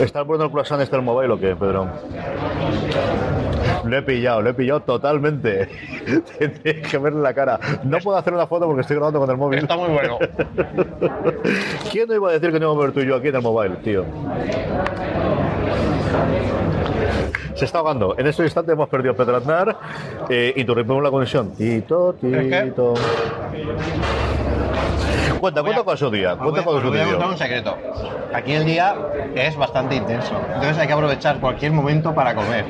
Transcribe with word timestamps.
¿Está 0.00 0.22
bueno 0.22 0.44
el 0.44 0.50
croissant 0.50 0.80
este 0.80 0.96
del 0.96 1.04
mobile 1.04 1.32
o 1.32 1.38
qué, 1.38 1.54
Pedro? 1.54 1.86
Lo 3.84 3.96
he 3.96 4.02
pillado, 4.02 4.40
lo 4.40 4.50
he 4.50 4.54
pillado 4.54 4.80
totalmente. 4.80 5.68
Tienes 6.62 6.88
que 6.88 6.98
verle 6.98 7.20
la 7.20 7.34
cara. 7.34 7.60
No 7.84 7.98
puedo 7.98 8.16
hacer 8.16 8.32
una 8.32 8.46
foto 8.46 8.66
porque 8.66 8.80
estoy 8.80 8.96
grabando 8.96 9.20
con 9.20 9.30
el 9.30 9.36
móvil. 9.36 9.58
Está 9.58 9.76
muy 9.76 9.90
bueno. 9.90 10.18
¿Quién 11.92 12.08
no 12.08 12.14
iba 12.14 12.30
a 12.30 12.32
decir 12.32 12.50
que 12.50 12.58
no 12.58 12.66
íbamos 12.66 12.82
a 12.82 12.86
ver 12.86 12.94
tú 12.94 13.00
y 13.00 13.06
yo 13.06 13.16
aquí 13.16 13.28
en 13.28 13.36
el 13.36 13.42
mobile, 13.42 13.76
tío? 13.76 14.04
Se 17.54 17.66
está 17.66 17.78
ahogando. 17.78 18.14
En 18.16 18.26
este 18.26 18.42
instante 18.42 18.72
hemos 18.72 18.88
perdido 18.88 19.12
a 19.12 19.16
Pedro 19.16 19.36
Aznar. 19.36 19.76
Eh, 20.30 20.54
interrumpimos 20.56 21.02
la 21.02 21.10
conexión. 21.10 21.52
Tito, 21.52 22.14
tito. 22.14 22.94
Cuenta, 25.40 25.62
cuenta 25.62 25.82
con 25.82 25.96
su 25.96 26.10
día. 26.10 26.36
Cuenta 26.36 26.62
con 26.62 26.80
su 26.80 26.88
voy 26.88 26.98
a 26.98 27.04
día. 27.04 27.12
contar 27.12 27.28
un 27.30 27.38
secreto. 27.38 27.76
Aquí 28.34 28.52
el 28.52 28.64
día 28.64 28.94
es 29.34 29.56
bastante 29.56 29.96
intenso. 29.96 30.34
Entonces 30.48 30.78
hay 30.78 30.86
que 30.86 30.92
aprovechar 30.92 31.40
cualquier 31.40 31.72
momento 31.72 32.14
para 32.14 32.34
comer. 32.34 32.66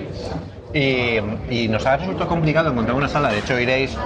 Y, 0.73 1.19
y 1.51 1.69
nos 1.69 1.85
ha 1.87 1.97
resultado 1.97 2.29
complicado 2.29 2.71
encontrar 2.71 2.97
una 2.97 3.09
sala. 3.09 3.31
De 3.31 3.41
hecho, 3.41 3.59
iréis. 3.59 3.97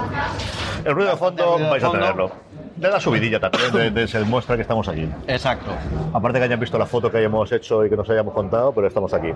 El 0.83 0.95
ruido 0.95 1.11
de 1.11 1.17
fondo 1.17 1.43
ruido 1.43 1.65
de 1.65 1.69
vais 1.69 1.83
a 1.83 1.91
tenerlo. 1.91 2.31
De 2.75 2.89
la 2.89 2.99
subidilla 2.99 3.39
también, 3.39 3.71
de, 3.71 3.89
de- 3.91 4.07
se 4.07 4.19
demuestra 4.19 4.55
que 4.57 4.61
estamos 4.63 4.87
aquí. 4.89 5.07
Exacto. 5.27 5.71
Aparte 6.13 6.39
que 6.39 6.45
hayan 6.45 6.59
visto 6.59 6.77
la 6.77 6.85
foto 6.85 7.09
que 7.09 7.19
hayamos 7.19 7.49
hecho 7.51 7.85
y 7.85 7.89
que 7.89 7.95
nos 7.95 8.09
hayamos 8.09 8.33
contado, 8.33 8.73
pero 8.73 8.87
estamos 8.87 9.13
aquí. 9.13 9.29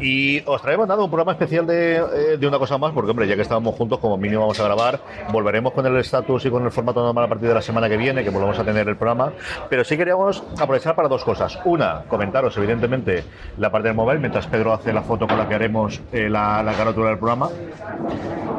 Y 0.00 0.42
os 0.46 0.60
traemos 0.60 0.86
nada, 0.86 1.02
un 1.02 1.08
programa 1.10 1.32
especial 1.32 1.66
de, 1.66 1.96
eh, 1.96 2.36
de 2.38 2.46
una 2.46 2.58
cosa 2.58 2.76
más, 2.76 2.92
porque 2.92 3.10
hombre, 3.10 3.26
ya 3.26 3.36
que 3.36 3.42
estábamos 3.42 3.74
juntos, 3.74 3.98
como 4.00 4.18
mínimo 4.18 4.42
vamos 4.42 4.60
a 4.60 4.64
grabar, 4.64 5.00
volveremos 5.32 5.72
con 5.72 5.86
el 5.86 5.96
estatus 5.96 6.44
y 6.44 6.50
con 6.50 6.62
el 6.64 6.70
formato 6.70 7.02
normal 7.02 7.24
a 7.24 7.28
partir 7.28 7.48
de 7.48 7.54
la 7.54 7.62
semana 7.62 7.88
que 7.88 7.96
viene, 7.96 8.22
que 8.22 8.28
volvamos 8.30 8.58
a 8.58 8.64
tener 8.64 8.86
el 8.86 8.96
programa. 8.96 9.32
Pero 9.70 9.82
sí 9.82 9.96
queríamos 9.96 10.42
aprovechar 10.60 10.94
para 10.94 11.08
dos 11.08 11.24
cosas. 11.24 11.58
Una, 11.64 12.02
comentaros 12.08 12.54
evidentemente 12.58 13.24
la 13.58 13.70
parte 13.70 13.88
del 13.88 13.96
móvil, 13.96 14.18
mientras 14.20 14.46
Pedro 14.46 14.74
hace 14.74 14.92
la 14.92 15.02
foto 15.02 15.26
con 15.26 15.38
la 15.38 15.48
que 15.48 15.54
haremos 15.54 16.02
eh, 16.12 16.28
la, 16.28 16.62
la 16.62 16.72
carátula 16.74 17.08
del 17.08 17.18
programa. 17.18 17.48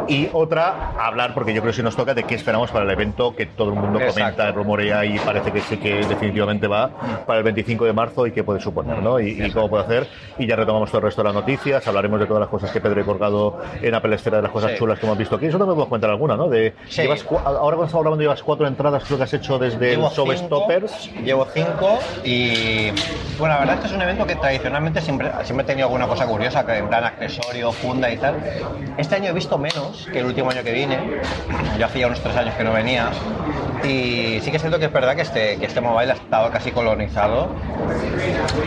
Y 0.07 0.29
otra, 0.33 0.91
hablar, 0.99 1.33
porque 1.33 1.53
yo 1.53 1.61
creo 1.61 1.71
que 1.71 1.77
si 1.77 1.83
nos 1.83 1.95
toca, 1.95 2.13
de 2.13 2.23
qué 2.23 2.35
esperamos 2.35 2.69
para 2.71 2.85
el 2.85 2.91
evento 2.91 3.35
que 3.35 3.47
todo 3.47 3.69
el 3.69 3.75
mundo. 3.75 3.99
Comenta, 4.21 4.51
rumorea 4.51 5.05
y 5.05 5.19
parece 5.19 5.51
que 5.51 5.61
sí 5.61 5.77
que 5.77 6.05
definitivamente 6.05 6.67
va 6.67 6.89
para 7.25 7.39
el 7.39 7.43
25 7.43 7.85
de 7.85 7.93
marzo 7.93 8.27
y 8.27 8.31
qué 8.31 8.43
puede 8.43 8.59
suponer, 8.59 9.01
¿no? 9.01 9.19
Y, 9.19 9.41
y 9.43 9.51
cómo 9.51 9.69
puede 9.69 9.83
hacer. 9.83 10.07
Y 10.37 10.47
ya 10.47 10.55
retomamos 10.55 10.89
todo 10.89 10.99
el 10.99 11.03
resto 11.05 11.21
de 11.21 11.25
las 11.29 11.33
noticias, 11.35 11.87
hablaremos 11.87 12.19
de 12.19 12.25
todas 12.25 12.41
las 12.41 12.49
cosas 12.49 12.71
que 12.71 12.79
Pedro 12.81 13.01
ha 13.01 13.05
colgado 13.05 13.59
en 13.81 13.93
Apple 13.95 14.15
Esfera, 14.15 14.37
de 14.37 14.43
las 14.43 14.51
cosas 14.51 14.71
Sí. 14.71 14.77
chulas 14.77 14.99
que 14.99 15.05
hemos 15.05 15.17
visto 15.17 15.35
aquí. 15.35 15.45
Eso 15.47 15.59
me 15.59 15.65
puedes 15.65 15.89
contar 15.89 16.09
alguna, 16.09 16.35
¿no? 16.35 16.47
De, 16.49 16.73
Sí. 16.87 17.01
llevas 17.03 17.23
ahora 17.29 17.75
cuando 17.75 17.85
estamos 17.85 18.05
hablando 18.05 18.21
llevas 18.21 18.41
cuatro 18.43 18.67
entradas, 18.67 19.03
creo 19.05 19.17
que 19.17 19.23
has 19.23 19.33
hecho 19.33 19.59
desde 19.59 19.91
Llevo 19.91 20.07
el 20.07 20.13
Showstoppers. 20.13 21.11
Llevo 21.23 21.45
cinco 21.53 21.99
y 22.23 22.89
bueno, 23.37 23.53
la 23.55 23.59
verdad 23.59 23.75
es 23.75 23.81
que 23.81 23.87
es 23.87 23.93
un 23.93 24.01
evento 24.01 24.25
que 24.25 24.35
tradicionalmente 24.35 25.01
siempre, 25.01 25.29
siempre 25.43 25.63
he 25.63 25.67
tenido 25.67 25.87
alguna 25.87 26.07
cosa 26.07 26.25
curiosa, 26.25 26.65
que 26.65 26.77
en 26.77 26.87
plan 26.87 27.03
accesorio, 27.03 27.71
funda 27.71 28.09
y 28.11 28.17
tal. 28.17 28.35
Este 28.97 29.15
año 29.15 29.29
he 29.29 29.33
visto 29.33 29.57
menos 29.57 30.07
que 30.11 30.19
el 30.19 30.25
último 30.25 30.49
año 30.51 30.63
que 30.63 30.71
vine. 30.71 30.97
Yo 31.77 31.85
hacía 31.85 32.07
unos 32.07 32.21
tres 32.21 32.35
años 32.35 32.55
que 32.55 32.63
no 32.63 32.73
venía. 32.73 33.09
Y 33.83 34.04
sí 34.41 34.51
que 34.51 34.59
siento 34.59 34.79
que 34.79 34.85
es 34.85 34.93
verdad 34.93 35.15
que 35.15 35.21
este, 35.21 35.57
que 35.57 35.65
este 35.65 35.81
mobile 35.81 36.11
ha 36.11 36.15
estado 36.15 36.49
casi 36.51 36.71
colonizado 36.71 37.49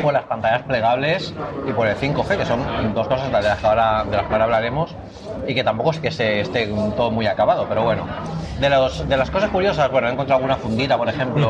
por 0.02 0.12
las 0.12 0.24
pantallas 0.24 0.62
plegables 0.62 1.34
y 1.66 1.72
por 1.72 1.86
el 1.86 1.96
5G, 1.96 2.36
que 2.36 2.46
son 2.46 2.60
dos 2.94 3.08
cosas 3.08 3.26
de 3.26 3.42
las 3.42 3.58
que 3.58 3.66
ahora, 3.66 4.04
de 4.04 4.16
las 4.16 4.26
que 4.26 4.32
ahora 4.32 4.44
hablaremos 4.44 4.94
y 5.46 5.54
que 5.54 5.64
tampoco 5.64 5.90
es 5.92 5.98
que 5.98 6.10
se 6.10 6.40
esté 6.40 6.66
todo 6.96 7.10
muy 7.10 7.26
acabado, 7.26 7.66
pero 7.68 7.82
bueno. 7.82 8.06
De, 8.60 8.68
los, 8.68 9.08
de 9.08 9.16
las 9.16 9.30
cosas 9.30 9.50
curiosas, 9.50 9.88
bueno, 9.90 10.08
he 10.08 10.12
encontrado 10.12 10.38
alguna 10.38 10.56
fundita, 10.56 10.98
por 10.98 11.08
ejemplo, 11.08 11.48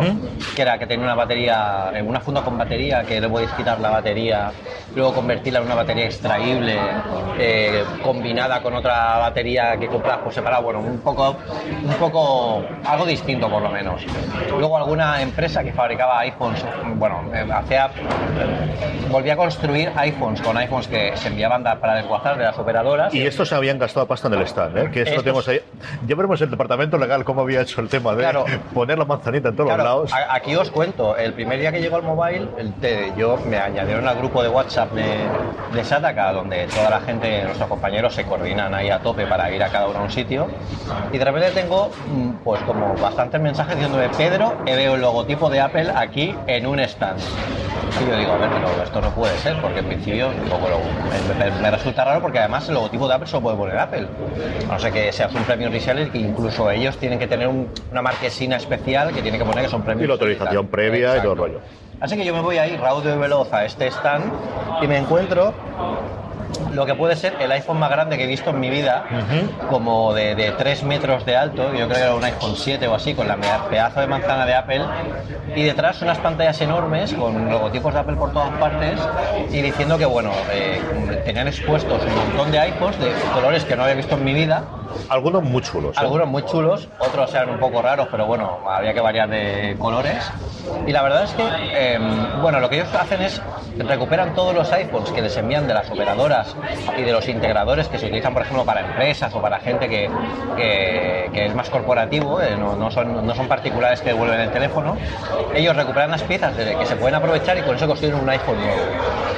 que 0.55 0.61
era 0.61 0.79
que 0.79 0.87
tenía 0.87 1.07
una 1.07 1.15
batería, 1.15 1.91
eh, 1.95 2.03
una 2.03 2.21
funda 2.21 2.43
con 2.43 2.59
batería, 2.59 3.03
que 3.03 3.19
le 3.19 3.29
podéis 3.29 3.51
quitar 3.53 3.81
la 3.81 3.89
batería, 3.89 4.53
luego 4.95 5.15
convertirla 5.15 5.61
en 5.61 5.67
una 5.67 5.75
batería 5.75 6.05
extraíble, 6.05 6.77
eh, 7.39 7.83
combinada 8.03 8.61
con 8.63 8.75
otra 8.75 9.19
batería 9.19 9.79
que 9.79 9.89
compras 9.89 10.19
por 10.19 10.35
separado, 10.35 10.65
bueno, 10.65 10.81
un 10.81 10.99
poco, 10.99 11.35
un 11.83 11.95
poco, 11.95 12.63
algo 12.85 13.07
distinto 13.07 13.49
por 13.49 13.63
lo 13.63 13.71
menos. 13.71 13.78
Luego 14.51 14.77
alguna 14.77 15.21
empresa 15.23 15.63
que 15.63 15.73
fabricaba 15.73 16.21
iPhones, 16.21 16.65
bueno, 16.97 17.23
eh, 17.35 17.47
hacía, 17.53 17.91
volvía 19.11 19.35
a 19.35 19.37
construir 19.37 19.91
iPhones 19.97 20.41
con 20.43 20.57
iPhones 20.57 20.89
que 20.89 21.17
se 21.17 21.29
enviaban 21.29 21.63
para 21.63 21.95
desguazar 21.97 22.37
de 22.39 22.45
las 22.45 22.59
operadoras. 22.59 23.15
Y 23.15 23.27
estos 23.27 23.49
se 23.49 23.55
habían 23.55 23.79
gastado 23.79 24.07
pasta 24.07 24.29
en 24.29 24.35
el 24.35 24.43
stand, 24.43 24.77
¿eh? 24.79 24.91
que 24.91 25.03
eso 25.03 25.11
lo 25.15 25.21
Estos- 25.21 25.25
tenemos 25.25 25.49
ahí. 25.49 25.61
Ya 26.07 26.15
veremos 26.17 26.41
el 26.41 26.51
departamento 26.51 26.99
legal 26.99 27.25
cómo 27.25 27.43
había 27.43 27.61
hecho 27.63 27.81
el 27.81 27.89
tema 27.89 28.15
de 28.15 28.23
Claro. 28.23 28.45
poner 28.75 28.99
la 28.99 29.05
manzanita 29.05 29.49
en 29.51 29.57
todos 29.57 29.69
Claro, 29.69 29.83
los 30.03 30.11
lados. 30.13 30.27
aquí 30.31 30.55
os 30.57 30.71
cuento, 30.71 31.17
el 31.17 31.33
primer 31.33 31.59
día 31.61 31.73
que 31.73 31.81
llegó 31.81 31.97
el 31.99 32.03
mobile, 32.03 32.49
el 32.59 32.73
te- 32.75 33.13
yo 33.17 33.39
me 33.47 33.59
añadieron 33.59 34.07
al 34.07 34.17
grupo 34.19 34.43
de 34.43 34.49
WhatsApp 34.49 34.93
de, 34.93 35.19
de 35.73 35.85
Sataka, 35.85 36.33
donde 36.33 36.67
toda 36.67 36.91
la 36.91 37.01
gente, 37.01 37.45
nuestros 37.45 37.69
compañeros, 37.69 38.15
se 38.15 38.25
coordinan 38.25 38.75
ahí 38.75 38.91
a 38.91 38.99
tope 39.01 39.27
para 39.27 39.51
ir 39.51 39.63
a 39.63 39.69
cada 39.69 39.89
uno 39.89 40.01
a 40.01 40.03
un 40.03 40.11
sitio. 40.11 40.49
Y 41.13 41.19
de 41.19 41.25
repente 41.25 41.51
tengo, 41.53 41.91
mm, 42.09 42.31
pues 42.45 42.61
como 42.63 42.95
bastantes 42.95 43.41
mensajes 43.41 43.68
diciéndome, 43.75 44.09
Pedro, 44.11 44.55
he 44.67 44.77
veo 44.77 44.95
el 44.95 45.01
logotipo 45.01 45.49
de 45.51 45.61
Apple 45.61 45.91
aquí 45.95 46.35
en 46.47 46.67
un 46.67 46.79
stand. 46.81 47.19
Y 48.01 48.09
yo 48.11 48.17
digo, 48.17 48.33
a 48.33 48.37
ver, 48.39 48.51
pero 48.51 48.83
esto 48.85 49.01
no 49.01 49.11
puede 49.11 49.37
ser, 49.39 49.61
porque 49.61 49.81
en 49.81 49.87
principio 49.87 50.29
me, 50.29 51.45
me- 51.51 51.61
me 51.61 51.71
resulta 51.71 52.05
raro 52.05 52.21
porque 52.21 52.39
además 52.39 52.69
el 52.69 52.75
logotipo 52.75 53.09
de 53.09 53.15
Apple 53.15 53.27
solo 53.27 53.43
puede 53.43 53.57
poner 53.57 53.79
Apple. 53.79 54.07
A 54.69 54.73
no 54.75 54.79
ser 54.79 54.93
que 54.93 55.11
seas 55.13 55.35
un 55.35 55.43
premio 55.45 55.69
reseller 55.71 56.11
que 56.11 56.19
incluso 56.19 56.71
ellos 56.71 56.97
tienen 56.99 57.19
que 57.19 57.27
tener 57.27 57.49
un- 57.49 57.69
una 57.91 58.03
marquesina 58.03 58.57
especial 58.57 59.13
que 59.13 59.23
tiene 59.23 59.39
que 59.39 59.45
poner 59.45 59.65
que 59.65 59.71
son 59.71 59.83
premios. 59.83 60.05
Y 60.05 60.07
la 60.09 60.13
autorización 60.15 60.67
previa 60.69 61.17
y 61.17 61.21
todo 61.21 61.33
el 61.33 61.39
rollo. 61.39 61.61
Así 62.01 62.17
que 62.17 62.25
yo 62.25 62.33
me 62.35 62.41
voy 62.41 62.59
ahí 62.59 62.77
raudo 62.77 63.13
y 63.13 63.19
veloz 63.19 63.53
a 63.53 63.65
este 63.65 63.89
stand 63.89 64.25
y 64.83 64.87
me 64.87 64.99
encuentro 64.99 65.53
lo 66.73 66.87
que 66.87 66.95
puede 66.95 67.17
ser 67.17 67.37
el 67.41 67.51
iPhone 67.53 67.79
más 67.79 67.91
grande 67.91 68.17
que 68.17 68.25
he 68.25 68.27
visto 68.27 68.51
en 68.51 68.61
mi 68.61 68.71
vida, 68.71 69.05
como 69.69 70.15
de, 70.15 70.35
de 70.35 70.53
3 70.53 70.85
metros 70.85 71.25
de 71.25 71.37
alto, 71.37 71.65
yo 71.73 71.87
creo 71.87 71.89
que 71.89 72.01
era 72.01 72.15
un 72.15 72.25
iPhone 72.25 72.55
7 72.57 72.87
o 72.89 72.95
así, 72.95 73.15
con 73.15 73.29
la 73.29 73.37
pedazo 73.69 74.01
de 74.01 74.07
manzana 74.07 74.47
de 74.47 74.55
Apple, 74.55 74.83
y 75.55 75.63
detrás 75.63 76.01
unas 76.03 76.19
pantallas 76.19 76.61
enormes 76.61 77.13
con 77.15 77.51
logotipos 77.51 77.93
de 77.93 78.01
Apple 78.01 78.17
por 78.17 78.33
todas 78.33 78.51
partes, 78.59 79.01
y 79.51 79.63
diciendo 79.63 79.99
que, 79.99 80.07
bueno, 80.07 80.31
eh, 80.53 80.81
tenían 81.25 81.49
expuestos 81.49 82.03
un 82.05 82.15
montón 82.15 82.53
de 82.53 82.59
iPhones 82.61 82.99
de 82.99 83.13
colores 83.33 83.65
que 83.65 83.77
no 83.77 83.83
había 83.83 83.95
visto 83.95 84.15
en 84.15 84.25
mi 84.25 84.35
vida, 84.35 84.65
Algunos 85.09 85.43
muy 85.43 85.63
chulos. 85.63 85.97
¿eh? 85.97 86.01
algunos 86.01 86.29
muy 86.29 86.45
chulos, 86.45 86.89
otros 86.99 87.33
eran 87.35 87.51
un 87.51 87.59
poco 87.59 87.83
raros, 87.83 88.09
pero 88.11 88.27
bueno, 88.27 88.59
había 88.69 88.95
que 88.95 89.01
variar 89.01 89.29
de 89.29 89.77
colores. 89.79 90.31
Y 90.87 90.93
la 90.93 91.03
verdad 91.03 91.25
es 91.25 91.33
que, 91.33 91.45
eh, 91.73 91.99
bueno, 92.41 92.61
lo 92.61 92.69
que 92.69 92.77
ellos 92.77 92.95
hacen 92.95 93.23
es 93.23 93.41
recuperan 93.79 94.35
todos 94.35 94.55
los 94.55 94.71
iPhones 94.73 95.11
que 95.11 95.23
les 95.23 95.37
envían 95.37 95.67
de 95.67 95.75
las 95.75 95.91
operadoras 95.91 96.57
y 96.97 97.03
de 97.03 97.13
los 97.13 97.29
integradores 97.29 97.89
que 97.89 97.99
se 97.99 98.07
utilizan, 98.07 98.33
por 98.33 98.43
ejemplo, 98.43 98.65
para 98.65 98.81
empresas 98.81 99.35
o 99.35 99.41
para 99.41 99.61
gente 99.61 99.89
que, 99.89 100.11
que, 100.57 101.47
es 101.47 101.55
más 101.55 101.71
corporativo, 101.71 102.41
eh, 102.41 102.57
no, 102.59 102.77
no, 102.77 102.91
son, 102.91 103.27
no 103.27 103.35
son 103.35 103.47
particulares 103.49 104.01
que 104.01 104.11
devuelven 104.11 104.41
el 104.41 104.51
teléfono, 104.51 104.97
ellos 105.55 105.77
recuperan 105.77 106.11
las 106.11 106.23
piezas 106.23 106.55
que 106.55 106.87
se 106.87 106.97
pueden 106.97 107.15
aprovechar 107.15 107.57
y 107.59 107.63
con 107.63 107.77
eso 107.77 107.87
construyen 107.87 108.17
un 108.17 108.29
iPhone 108.29 108.59
nuevo. 108.59 108.83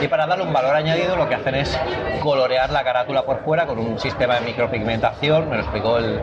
Y 0.01 0.09
para 0.09 0.27
darle 0.27 0.45
un 0.45 0.53
valor 0.53 0.75
añadido 0.75 1.17
lo 1.17 1.29
que 1.29 1.35
hacen 1.35 1.55
es 1.55 1.79
colorear 2.23 2.71
la 2.71 2.83
carátula 2.83 3.23
por 3.25 3.45
fuera 3.45 3.67
con 3.67 3.79
un 3.79 3.99
sistema 3.99 4.37
de 4.37 4.41
micropigmentación, 4.43 5.40
me 5.49 5.57
lo 5.57 5.63
explicó 5.63 5.99
el, 5.99 6.21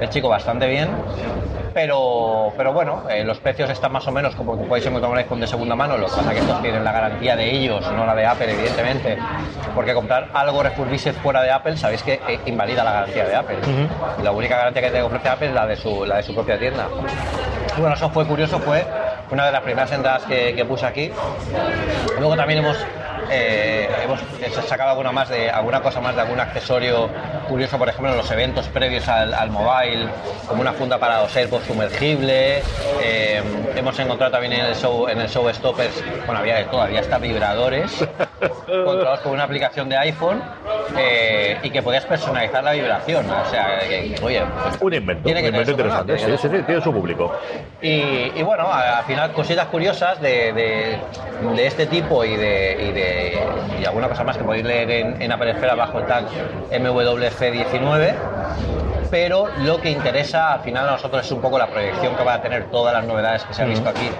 el 0.00 0.08
chico 0.08 0.28
bastante 0.28 0.66
bien. 0.66 0.88
Pero, 1.74 2.52
pero 2.56 2.72
bueno, 2.72 3.04
eh, 3.08 3.22
los 3.22 3.38
precios 3.38 3.70
están 3.70 3.92
más 3.92 4.06
o 4.08 4.10
menos 4.10 4.34
como 4.34 4.58
que 4.58 4.64
podéis 4.64 4.86
encontrar 4.86 5.12
un 5.12 5.18
iPhone 5.18 5.38
de 5.38 5.46
segunda 5.46 5.76
mano, 5.76 5.96
lo 5.96 6.06
que 6.06 6.12
pasa 6.12 6.30
es 6.32 6.34
que 6.34 6.40
estos 6.40 6.60
tienen 6.62 6.82
la 6.82 6.90
garantía 6.90 7.36
de 7.36 7.50
ellos, 7.54 7.88
no 7.92 8.04
la 8.04 8.16
de 8.16 8.26
Apple, 8.26 8.52
evidentemente, 8.52 9.16
porque 9.76 9.94
comprar 9.94 10.28
algo 10.32 10.62
refurbished 10.62 11.14
fuera 11.16 11.42
de 11.42 11.52
Apple, 11.52 11.76
sabéis 11.76 12.02
que 12.02 12.14
eh, 12.26 12.40
invalida 12.46 12.82
la 12.82 12.92
garantía 12.92 13.24
de 13.26 13.36
Apple. 13.36 13.56
La 14.24 14.32
única 14.32 14.56
garantía 14.56 14.82
que 14.82 14.90
te 14.90 15.02
ofrece 15.02 15.28
Apple 15.28 15.48
es 15.48 15.54
la 15.54 15.66
de 15.66 15.76
su, 15.76 16.04
la 16.04 16.16
de 16.16 16.22
su 16.24 16.34
propia 16.34 16.58
tienda. 16.58 16.86
Y 17.76 17.80
bueno, 17.80 17.94
eso 17.94 18.10
fue 18.10 18.26
curioso, 18.26 18.58
fue 18.58 18.84
una 19.30 19.46
de 19.46 19.52
las 19.52 19.60
primeras 19.60 19.92
entradas 19.92 20.24
que, 20.24 20.54
que 20.56 20.64
puse 20.64 20.84
aquí. 20.84 21.12
Luego 22.18 22.34
también 22.34 22.64
hemos, 22.64 22.78
eh, 23.30 23.88
hemos 24.04 24.20
sacado 24.66 24.90
alguna, 24.90 25.12
más 25.12 25.28
de, 25.28 25.50
alguna 25.50 25.80
cosa 25.82 26.00
más 26.00 26.14
de 26.14 26.22
algún 26.22 26.40
accesorio 26.40 27.08
curioso, 27.48 27.78
por 27.78 27.88
ejemplo, 27.88 28.10
en 28.12 28.16
los 28.18 28.30
eventos 28.30 28.66
previos 28.68 29.06
al, 29.08 29.34
al 29.34 29.50
mobile, 29.50 30.08
como 30.46 30.60
una 30.62 30.72
funda 30.72 30.98
para 30.98 31.22
los 31.22 31.34
AirPods 31.36 31.66
sumergible. 31.66 32.62
eh, 33.02 33.42
hemos 33.76 33.98
encontrado 33.98 34.32
también 34.32 34.52
en 34.54 34.66
el 34.66 34.74
show, 34.74 35.08
en 35.08 35.20
el 35.20 35.28
show 35.28 35.48
Stoppers, 35.52 36.02
bueno, 36.26 36.40
había 36.40 36.56
de 36.56 36.64
todo, 36.64 36.82
había 36.82 37.00
hasta 37.00 37.18
vibradores 37.18 38.04
controlados 38.66 39.20
con 39.20 39.32
una 39.32 39.44
aplicación 39.44 39.88
de 39.88 39.96
iPhone 39.96 40.42
eh, 40.96 41.58
y 41.62 41.70
que 41.70 41.82
podías 41.82 42.04
personalizar 42.06 42.62
la 42.64 42.72
vibración. 42.72 43.26
O 43.30 43.44
sea, 43.50 43.80
que, 43.88 44.14
que, 44.14 44.24
oye, 44.24 44.42
pues, 44.62 44.76
Un 44.80 44.94
invento, 44.94 45.24
tiene 45.24 45.40
un 45.40 45.44
que 45.44 45.48
invento 45.58 45.72
cosa, 45.72 46.00
interesante. 46.02 46.16
tiene 46.16 46.32
que 46.32 46.38
Sí, 46.38 46.48
sí, 46.48 46.56
sí, 46.56 46.62
tiene 46.64 46.80
su 46.82 46.92
público. 46.92 47.32
y, 47.82 48.32
y 48.36 48.42
bueno, 48.42 48.70
al 48.72 49.04
final 49.04 49.32
cositas 49.32 49.66
curiosas 49.66 50.20
de, 50.20 50.52
de- 50.52 50.98
de 51.54 51.66
este 51.66 51.86
tipo 51.86 52.24
y 52.24 52.36
de, 52.36 52.76
y 52.88 52.92
de 52.92 53.17
y 53.80 53.84
alguna 53.84 54.08
cosa 54.08 54.24
más 54.24 54.36
que 54.36 54.44
podéis 54.44 54.64
leer 54.64 54.90
en, 54.90 55.22
en 55.22 55.32
Apple 55.32 55.50
Esfera 55.50 55.74
bajo 55.74 55.98
el 55.98 56.06
tag 56.06 56.24
MWF19. 56.70 58.14
Pero 59.10 59.48
lo 59.64 59.80
que 59.80 59.90
interesa 59.90 60.52
al 60.52 60.60
final 60.60 60.86
a 60.86 60.92
nosotros 60.92 61.24
es 61.24 61.32
un 61.32 61.40
poco 61.40 61.58
la 61.58 61.66
proyección 61.66 62.14
que 62.14 62.24
va 62.24 62.34
a 62.34 62.42
tener 62.42 62.70
todas 62.70 62.92
las 62.92 63.06
novedades 63.06 63.42
que 63.44 63.54
se 63.54 63.62
han 63.62 63.70
visto 63.70 63.88
aquí 63.88 64.10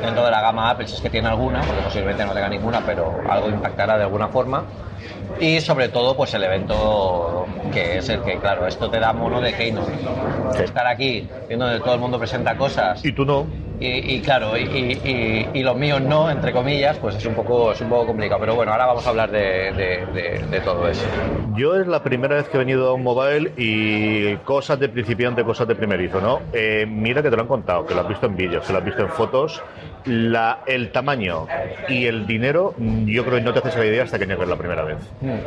dentro 0.00 0.24
de 0.24 0.30
la 0.30 0.40
gama 0.40 0.70
Apple, 0.70 0.86
si 0.86 0.94
es 0.94 1.00
que 1.00 1.10
tiene 1.10 1.28
alguna, 1.28 1.60
porque 1.62 1.82
posiblemente 1.82 2.24
no 2.24 2.32
tenga 2.32 2.48
ninguna, 2.48 2.80
pero 2.86 3.20
algo 3.28 3.48
impactará 3.48 3.96
de 3.96 4.04
alguna 4.04 4.28
forma. 4.28 4.64
Y 5.40 5.60
sobre 5.60 5.88
todo, 5.88 6.16
pues 6.16 6.32
el 6.34 6.44
evento 6.44 7.46
que 7.72 7.98
es 7.98 8.08
el 8.08 8.22
que, 8.22 8.38
claro, 8.38 8.66
esto 8.66 8.88
te 8.88 9.00
da 9.00 9.12
mono 9.12 9.40
de 9.40 9.52
Keynote. 9.52 9.92
Estar 10.62 10.86
aquí 10.86 11.28
viendo 11.48 11.66
donde 11.66 11.80
todo 11.80 11.94
el 11.94 12.00
mundo 12.00 12.18
presenta 12.18 12.56
cosas 12.56 13.04
Y 13.04 13.12
tú 13.12 13.24
no. 13.24 13.46
Y, 13.80 14.14
y 14.16 14.20
claro, 14.20 14.56
y, 14.56 15.48
y- 15.52 15.62
los 15.62 15.76
míos 15.76 16.00
no, 16.00 16.30
entre 16.30 16.52
comillas, 16.52 16.96
pues 16.98 17.16
es 17.16 17.24
un 17.26 17.34
poco, 17.34 17.72
es 17.72 17.80
un 17.80 17.88
poco 17.88 18.06
complicado. 18.06 18.40
Pero 18.40 18.54
bueno, 18.54 18.72
ahora 18.72 18.86
vamos 18.86 19.04
a 19.06 19.10
hablar 19.10 19.30
de 19.30 20.60
todo 20.64 20.88
eso. 20.88 21.04
Yo 21.56 21.74
es 21.80 21.86
la 21.86 22.02
primera 22.02 22.36
vez 22.36 22.48
que 22.48 22.56
he 22.56 22.60
venido 22.60 22.88
a 22.88 22.92
un 22.92 23.02
mobile 23.02 23.52
y 23.56 24.36
cosas 24.38 24.78
de 24.78 24.88
principiante, 24.88 25.42
cosas 25.42 25.66
de 25.66 25.74
primerizo, 25.74 26.20
¿no? 26.20 26.40
Eh, 26.52 26.86
mira 26.88 27.22
que 27.22 27.30
te 27.30 27.36
lo 27.36 27.42
han 27.42 27.48
contado, 27.48 27.86
que 27.86 27.94
lo 27.94 28.00
has 28.02 28.08
visto 28.08 28.26
en 28.26 28.36
vídeos, 28.36 28.64
que 28.66 28.72
lo 28.72 28.78
has 28.78 28.84
visto 28.84 29.02
en 29.02 29.08
fotos. 29.08 29.62
La, 30.06 30.60
el 30.66 30.92
tamaño 30.92 31.46
y 31.88 32.06
el 32.06 32.26
dinero, 32.26 32.74
yo 32.78 33.24
creo 33.24 33.38
que 33.38 33.44
no 33.44 33.52
te 33.52 33.58
haces 33.58 33.76
la 33.76 33.86
idea 33.86 34.04
hasta 34.04 34.18
que 34.18 34.26
llegues 34.26 34.48
la 34.48 34.56
primera 34.56 34.84
vez. 34.84 34.98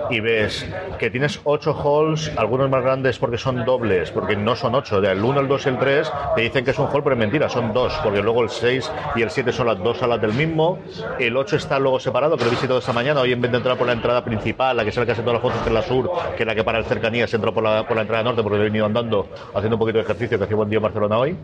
Y 0.10 0.20
ves 0.20 0.68
que 0.98 1.10
tienes 1.10 1.40
ocho 1.44 1.74
halls, 1.74 2.32
algunos 2.38 2.70
más 2.70 2.84
grandes 2.84 3.18
porque 3.20 3.38
son 3.38 3.64
dobles, 3.66 4.12
porque 4.12 4.36
no 4.36 4.56
son 4.56 4.76
ocho. 4.76 5.02
El 5.02 5.24
1, 5.24 5.40
el 5.40 5.48
2 5.48 5.66
y 5.66 5.70
el 5.70 5.78
3 5.80 6.14
te 6.36 6.42
dicen 6.42 6.66
que 6.66 6.72
es 6.72 6.80
un 6.80 6.88
hall, 6.88 7.04
pero 7.04 7.14
es 7.14 7.20
mentira, 7.20 7.50
son 7.50 7.74
dos, 7.74 7.94
porque 8.04 8.22
luego 8.22 8.44
el 8.44 8.50
6 8.50 8.92
y 9.16 9.22
el 9.22 9.30
7 9.30 9.52
son 9.52 9.68
las 9.68 9.82
dos 9.82 9.98
salas 9.98 10.22
del 10.22 10.34
mismo. 10.34 10.80
El 11.20 11.38
8 11.38 11.56
está 11.56 11.80
luego 11.80 12.00
separado, 12.00 12.38
que 12.38 12.44
lo 12.44 12.50
he 12.50 12.54
visitado 12.54 12.80
esta 12.80 12.94
mañana. 12.94 13.22
Hoy 13.22 13.32
en 13.32 13.42
vez 13.42 13.52
de 13.52 13.58
entrar 13.58 13.78
por 13.78 13.88
la 13.88 13.94
entrada 13.94 14.24
principal, 14.24 14.76
la 14.76 14.84
que 14.84 14.90
es 14.90 14.98
la 14.98 15.06
que 15.06 15.12
hace 15.14 15.22
todas 15.22 15.36
las 15.36 15.42
fotos, 15.42 15.62
que 15.62 15.70
es 15.70 15.74
la 15.74 15.82
sur, 15.82 16.12
que 16.36 16.44
es 16.44 16.48
la 16.48 16.56
que 16.56 16.64
para 16.64 16.80
el 16.80 16.86
cercanías, 16.86 17.34
entro 17.34 17.54
por 17.54 17.64
la, 17.64 17.88
por 17.88 17.96
la 17.96 18.02
entrada 18.02 18.24
norte, 18.24 18.44
porque 18.44 18.58
he 18.58 18.64
venido 18.64 18.86
andando 18.86 19.28
haciendo 19.54 19.76
un 19.76 19.80
poquito 19.80 20.00
de 20.00 20.04
ejercicio, 20.04 20.38
que 20.38 20.44
hacía 20.44 20.56
buen 20.56 20.70
día 20.70 20.78
en 20.78 20.84
Barcelona 20.84 21.18
hoy. 21.18 21.36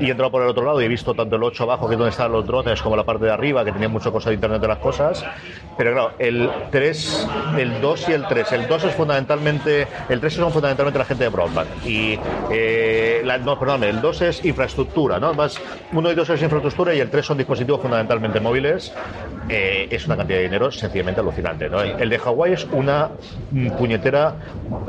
Y 0.00 0.06
he 0.06 0.10
entrado 0.10 0.30
por 0.30 0.42
el 0.42 0.48
otro 0.48 0.64
lado 0.64 0.80
y 0.80 0.84
he 0.84 0.88
visto 0.88 1.14
tanto 1.14 1.36
el 1.36 1.42
8 1.42 1.62
abajo, 1.64 1.86
que 1.86 1.94
es 1.94 1.98
donde 1.98 2.10
están 2.10 2.32
los 2.32 2.44
drones, 2.62 2.82
como 2.82 2.96
la 2.96 3.04
parte 3.04 3.24
de 3.24 3.30
arriba, 3.32 3.64
que 3.64 3.72
tenía 3.72 3.88
mucha 3.88 4.10
cosa 4.10 4.30
de 4.30 4.34
Internet 4.34 4.60
de 4.60 4.68
las 4.68 4.78
cosas. 4.78 5.24
Pero 5.76 5.92
claro, 5.92 6.12
el 6.18 6.50
3, 6.70 7.28
el 7.58 7.80
2 7.80 8.08
y 8.08 8.12
el 8.12 8.26
3. 8.26 8.52
El 8.52 8.66
2 8.68 8.84
es 8.84 8.94
fundamentalmente, 8.94 9.86
el 10.08 10.20
3 10.20 10.32
son 10.34 10.50
fundamentalmente 10.52 10.98
la 10.98 11.04
gente 11.04 11.24
de 11.24 11.30
broadband. 11.30 11.68
Y, 11.86 12.18
eh, 12.50 13.20
la- 13.24 13.38
no, 13.38 13.58
perdón, 13.58 13.84
el 13.84 14.00
2 14.00 14.22
es 14.22 14.44
infraestructura, 14.44 15.18
¿no? 15.20 15.34
Más, 15.34 15.60
uno 15.92 16.10
y 16.10 16.14
dos 16.14 16.28
es 16.30 16.40
infraestructura 16.42 16.94
y 16.94 17.00
el 17.00 17.10
3 17.10 17.26
son 17.26 17.36
dispositivos 17.36 17.80
fundamentalmente 17.82 18.40
móviles. 18.40 18.92
Eh, 19.48 19.86
es 19.90 20.06
una 20.06 20.16
cantidad 20.16 20.38
de 20.38 20.44
dinero 20.44 20.72
sencillamente 20.72 21.20
alucinante, 21.20 21.68
¿no? 21.68 21.80
El, 21.80 22.00
el 22.00 22.08
de 22.10 22.18
Hawái 22.18 22.52
es 22.54 22.66
una 22.72 23.10
mm, 23.52 23.70
puñetera 23.72 24.34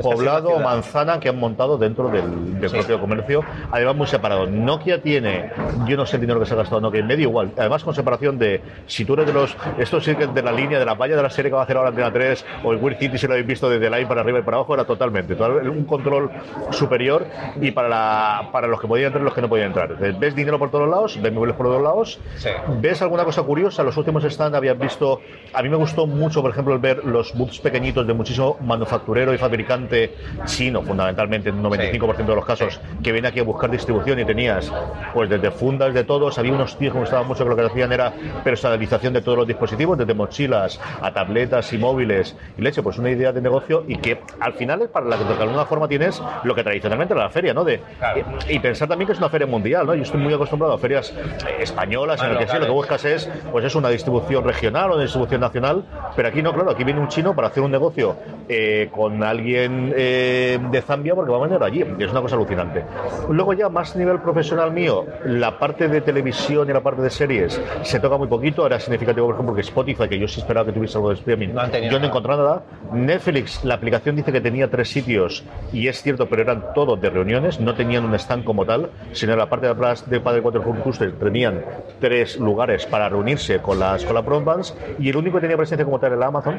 poblado 0.02 0.50
o 0.50 0.58
manzana 0.60 1.20
que 1.20 1.28
han 1.28 1.38
montado 1.38 1.78
dentro 1.78 2.08
del, 2.08 2.58
del 2.60 2.70
propio 2.70 2.98
comercio, 3.00 3.44
además 3.70 3.94
muy 3.96 4.06
separado. 4.06 4.46
Nokia 4.46 5.00
tiene, 5.02 5.50
yo 5.86 5.96
no 5.96 6.06
sé 6.06 6.16
el 6.16 6.22
dinero 6.22 6.40
que 6.40 6.46
se 6.46 6.54
ha 6.54 6.56
gastado 6.56 6.80
Nokia, 6.80 7.04
medio 7.04 7.28
igual, 7.28 7.47
además 7.56 7.84
con 7.84 7.94
separación 7.94 8.38
de, 8.38 8.60
si 8.86 9.04
tú 9.04 9.14
eres 9.14 9.26
de 9.26 9.32
los, 9.32 9.56
esto 9.78 10.00
sí 10.00 10.14
que 10.14 10.26
de 10.26 10.42
la 10.42 10.52
línea, 10.52 10.78
de 10.78 10.84
la 10.84 10.94
valla 10.94 11.16
de 11.16 11.22
la 11.22 11.30
serie 11.30 11.50
que 11.50 11.54
va 11.54 11.60
a 11.62 11.64
hacer 11.64 11.76
ahora 11.76 11.90
Antena 11.90 12.12
3, 12.12 12.44
o 12.64 12.72
el 12.72 12.78
Weird 12.78 12.98
City, 12.98 13.18
si 13.18 13.26
lo 13.26 13.32
habéis 13.34 13.46
visto 13.46 13.68
desde 13.70 13.90
line 13.90 14.06
para 14.06 14.20
arriba 14.20 14.38
y 14.38 14.42
para 14.42 14.56
abajo, 14.58 14.74
era 14.74 14.84
totalmente, 14.84 15.34
un 15.34 15.84
control 15.84 16.30
superior 16.70 17.26
y 17.60 17.70
para, 17.70 17.88
la, 17.88 18.48
para 18.52 18.66
los 18.66 18.80
que 18.80 18.86
podían 18.86 19.06
entrar 19.08 19.22
y 19.22 19.24
los 19.24 19.34
que 19.34 19.40
no 19.42 19.48
podían 19.48 19.68
entrar. 19.68 19.96
Ves 20.18 20.34
dinero 20.34 20.58
por 20.58 20.70
todos 20.70 20.88
lados, 20.88 21.18
ves 21.20 21.32
móviles 21.32 21.56
por 21.56 21.66
todos 21.66 21.82
lados, 21.82 22.20
Sí. 22.36 22.50
ves 22.80 23.02
alguna 23.02 23.24
cosa 23.24 23.42
curiosa, 23.42 23.82
los 23.82 23.96
últimos 23.96 24.22
stands 24.24 24.56
habías 24.56 24.78
visto, 24.78 25.20
a 25.52 25.62
mí 25.62 25.68
me 25.68 25.76
gustó 25.76 26.06
mucho, 26.06 26.42
por 26.42 26.50
ejemplo, 26.50 26.74
el 26.74 26.80
ver 26.80 27.04
los 27.04 27.34
booths 27.34 27.58
pequeñitos 27.60 28.06
de 28.06 28.14
muchísimo 28.14 28.56
manufacturero 28.60 29.32
y 29.34 29.38
fabricante 29.38 30.14
chino, 30.44 30.82
fundamentalmente, 30.82 31.48
en 31.50 31.56
un 31.56 31.64
95% 31.72 32.16
de 32.26 32.34
los 32.34 32.44
casos, 32.44 32.80
que 33.02 33.12
viene 33.12 33.28
aquí 33.28 33.40
a 33.40 33.44
buscar 33.44 33.70
distribución 33.70 34.18
y 34.20 34.24
tenías, 34.24 34.72
pues 35.14 35.28
desde 35.28 35.50
fundas 35.50 35.94
de 35.94 36.04
todos, 36.04 36.38
había 36.38 36.52
unos 36.52 36.76
tíos 36.78 36.92
que 36.92 37.00
me 37.00 37.06
mucho 37.38 37.44
que 37.44 37.50
lo 37.50 37.56
que 37.56 37.72
hacían 37.72 37.92
era 37.92 38.12
personalización 38.44 39.12
de 39.12 39.20
todos 39.22 39.38
los 39.38 39.46
dispositivos, 39.46 39.96
desde 39.98 40.14
mochilas 40.14 40.80
a 41.00 41.12
tabletas 41.12 41.72
y 41.72 41.78
móviles 41.78 42.36
y 42.56 42.62
leche, 42.62 42.82
pues 42.82 42.98
una 42.98 43.10
idea 43.10 43.32
de 43.32 43.40
negocio 43.40 43.84
y 43.86 43.96
que 43.96 44.20
al 44.40 44.54
final 44.54 44.82
es 44.82 44.88
para 44.88 45.06
la 45.06 45.16
que 45.16 45.24
de 45.24 45.42
alguna 45.42 45.64
forma 45.66 45.88
tienes 45.88 46.20
lo 46.44 46.54
que 46.54 46.62
tradicionalmente 46.62 47.14
era 47.14 47.24
la 47.24 47.30
feria, 47.30 47.54
¿no? 47.54 47.64
De, 47.64 47.80
Claro. 47.98 48.24
y, 48.48 48.54
y 48.54 48.58
pensar 48.58 48.88
también 48.88 49.06
que 49.06 49.12
es 49.12 49.18
una 49.18 49.28
feria 49.28 49.46
mundial, 49.46 49.86
¿no? 49.86 49.94
Yo 49.94 50.02
estoy 50.02 50.20
muy 50.20 50.32
acostumbrado 50.34 50.74
a 50.74 50.78
ferias 50.78 51.10
eh, 51.12 51.56
españolas 51.60 52.22
en 52.22 52.34
las 52.34 52.38
que 52.44 52.48
sí, 52.48 52.58
lo 52.58 52.66
que 52.66 52.72
buscas 52.72 53.04
es, 53.04 53.30
pues 53.50 53.64
es 53.64 53.74
una 53.74 53.88
distribución 53.88 54.44
regional 54.44 54.90
o 54.90 54.94
una 54.94 55.02
distribución 55.02 55.40
nacional, 55.40 55.84
pero 56.16 56.28
aquí 56.28 56.42
no, 56.42 56.52
claro, 56.52 56.70
aquí 56.70 56.84
viene 56.84 57.00
un 57.00 57.08
chino 57.08 57.34
para 57.34 57.48
hacer 57.48 57.62
un 57.62 57.70
negocio 57.70 58.16
eh, 58.48 58.88
con 58.94 59.22
alguien 59.22 59.92
eh, 59.96 60.58
de 60.70 60.82
Zambia 60.82 61.14
porque 61.14 61.30
va 61.30 61.38
a 61.38 61.46
venir 61.48 61.62
allí, 61.62 61.84
y 61.98 62.04
es 62.04 62.10
una 62.10 62.20
cosa 62.20 62.36
alucinante. 62.36 62.84
Luego 63.28 63.52
ya 63.52 63.68
más 63.68 63.94
a 63.94 63.98
nivel 63.98 64.20
profesional 64.20 64.72
mío, 64.72 65.04
la 65.24 65.58
parte 65.58 65.88
de 65.88 66.00
televisión 66.00 66.68
y 66.68 66.72
la 66.72 66.80
parte 66.80 67.02
de 67.02 67.10
series 67.28 67.60
se 67.82 68.00
toca 68.00 68.16
muy 68.16 68.26
poquito, 68.28 68.66
era 68.66 68.80
significativo 68.80 69.26
por 69.26 69.34
ejemplo 69.34 69.54
que 69.54 69.60
Spotify, 69.60 70.08
que 70.08 70.18
yo 70.18 70.26
sí 70.26 70.40
esperaba 70.40 70.66
que 70.66 70.72
tuviese 70.72 70.96
algo 70.96 71.10
de 71.10 71.16
streaming, 71.16 71.48
No 71.48 71.66
yo 71.66 71.78
no 71.80 71.86
he 71.86 71.90
nada. 71.92 72.06
encontrado 72.06 72.42
nada. 72.42 72.62
Netflix, 72.92 73.64
la 73.64 73.74
aplicación 73.74 74.16
dice 74.16 74.32
que 74.32 74.40
tenía 74.40 74.70
tres 74.70 74.88
sitios 74.88 75.44
y 75.72 75.88
es 75.88 76.02
cierto, 76.02 76.26
pero 76.28 76.42
eran 76.42 76.64
todos 76.74 77.00
de 77.00 77.10
reuniones, 77.10 77.60
no 77.60 77.74
tenían 77.74 78.04
un 78.04 78.14
stand 78.14 78.44
como 78.44 78.64
tal, 78.64 78.90
sino 79.12 79.32
en 79.32 79.38
la 79.38 79.46
parte 79.48 79.66
de 79.66 79.72
atrás 79.72 80.08
de 80.08 80.20
Padre 80.20 80.40
4 80.40 80.62
Cluster 80.82 81.12
tenían 81.12 81.62
tres 82.00 82.38
lugares 82.38 82.86
para 82.86 83.08
reunirse 83.08 83.58
con 83.58 83.78
las 83.78 84.04
con 84.04 84.24
broadbands 84.24 84.74
y 84.98 85.10
el 85.10 85.16
único 85.16 85.36
que 85.36 85.42
tenía 85.42 85.56
presencia 85.56 85.84
como 85.84 85.98
tal 86.00 86.12
era 86.14 86.26
Amazon. 86.26 86.58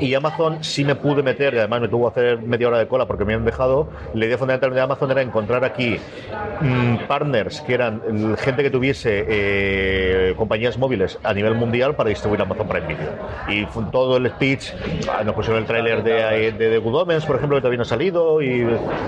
Y 0.00 0.14
Amazon 0.14 0.62
sí 0.62 0.84
me 0.84 0.94
pude 0.94 1.22
meter, 1.22 1.54
y 1.54 1.58
además 1.58 1.80
me 1.80 1.88
tuvo 1.88 2.12
que 2.12 2.20
hacer 2.20 2.42
media 2.42 2.68
hora 2.68 2.78
de 2.78 2.86
cola 2.86 3.06
porque 3.06 3.24
me 3.24 3.34
han 3.34 3.44
dejado. 3.44 3.88
La 4.14 4.26
idea 4.26 4.38
fundamental 4.38 4.72
de 4.72 4.80
Amazon 4.80 5.10
era 5.10 5.22
encontrar 5.22 5.64
aquí 5.64 5.98
mm, 6.60 7.06
partners 7.08 7.60
que 7.62 7.74
eran 7.74 8.00
mm, 8.08 8.34
gente 8.36 8.62
que 8.62 8.70
tuviese 8.70 9.24
eh, 9.28 9.47
compañías 10.36 10.78
móviles 10.78 11.18
a 11.22 11.32
nivel 11.34 11.54
mundial 11.54 11.94
para 11.94 12.10
distribuir 12.10 12.42
Amazon 12.42 12.68
Prime 12.68 12.86
Video. 12.86 13.10
Y 13.48 13.66
todo 13.90 14.16
el 14.16 14.28
speech, 14.30 14.72
ah, 15.10 15.22
nos 15.24 15.34
pusieron 15.34 15.60
el 15.60 15.66
tráiler 15.66 16.02
de, 16.02 16.52
de, 16.52 16.70
de 16.70 16.78
Good 16.78 16.94
Omens, 16.94 17.24
por 17.24 17.36
ejemplo, 17.36 17.56
que 17.56 17.60
todavía 17.62 17.78
no 17.78 17.82
ha 17.82 17.86
salido, 17.86 18.42
y, 18.42 18.66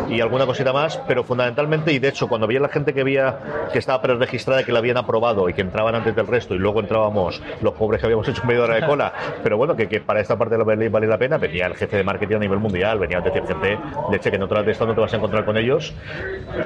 y 0.08 0.20
alguna 0.20 0.46
cosita 0.46 0.72
más, 0.72 0.98
pero 1.08 1.24
fundamentalmente, 1.24 1.92
y 1.92 1.98
de 1.98 2.08
hecho, 2.08 2.28
cuando 2.28 2.46
veía 2.46 2.60
la 2.60 2.68
gente 2.68 2.94
que 2.94 3.00
había 3.00 3.38
que 3.72 3.78
estaba 3.78 4.00
preregistrada, 4.00 4.64
que 4.64 4.72
la 4.72 4.78
habían 4.78 4.96
aprobado 4.96 5.48
y 5.48 5.54
que 5.54 5.62
entraban 5.62 5.94
antes 5.94 6.14
del 6.14 6.26
resto, 6.26 6.54
y 6.54 6.58
luego 6.58 6.80
entrábamos 6.80 7.42
los 7.60 7.74
pobres 7.74 8.00
que 8.00 8.06
habíamos 8.06 8.28
hecho 8.28 8.44
media 8.44 8.62
hora 8.62 8.74
de 8.76 8.86
cola, 8.86 9.12
pero 9.42 9.56
bueno, 9.56 9.74
que, 9.76 9.88
que 9.88 10.00
para 10.00 10.20
esta 10.20 10.36
parte 10.36 10.54
de 10.54 10.58
la 10.58 10.64
vale, 10.64 10.88
vale 10.88 11.06
la 11.06 11.18
pena, 11.18 11.38
venía 11.38 11.66
el 11.66 11.74
jefe 11.74 11.96
de 11.96 12.04
marketing 12.04 12.36
a 12.36 12.40
nivel 12.40 12.58
mundial, 12.58 12.98
venía 12.98 13.18
a 13.18 13.20
decir 13.20 13.42
gente, 13.46 13.78
leche, 14.10 14.30
que 14.30 14.38
no 14.38 14.46
te 14.46 14.60
de 14.62 14.72
esto 14.72 14.86
no 14.86 14.94
te 14.94 15.00
vas 15.00 15.12
a 15.12 15.16
encontrar 15.16 15.44
con 15.44 15.56
ellos. 15.56 15.94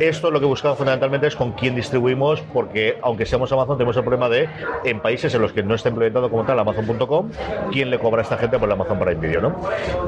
Esto 0.00 0.30
lo 0.30 0.40
que 0.40 0.46
buscaba 0.46 0.74
fundamentalmente 0.74 1.26
es 1.26 1.36
con 1.36 1.52
quién 1.52 1.74
distribuimos, 1.74 2.40
porque 2.52 2.98
aunque 3.02 3.26
seamos 3.26 3.52
Amazon, 3.52 3.63
tenemos 3.72 3.96
el 3.96 4.02
problema 4.02 4.28
de, 4.28 4.48
en 4.84 5.00
países 5.00 5.34
en 5.34 5.42
los 5.42 5.52
que 5.52 5.62
no 5.62 5.74
está 5.74 5.88
implementado 5.88 6.30
como 6.30 6.44
tal 6.44 6.58
Amazon.com, 6.58 7.30
¿quién 7.72 7.90
le 7.90 7.98
cobra 7.98 8.20
a 8.20 8.22
esta 8.22 8.36
gente 8.36 8.58
por 8.58 8.68
el 8.68 8.72
Amazon 8.72 8.98
Prime 8.98 9.14
Video, 9.14 9.40
¿no? 9.40 9.56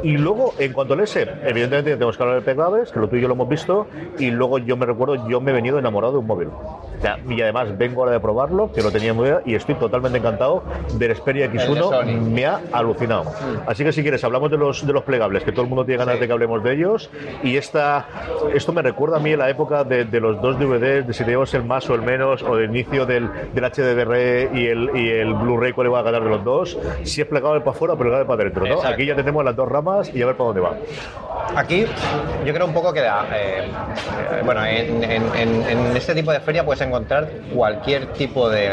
Y 0.02 0.16
luego, 0.16 0.54
en 0.58 0.72
cuanto 0.72 0.94
al 0.94 1.00
S, 1.00 1.20
evidentemente 1.44 1.92
tenemos 1.92 2.16
que 2.16 2.22
hablar 2.22 2.38
de 2.38 2.44
Pegables, 2.44 2.92
que 2.92 3.00
lo 3.00 3.08
tú 3.08 3.16
y 3.16 3.20
yo 3.20 3.28
lo 3.28 3.34
hemos 3.34 3.48
visto, 3.48 3.86
y 4.18 4.30
luego 4.30 4.58
yo 4.58 4.76
me 4.76 4.86
recuerdo, 4.86 5.28
yo 5.28 5.40
me 5.40 5.50
he 5.50 5.54
venido 5.54 5.78
enamorado 5.78 6.14
de 6.14 6.18
un 6.18 6.26
móvil. 6.26 6.48
O 6.48 7.00
sea, 7.00 7.18
y 7.28 7.40
además 7.42 7.76
vengo 7.76 8.00
ahora 8.00 8.12
de 8.12 8.20
probarlo, 8.20 8.72
que 8.72 8.82
lo 8.82 8.90
tenía 8.90 9.12
muy 9.14 9.24
bien, 9.24 9.38
y 9.44 9.54
estoy 9.54 9.74
totalmente 9.74 10.18
encantado 10.18 10.62
del 10.94 11.14
Xperia 11.14 11.46
El 11.46 11.52
de 11.52 11.58
X1, 11.58 11.78
Sony. 11.80 12.30
me 12.30 12.46
ha 12.46 12.60
alucinado. 12.72 13.32
Así 13.66 13.84
que 13.84 13.92
si 13.92 14.02
quieres, 14.02 14.22
hablamos 14.24 14.50
de 14.50 14.58
los, 14.58 14.86
de 14.86 14.92
los 14.92 15.02
plegables, 15.04 15.44
que 15.44 15.52
todo 15.52 15.62
el 15.62 15.68
mundo 15.68 15.84
tiene 15.84 15.98
ganas 16.04 16.20
de 16.20 16.26
que 16.26 16.32
hablemos 16.32 16.62
de 16.62 16.72
ellos, 16.72 17.10
y 17.42 17.56
esta, 17.56 18.06
esto 18.54 18.72
me 18.72 18.82
recuerda 18.82 19.16
a 19.16 19.20
mí 19.20 19.36
la 19.36 19.48
época 19.50 19.84
de, 19.84 20.04
de 20.04 20.20
los 20.20 20.40
dos 20.40 20.58
DVDs, 20.58 21.06
de 21.06 21.12
si 21.12 21.24
teníamos 21.24 21.52
el 21.54 21.64
más 21.64 21.88
o 21.90 21.94
el 21.94 22.02
menos, 22.02 22.42
o 22.42 22.56
del 22.56 22.70
inicio 22.70 23.06
del, 23.06 23.28
del 23.54 23.64
HDR 23.64 24.56
y 24.56 24.66
el, 24.66 24.90
y 24.94 25.10
el 25.10 25.34
Blu-ray, 25.34 25.72
cuál 25.72 25.86
iba 25.88 25.98
a 25.98 26.02
ganar 26.02 26.22
de 26.22 26.30
los 26.30 26.44
dos, 26.44 26.78
si 27.04 27.20
es 27.20 27.26
plegable 27.26 27.60
para 27.60 27.70
afuera 27.72 27.94
o 27.94 27.98
plegable 27.98 28.24
para 28.24 28.42
adentro, 28.42 28.66
¿no? 28.66 28.82
Aquí 28.88 29.06
ya 29.06 29.14
tenemos 29.16 29.44
las 29.44 29.56
dos 29.56 29.68
ramas 29.68 30.10
y 30.14 30.22
a 30.22 30.26
ver 30.26 30.36
para 30.36 30.46
dónde 30.48 30.60
va. 30.60 30.72
Aquí 31.54 31.86
yo 32.44 32.52
creo 32.52 32.66
un 32.66 32.74
poco 32.74 32.92
que 32.92 33.00
da, 33.00 33.24
eh, 33.32 33.64
eh, 33.68 34.42
bueno, 34.44 34.64
en, 34.64 35.02
en- 35.04 35.34
en- 35.36 35.62
en 35.68 35.96
este 35.96 36.14
tipo 36.14 36.32
de 36.32 36.40
feria 36.40 36.64
puedes 36.64 36.80
encontrar 36.80 37.28
cualquier 37.54 38.06
tipo 38.14 38.48
de, 38.50 38.70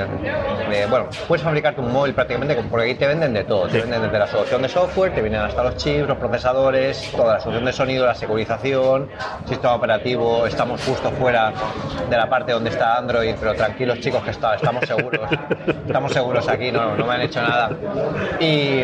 de- 0.69 0.85
bueno, 0.89 1.05
puedes 1.27 1.43
fabricarte 1.43 1.79
un 1.81 1.91
móvil 1.93 2.13
prácticamente 2.15 2.55
porque 2.69 2.85
aquí 2.91 2.95
te 2.99 3.07
venden 3.07 3.33
de 3.33 3.43
todo, 3.43 3.67
te 3.67 3.79
venden 3.79 4.01
desde 4.01 4.17
la 4.19 4.27
solución 4.27 4.61
de 4.63 4.69
software, 4.69 5.13
te 5.13 5.21
vienen 5.21 5.41
hasta 5.41 5.63
los 5.63 5.77
chips, 5.77 6.07
los 6.07 6.17
procesadores, 6.17 7.11
toda 7.15 7.35
la 7.35 7.39
solución 7.39 7.65
de 7.65 7.73
sonido, 7.73 8.05
la 8.05 8.15
securización, 8.15 9.07
sistema 9.45 9.75
operativo, 9.75 10.47
estamos 10.47 10.83
justo 10.83 11.11
fuera 11.11 11.53
de 12.09 12.17
la 12.17 12.27
parte 12.27 12.51
donde 12.53 12.71
está 12.71 12.97
Android, 12.97 13.35
pero 13.39 13.53
tranquilos 13.53 13.99
chicos 13.99 14.23
que 14.23 14.31
está, 14.31 14.55
estamos 14.63 14.85
seguros, 14.85 15.29
estamos 15.87 16.11
seguros 16.13 16.47
aquí, 16.47 16.71
no, 16.71 16.95
no 16.95 17.05
me 17.05 17.13
han 17.15 17.21
hecho 17.21 17.41
nada. 17.41 17.69
Y, 18.39 18.83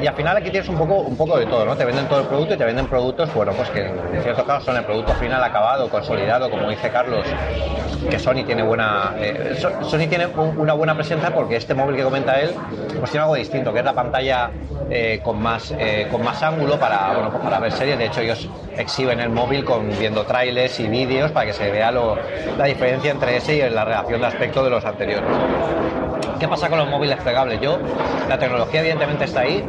y 0.00 0.06
al 0.06 0.14
final 0.14 0.36
aquí 0.36 0.50
tienes 0.50 0.68
un 0.68 0.76
poco, 0.78 0.94
un 1.00 1.16
poco 1.16 1.38
de 1.38 1.46
todo, 1.46 1.64
¿no? 1.64 1.76
Te 1.76 1.84
venden 1.84 2.06
todo 2.08 2.20
el 2.20 2.26
producto 2.26 2.54
y 2.54 2.56
te 2.56 2.64
venden 2.64 2.86
productos, 2.86 3.32
bueno, 3.34 3.52
pues 3.52 3.68
que 3.70 3.86
en 3.86 4.22
ciertos 4.22 4.44
casos 4.44 4.64
son 4.64 4.76
el 4.76 4.84
producto 4.84 5.12
final 5.14 5.42
acabado, 5.42 5.88
consolidado, 5.88 6.48
como 6.50 6.70
dice 6.70 6.90
Carlos, 6.90 7.24
que 8.08 8.18
Sony 8.18 8.44
tiene 8.46 8.62
buena 8.62 9.14
eh, 9.18 9.56
So- 9.60 9.82
Sony 9.84 10.06
tiene 10.08 10.26
un- 10.26 10.56
una 10.58 10.72
buena 10.72 10.94
presencia 10.94 11.30
porque 11.34 11.56
este 11.56 11.74
móvil 11.74 11.96
que 11.96 12.02
comenta 12.04 12.40
él 12.40 12.50
pues 12.98 13.10
tiene 13.10 13.22
algo 13.24 13.34
distinto 13.34 13.72
que 13.72 13.80
es 13.80 13.84
la 13.84 13.92
pantalla 13.92 14.50
eh, 14.88 15.20
con 15.22 15.40
más 15.42 15.74
eh, 15.76 16.06
con 16.10 16.22
más 16.22 16.42
ángulo 16.42 16.78
para 16.78 17.12
bueno 17.12 17.30
pues 17.30 17.42
para 17.42 17.58
ver 17.58 17.72
series 17.72 17.98
de 17.98 18.06
hecho 18.06 18.20
ellos 18.20 18.48
exhiben 18.76 19.18
el 19.20 19.30
móvil 19.30 19.64
con 19.64 19.88
viendo 19.98 20.22
trailers 20.24 20.78
y 20.80 20.86
vídeos 20.88 21.32
para 21.32 21.46
que 21.46 21.52
se 21.52 21.70
vea 21.70 21.90
lo- 21.90 22.16
la 22.56 22.64
diferencia 22.66 23.10
entre 23.10 23.36
ese 23.36 23.56
y 23.56 23.70
la 23.70 23.84
relación 23.84 24.20
de 24.20 24.26
aspecto 24.28 24.62
de 24.62 24.70
los 24.70 24.84
anteriores 24.84 25.07
¿Qué 26.38 26.46
pasa 26.46 26.68
con 26.68 26.78
los 26.78 26.88
móviles 26.88 27.16
plegables? 27.20 27.60
Yo, 27.60 27.78
la 28.28 28.38
tecnología 28.38 28.80
evidentemente 28.80 29.24
está 29.24 29.40
ahí 29.40 29.64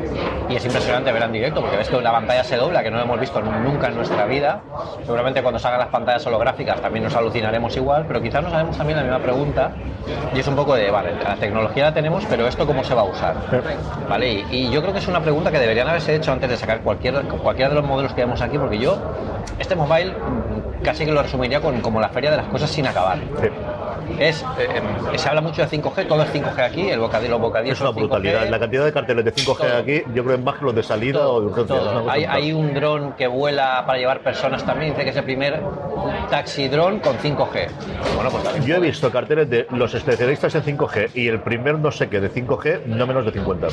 y 0.48 0.56
es 0.56 0.64
impresionante 0.64 1.12
ver 1.12 1.24
en 1.24 1.32
directo 1.32 1.62
porque 1.62 1.78
ves 1.78 1.90
que 1.90 2.00
la 2.00 2.12
pantalla 2.12 2.44
se 2.44 2.58
dobla, 2.58 2.84
que 2.84 2.92
no 2.92 2.98
lo 2.98 3.04
hemos 3.04 3.20
visto 3.20 3.42
nunca 3.42 3.88
en 3.88 3.96
nuestra 3.96 4.26
vida. 4.26 4.62
Seguramente 5.04 5.42
cuando 5.42 5.60
salgan 5.60 5.80
las 5.80 5.90
pantallas 5.90 6.26
holográficas 6.28 6.80
también 6.80 7.06
nos 7.06 7.16
alucinaremos 7.16 7.76
igual, 7.76 8.06
pero 8.08 8.22
quizás 8.22 8.44
nos 8.44 8.54
haremos 8.54 8.78
también 8.78 8.98
la 8.98 9.04
misma 9.04 9.20
pregunta 9.20 9.72
y 10.34 10.40
es 10.40 10.48
un 10.48 10.56
poco 10.56 10.76
de, 10.76 10.92
vale, 10.92 11.16
la 11.24 11.36
tecnología 11.36 11.86
la 11.86 11.94
tenemos, 11.94 12.24
pero 12.30 12.48
¿esto 12.48 12.68
cómo 12.68 12.84
se 12.84 12.94
va 12.94 13.02
a 13.02 13.06
usar? 13.06 13.36
¿Vale? 14.08 14.30
Y, 14.30 14.46
y 14.52 14.70
yo 14.70 14.82
creo 14.82 14.94
que 14.94 15.00
es 15.00 15.08
una 15.08 15.22
pregunta 15.22 15.52
que 15.52 15.58
deberían 15.60 15.88
haberse 15.88 16.16
hecho 16.16 16.32
antes 16.32 16.50
de 16.52 16.58
sacar 16.58 16.82
cualquier, 16.82 17.24
cualquiera 17.24 17.70
de 17.70 17.76
los 17.76 17.86
modelos 17.86 18.14
que 18.14 18.22
vemos 18.22 18.42
aquí 18.42 18.60
porque 18.60 18.78
yo, 18.78 18.96
este 19.58 19.76
mobile 19.76 20.12
mm, 20.12 20.84
casi 20.84 21.06
que 21.06 21.12
lo 21.12 21.24
resumiría 21.24 21.62
con 21.62 21.82
como 21.82 22.00
la 22.00 22.10
feria 22.10 22.30
de 22.30 22.38
las 22.38 22.48
cosas 22.48 22.70
sin 22.70 22.86
acabar. 22.86 23.18
Sí. 23.42 23.48
Es, 24.20 24.44
eh, 24.60 25.18
se 25.18 25.30
habla 25.30 25.42
mucho 25.42 25.62
de 25.66 25.70
5G, 25.70 26.08
todo 26.08 26.24
es 26.24 26.30
5G 26.34 26.60
aquí, 26.64 26.90
el 26.90 27.00
bocadillo, 27.00 27.32
los 27.32 27.42
bocadillos 27.42 27.78
Es 27.78 27.82
una 27.82 27.90
son 27.92 27.96
5G. 27.96 28.00
brutalidad. 28.08 28.50
La 28.50 28.60
cantidad 28.60 28.86
de 28.86 28.92
carteles 28.94 29.26
de 29.26 29.34
5G 29.34 29.58
Todo. 29.58 29.78
aquí, 29.78 30.02
yo 30.08 30.24
creo 30.24 30.28
que 30.28 30.34
es 30.36 30.42
más 30.44 30.56
que 30.60 30.66
los 30.66 30.76
de 30.76 30.84
salida 30.84 31.28
o 31.30 31.40
de 31.42 31.48
urgencia. 31.48 31.76
Todo. 31.78 32.10
Hay, 32.10 32.26
hay 32.26 32.52
un 32.54 32.74
dron 32.74 33.14
que 33.14 33.28
vuela 33.28 33.84
para 33.86 33.98
llevar 33.98 34.20
personas 34.22 34.66
también, 34.66 34.92
dice 34.92 35.04
que 35.06 35.12
es 35.12 35.16
el 35.16 35.24
primer 35.24 35.62
taxi 36.30 36.68
dron 36.68 37.00
con 37.00 37.18
5G. 37.18 37.68
Bueno, 38.16 38.30
pues 38.30 38.44
también. 38.44 38.66
Yo 38.66 38.76
he 38.76 38.80
visto 38.80 39.10
carteles 39.12 39.50
de 39.50 39.68
los 39.72 39.94
especialistas 39.94 40.54
en 40.56 40.64
5G 40.64 41.12
y 41.16 41.28
el 41.28 41.40
primer 41.42 41.80
no 41.80 41.92
sé 41.92 42.10
qué 42.10 42.20
de 42.20 42.30
5G, 42.32 42.86
no 42.88 43.08
menos 43.08 43.26
de 43.26 43.32
50. 43.32 43.68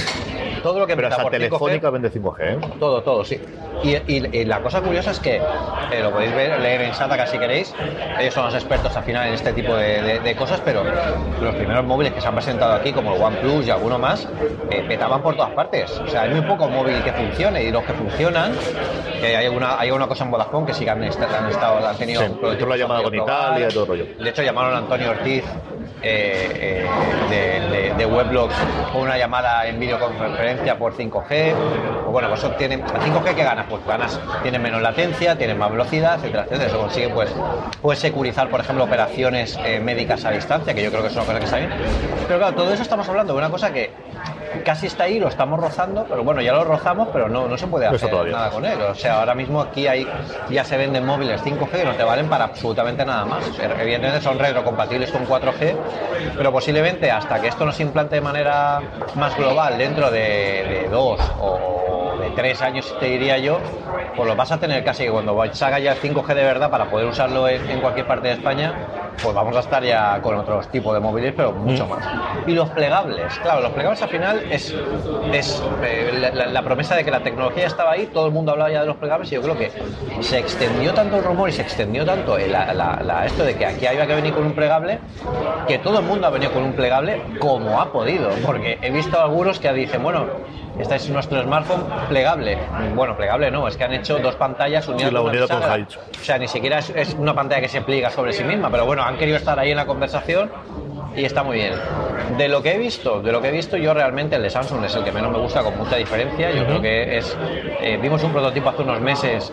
todo 0.62 0.78
lo 0.80 0.86
que 0.86 0.94
Pero 0.96 1.08
hasta 1.08 1.22
por 1.22 1.32
5G, 1.32 1.36
Telefónica 1.38 1.90
vende 1.90 2.10
5G, 2.10 2.36
¿eh? 2.40 2.58
Todo, 2.78 3.02
todo, 3.02 3.24
sí. 3.24 3.40
Y, 3.82 3.90
y- 4.06 4.28
y 4.32 4.44
la 4.44 4.60
cosa 4.62 4.80
curiosa 4.80 5.10
es 5.10 5.20
que, 5.20 5.36
eh, 5.36 6.00
lo 6.02 6.10
podéis 6.10 6.34
ver, 6.34 6.58
leer 6.60 6.80
en 6.82 6.94
Sataka 6.94 7.26
si 7.26 7.38
queréis, 7.38 7.74
ellos 8.18 8.32
son 8.34 8.46
los 8.46 8.54
expertos 8.54 8.96
al 8.96 9.04
final 9.04 9.28
en 9.28 9.34
este 9.34 9.52
tipo 9.52 9.74
de, 9.76 10.02
de- 10.02 10.20
de 10.20 10.35
cosas, 10.36 10.60
pero 10.64 10.84
los 11.40 11.54
primeros 11.54 11.84
móviles 11.84 12.12
que 12.12 12.20
se 12.20 12.28
han 12.28 12.34
presentado 12.34 12.74
aquí, 12.74 12.92
como 12.92 13.14
el 13.16 13.22
OnePlus 13.22 13.66
y 13.66 13.70
alguno 13.70 13.98
más, 13.98 14.28
eh, 14.70 14.84
petaban 14.86 15.22
por 15.22 15.34
todas 15.36 15.50
partes. 15.52 15.90
O 15.98 16.06
sea, 16.08 16.22
hay 16.22 16.30
muy 16.30 16.42
poco 16.42 16.68
móvil 16.68 17.02
que 17.02 17.12
funcione 17.12 17.62
y 17.64 17.70
los 17.72 17.82
que 17.84 17.92
funcionan, 17.94 18.52
que 19.20 19.36
hay 19.36 19.46
alguna, 19.46 19.78
hay 19.78 19.90
una 19.90 20.06
cosa 20.06 20.24
en 20.24 20.30
Vodafone 20.30 20.66
que 20.66 20.74
sí 20.74 20.84
que 20.84 20.90
han, 20.90 21.02
est- 21.04 21.20
han 21.22 21.48
estado, 21.50 21.86
han 21.86 21.96
tenido... 21.96 22.20
Sí, 22.22 22.26
esto 22.52 22.66
lo 22.66 22.74
ha 22.74 22.76
llamado 22.76 23.10
que 23.10 23.18
con. 23.18 23.26
Italia 23.28 23.66
y 23.68 23.72
todo 23.72 23.82
el 23.84 23.88
rollo. 23.88 24.06
De 24.22 24.30
hecho, 24.30 24.42
llamaron 24.42 24.74
a 24.74 24.78
Antonio 24.78 25.10
Ortiz 25.10 25.44
eh, 26.02 26.84
eh, 26.84 26.86
de, 27.30 27.76
de, 27.88 27.94
de 27.94 28.06
Weblogs 28.06 28.54
con 28.92 29.02
una 29.02 29.16
llamada 29.16 29.66
en 29.66 29.80
videoconferencia 29.80 30.78
por 30.78 30.94
5G. 30.94 31.28
Pues 31.54 32.12
bueno, 32.12 32.28
pues 32.28 32.40
eso 32.44 32.50
tiene, 32.52 32.76
¿a 32.76 33.00
5G 33.00 33.34
qué 33.34 33.42
ganas? 33.42 33.66
Pues 33.68 33.84
ganas, 33.86 34.20
tienen 34.42 34.62
menos 34.62 34.82
latencia, 34.82 35.36
tienen 35.36 35.58
más 35.58 35.70
velocidad, 35.70 36.16
etcétera, 36.16 36.44
etcétera. 36.44 36.66
Eso 36.68 36.78
consigue, 36.80 37.08
pues, 37.08 37.34
puedes 37.80 37.98
securizar, 38.00 38.48
por 38.50 38.60
ejemplo, 38.60 38.84
operaciones 38.84 39.58
eh, 39.64 39.80
médicas 39.80 40.24
a 40.26 40.30
distancia, 40.32 40.74
que 40.74 40.82
yo 40.82 40.90
creo 40.90 41.02
que 41.02 41.08
es 41.08 41.16
una 41.16 41.24
cosa 41.24 41.38
que 41.38 41.44
está 41.44 41.56
bien. 41.58 41.70
Pero 42.26 42.38
claro, 42.38 42.54
todo 42.54 42.72
eso 42.72 42.82
estamos 42.82 43.08
hablando 43.08 43.32
de 43.32 43.38
una 43.38 43.50
cosa 43.50 43.72
que 43.72 43.90
casi 44.64 44.86
está 44.86 45.04
ahí, 45.04 45.18
lo 45.18 45.28
estamos 45.28 45.60
rozando, 45.60 46.04
pero 46.08 46.24
bueno, 46.24 46.40
ya 46.40 46.52
lo 46.52 46.64
rozamos, 46.64 47.08
pero 47.12 47.28
no, 47.28 47.46
no 47.46 47.56
se 47.56 47.66
puede 47.66 47.86
hacer 47.86 48.10
nada 48.32 48.50
con 48.50 48.64
él. 48.64 48.80
O 48.82 48.94
sea, 48.94 49.20
ahora 49.20 49.34
mismo 49.34 49.60
aquí 49.60 49.86
hay, 49.86 50.06
ya 50.48 50.64
se 50.64 50.76
venden 50.76 51.04
móviles 51.06 51.42
5G 51.42 51.70
que 51.70 51.84
no 51.84 51.94
te 51.94 52.04
valen 52.04 52.28
para 52.28 52.44
absolutamente 52.44 53.04
nada 53.04 53.24
más. 53.24 53.44
Evidentemente 53.58 54.20
son 54.20 54.38
retrocompatibles 54.38 55.10
con 55.10 55.26
4G, 55.26 55.76
pero 56.36 56.52
posiblemente 56.52 57.10
hasta 57.10 57.40
que 57.40 57.48
esto 57.48 57.64
no 57.64 57.72
se 57.72 57.82
implante 57.82 58.16
de 58.16 58.20
manera 58.20 58.80
más 59.14 59.36
global 59.36 59.78
dentro 59.78 60.10
de, 60.10 60.20
de 60.82 60.88
dos 60.90 61.20
o 61.40 62.16
de 62.20 62.30
tres 62.30 62.60
años, 62.62 62.94
te 62.98 63.06
diría 63.06 63.38
yo, 63.38 63.58
pues 64.16 64.26
lo 64.28 64.34
vas 64.34 64.50
a 64.50 64.58
tener 64.58 64.82
casi 64.84 65.04
que 65.04 65.10
cuando 65.10 65.38
salga 65.52 65.78
ya 65.78 65.92
el 65.92 66.00
5G 66.00 66.26
de 66.34 66.42
verdad 66.42 66.70
para 66.70 66.86
poder 66.86 67.06
usarlo 67.06 67.48
en, 67.48 67.68
en 67.70 67.80
cualquier 67.80 68.06
parte 68.06 68.28
de 68.28 68.34
España, 68.34 68.72
pues 69.22 69.34
vamos 69.34 69.56
a 69.56 69.60
estar 69.60 69.82
ya 69.82 70.20
con 70.22 70.34
otros 70.36 70.68
tipos 70.68 70.94
de 70.94 71.00
móviles, 71.00 71.32
pero 71.36 71.52
mucho 71.52 71.86
más. 71.86 72.04
Y 72.46 72.52
los 72.52 72.68
plegables, 72.70 73.38
claro, 73.40 73.60
los 73.60 73.72
plegables 73.72 74.02
al 74.02 74.08
final 74.08 74.42
es, 74.50 74.74
es 75.32 75.62
eh, 75.82 76.30
la, 76.34 76.46
la- 76.46 76.62
promesa 76.62 76.96
de 76.96 77.04
que 77.04 77.10
la 77.10 77.20
tecnología 77.20 77.66
estaba 77.66 77.92
ahí, 77.92 78.06
todo 78.06 78.26
el 78.26 78.32
mundo 78.32 78.52
hablaba 78.52 78.70
ya 78.70 78.80
de 78.80 78.86
los 78.86 78.96
plegables 78.96 79.30
y 79.30 79.36
yo 79.36 79.42
creo 79.42 79.56
que 79.56 79.70
se 80.20 80.38
extendió 80.38 80.92
tanto 80.94 81.16
el 81.16 81.24
rumor 81.24 81.48
y 81.48 81.52
se 81.52 81.62
extendió 81.62 82.04
tanto 82.04 82.36
el- 82.38 82.50
la- 82.52 82.72
la- 82.74 83.24
esto 83.26 83.44
de 83.44 83.54
que 83.56 83.66
aquí 83.66 83.86
había 83.86 84.06
que 84.06 84.14
venir 84.14 84.32
con 84.34 84.44
un 84.44 84.52
plegable, 84.52 84.98
que 85.68 85.78
todo 85.78 86.00
el 86.00 86.04
mundo 86.04 86.26
ha 86.26 86.30
venido 86.30 86.52
con 86.52 86.62
un 86.64 86.72
plegable 86.72 87.20
como 87.38 87.80
ha 87.80 87.92
podido, 87.92 88.30
porque 88.44 88.78
he 88.82 88.90
visto 88.90 89.20
algunos 89.20 89.58
que 89.58 89.72
dicen, 89.72 90.02
bueno, 90.02 90.26
este 90.78 90.96
es 90.96 91.08
nuestro 91.08 91.42
smartphone 91.42 91.84
plegable. 92.08 92.58
Bueno, 92.94 93.16
plegable 93.16 93.50
no, 93.50 93.66
es 93.66 93.76
que 93.76 93.84
han 93.84 93.94
hecho 93.94 94.18
dos 94.18 94.34
pantallas 94.36 94.86
unidas 94.88 95.08
Sí, 95.08 95.14
la 95.14 95.20
unidad 95.22 95.48
con. 95.48 95.62
O 95.62 96.24
sea, 96.24 96.36
ni 96.38 96.48
siquiera 96.48 96.78
es, 96.80 96.90
es 96.90 97.14
una 97.14 97.34
pantalla 97.34 97.62
que 97.62 97.68
se 97.68 97.80
pliega 97.80 98.10
sobre 98.10 98.32
sí 98.34 98.44
misma, 98.44 98.68
pero 98.70 98.84
bueno, 98.84 99.02
han 99.06 99.16
querido 99.16 99.36
estar 99.36 99.58
ahí 99.58 99.70
en 99.70 99.76
la 99.76 99.86
conversación 99.86 100.50
y 101.14 101.24
está 101.24 101.42
muy 101.42 101.56
bien. 101.56 101.72
De 102.36 102.48
lo 102.48 102.60
que 102.62 102.74
he 102.74 102.78
visto, 102.78 103.22
de 103.22 103.30
lo 103.32 103.40
que 103.40 103.48
he 103.48 103.52
visto, 103.52 103.76
yo 103.76 103.94
realmente 103.94 104.36
el 104.36 104.42
de 104.42 104.50
Samsung 104.50 104.84
es 104.84 104.94
el 104.96 105.04
que 105.04 105.12
menos 105.12 105.30
me 105.30 105.38
gusta 105.38 105.62
con 105.62 105.76
mucha 105.78 105.96
diferencia. 105.96 106.50
Yo 106.50 106.66
creo 106.66 106.80
que 106.82 107.16
es. 107.18 107.36
eh, 107.80 107.98
vimos 108.02 108.22
un 108.24 108.32
prototipo 108.32 108.68
hace 108.68 108.82
unos 108.82 109.00
meses 109.00 109.52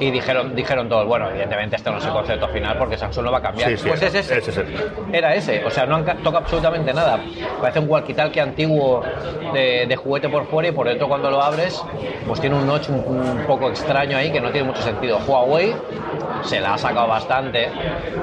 y 0.00 0.10
dijeron, 0.10 0.54
dijeron 0.56 0.88
todos, 0.88 1.06
bueno, 1.06 1.28
evidentemente 1.30 1.76
este 1.76 1.90
no 1.90 1.98
es 1.98 2.04
el 2.06 2.12
concepto 2.12 2.48
final 2.48 2.76
porque 2.78 2.96
Samsung 2.96 3.24
lo 3.26 3.30
va 3.32 3.38
a 3.38 3.42
cambiar. 3.42 3.70
Sí, 3.70 3.76
sí, 3.76 3.88
pues 3.88 4.02
es 4.02 4.14
ese. 4.14 4.38
ese 4.38 4.50
es. 4.50 4.58
Era 5.12 5.34
ese, 5.34 5.64
o 5.64 5.70
sea, 5.70 5.86
no 5.86 5.96
han 5.96 6.04
ca- 6.04 6.14
tocado 6.16 6.38
absolutamente 6.38 6.92
nada. 6.94 7.20
Parece 7.60 7.78
un 7.80 7.88
walkie-talkie 7.88 8.40
antiguo 8.40 9.02
de, 9.52 9.86
de 9.86 9.96
juguete 9.96 10.28
por 10.28 10.46
fuera 10.46 10.70
y 10.70 10.72
por 10.72 10.88
dentro 10.88 11.06
cuando 11.08 11.30
lo 11.30 11.40
abres, 11.42 11.80
pues 12.26 12.40
tiene 12.40 12.56
un 12.56 12.66
notch 12.66 12.88
un, 12.88 12.96
un 13.06 13.44
poco 13.46 13.68
extraño 13.68 14.16
ahí 14.16 14.32
que 14.32 14.40
no 14.40 14.50
tiene 14.50 14.66
mucho 14.66 14.82
sentido. 14.82 15.18
Huawei 15.26 15.74
se 16.44 16.60
la 16.60 16.74
ha 16.74 16.78
sacado 16.78 17.06
bastante 17.08 17.68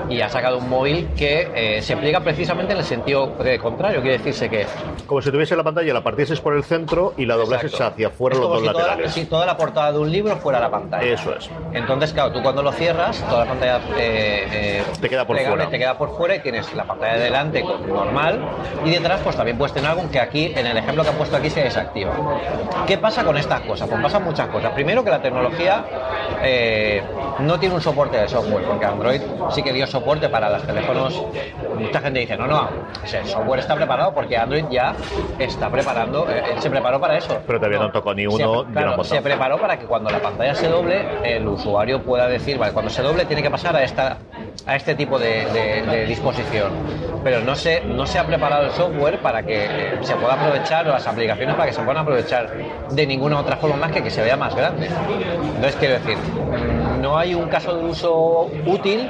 y 0.10 0.22
ha 0.22 0.30
sacado 0.30 0.58
un 0.58 0.70
móvil 0.70 1.10
que 1.18 1.50
eh, 1.78 1.82
se 1.82 1.96
pliega 1.98 2.20
precisamente 2.22 2.74
en 2.74 2.80
el 2.80 2.86
sentido 2.86 3.34
eh, 3.44 3.58
contrario. 3.60 4.02
Quiere 4.02 4.18
decirse 4.18 4.50
que 4.50 4.66
Como 5.06 5.22
si 5.22 5.32
tuviese 5.32 5.56
la 5.56 5.64
pantalla, 5.64 5.94
la 5.94 6.04
partieses 6.04 6.40
por 6.42 6.56
el 6.56 6.64
centro 6.64 7.14
y 7.18 7.26
la 7.26 7.36
doblases 7.36 7.72
Exacto. 7.74 7.94
hacia 7.94 8.08
afuera 8.08 8.38
los 8.38 8.50
dos 8.50 8.60
si 8.62 8.68
toda- 8.68 8.78
laterales. 8.82 9.12
si 9.14 9.26
toda 9.26 9.46
la 9.46 9.58
portada 9.58 9.92
de 9.92 10.00
un 10.00 10.12
libro 10.12 10.36
fuera 10.38 10.60
la 10.60 10.70
pantalla. 10.72 11.04
Eso 11.06 11.36
es. 11.36 11.50
Entonces, 11.74 12.14
claro, 12.14 12.32
tú 12.32 12.42
cuando 12.42 12.62
lo 12.64 12.72
cierras, 12.72 13.18
toda 13.30 13.46
la 13.46 13.50
pantalla 13.52 13.78
eh, 13.98 14.48
eh, 14.52 14.84
Te 15.02 15.10
queda 15.10 15.26
por 15.26 15.38
fuera. 15.38 15.70
te 15.70 15.78
queda 15.78 15.98
por 15.98 16.16
fuera 16.18 16.36
y 16.36 16.40
tienes 16.40 16.74
la 16.74 16.84
pantalla 16.86 17.14
de 17.16 17.20
delante 17.26 17.62
con- 17.62 17.88
normal 17.88 18.40
y 18.86 18.92
detrás 18.92 19.20
pues 19.24 19.36
también 19.36 19.58
puedes 19.58 19.74
tener 19.74 19.90
algo 19.92 20.10
que 20.12 20.20
aquí, 20.20 20.54
en 20.56 20.66
el 20.68 20.78
ejemplo 20.78 21.04
que 21.04 21.10
han 21.10 21.16
puesto 21.16 21.36
aquí, 21.38 21.50
se 21.50 21.62
desactiva. 21.64 22.12
¿Qué 22.88 22.98
pasa 22.98 23.24
con 23.24 23.38
estas 23.38 23.62
cosas? 23.62 23.88
Pues 23.90 24.02
pasan 24.02 24.24
muchas 24.24 24.48
cosas. 24.50 24.72
Primero 24.74 25.04
que 25.04 25.10
la 25.10 25.22
tecnología 25.22 25.84
eh, 26.42 27.02
no 27.40 27.60
tiene 27.60 27.76
un 27.76 27.82
soporte 27.82 28.05
de 28.12 28.28
software, 28.28 28.64
porque 28.66 28.86
Android 28.86 29.22
sí 29.52 29.62
que 29.64 29.74
dio 29.74 29.86
soporte 29.88 30.30
para 30.30 30.50
los 30.50 30.64
teléfonos. 30.64 31.24
Mucha 31.78 32.00
gente 32.02 32.20
dice, 32.20 32.38
no, 32.38 32.48
no, 32.48 32.62
no, 32.64 32.70
el 33.12 33.26
software 33.28 33.60
está 33.60 33.76
preparado 33.76 34.14
porque 34.14 34.38
Android 34.38 34.66
ya 34.70 34.94
está 35.40 35.70
preparando, 35.70 36.28
eh, 36.30 36.44
él 36.54 36.62
se 36.62 36.70
preparó 36.70 37.00
para 37.00 37.18
eso. 37.18 37.38
Pero 37.46 37.60
todavía 37.60 37.80
no 37.80 37.92
tocó 37.92 38.14
ni 38.14 38.26
uno, 38.28 38.66
Se, 38.66 38.72
claro, 38.72 39.04
se 39.04 39.22
preparó 39.22 39.58
para 39.58 39.78
que 39.78 39.86
cuando 39.86 40.10
la 40.10 40.20
pantalla 40.20 40.56
se 40.56 40.68
doble, 40.68 41.06
el 41.24 41.48
usuario 41.48 42.02
pueda 42.02 42.28
decir, 42.28 42.58
vale, 42.58 42.74
cuando 42.74 42.90
se 42.92 43.02
doble 43.02 43.26
tiene 43.26 43.42
que 43.44 43.50
pasar 43.50 43.76
a 43.76 43.84
esta 43.84 44.18
a 44.68 44.76
este 44.76 44.96
tipo 44.96 45.20
de, 45.20 45.46
de- 45.52 45.82
de 45.84 46.06
disposición. 46.06 46.72
Pero 47.24 47.42
no 47.42 47.56
se, 47.56 47.82
no 47.82 48.06
se 48.08 48.18
ha 48.18 48.26
preparado 48.26 48.66
el 48.66 48.72
software 48.72 49.20
para 49.20 49.44
que 49.44 49.66
eh, 49.66 49.98
se 50.02 50.16
pueda 50.16 50.34
aprovechar, 50.34 50.88
o 50.88 50.92
las 50.92 51.06
aplicaciones 51.06 51.54
para 51.56 51.68
que 51.68 51.74
se 51.74 51.82
puedan 51.82 52.02
aprovechar 52.02 52.50
de 52.90 53.06
ninguna 53.08 53.40
otra 53.40 53.58
forma 53.58 53.76
más 53.78 53.92
que 53.92 54.02
que 54.02 54.10
se 54.10 54.24
vea 54.24 54.36
más 54.38 54.56
grande. 54.56 54.88
Entonces, 54.88 55.76
quiero 55.76 55.96
decir, 55.96 56.18
no 57.02 57.18
hay 57.18 57.34
un 57.36 57.48
caso 57.50 57.76
de 57.76 57.84
uso 57.86 58.50
útil. 58.66 59.10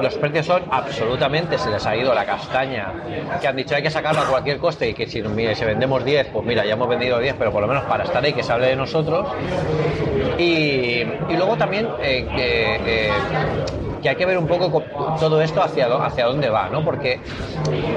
Los 0.00 0.14
precios 0.14 0.46
son 0.46 0.62
absolutamente, 0.70 1.58
se 1.58 1.70
les 1.70 1.84
ha 1.86 1.94
ido 1.96 2.14
la 2.14 2.24
castaña. 2.24 2.92
Que 3.40 3.46
han 3.48 3.56
dicho 3.56 3.74
hay 3.76 3.82
que 3.82 3.90
sacarlo 3.90 4.22
a 4.22 4.24
cualquier 4.24 4.58
coste 4.58 4.88
y 4.88 4.94
que 4.94 5.06
si, 5.06 5.22
mire, 5.22 5.54
si 5.54 5.64
vendemos 5.64 6.04
10, 6.04 6.28
pues 6.32 6.44
mira, 6.46 6.64
ya 6.64 6.72
hemos 6.72 6.88
vendido 6.88 7.18
10, 7.18 7.34
pero 7.38 7.52
por 7.52 7.60
lo 7.62 7.68
menos 7.68 7.84
para 7.84 8.04
estar 8.04 8.24
ahí 8.24 8.32
que 8.32 8.42
se 8.42 8.52
hable 8.52 8.66
de 8.68 8.76
nosotros. 8.76 9.28
Y, 10.38 11.02
y 11.28 11.36
luego 11.36 11.56
también 11.56 11.88
eh, 12.00 12.26
que, 12.34 12.76
eh, 13.06 13.10
que 14.02 14.08
hay 14.08 14.16
que 14.16 14.26
ver 14.26 14.38
un 14.38 14.46
poco 14.46 14.70
co- 14.72 14.82
todo 15.20 15.40
esto 15.42 15.62
hacia, 15.62 15.86
hacia 16.04 16.26
dónde 16.26 16.48
va, 16.48 16.68
¿no? 16.70 16.84
Porque 16.84 17.20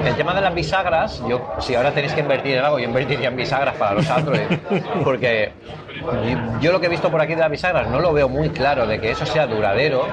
el 0.04 0.14
tema 0.14 0.34
de 0.34 0.42
las 0.42 0.54
bisagras, 0.54 1.22
yo 1.28 1.40
si 1.58 1.74
ahora 1.74 1.92
tenéis 1.92 2.12
que 2.12 2.20
invertir 2.20 2.56
en 2.58 2.64
algo, 2.64 2.78
yo 2.78 2.84
invertiría 2.84 3.28
en 3.28 3.36
bisagras 3.36 3.74
para 3.76 3.94
los 3.94 4.08
Android, 4.10 4.40
porque 5.04 5.50
yo- 6.60 6.72
lo 6.72 6.80
que 6.80 6.86
he 6.86 6.90
visto 6.90 7.10
por 7.10 7.20
aquí 7.20 7.34
de 7.34 7.40
las 7.40 7.50
bisagras 7.50 7.88
no 7.88 8.00
lo 8.00 8.12
veo 8.12 8.28
muy 8.28 8.50
claro 8.50 8.86
de 8.86 9.00
que 9.00 9.10
eso 9.10 9.24
sea 9.26 9.46
duradero. 9.46 10.06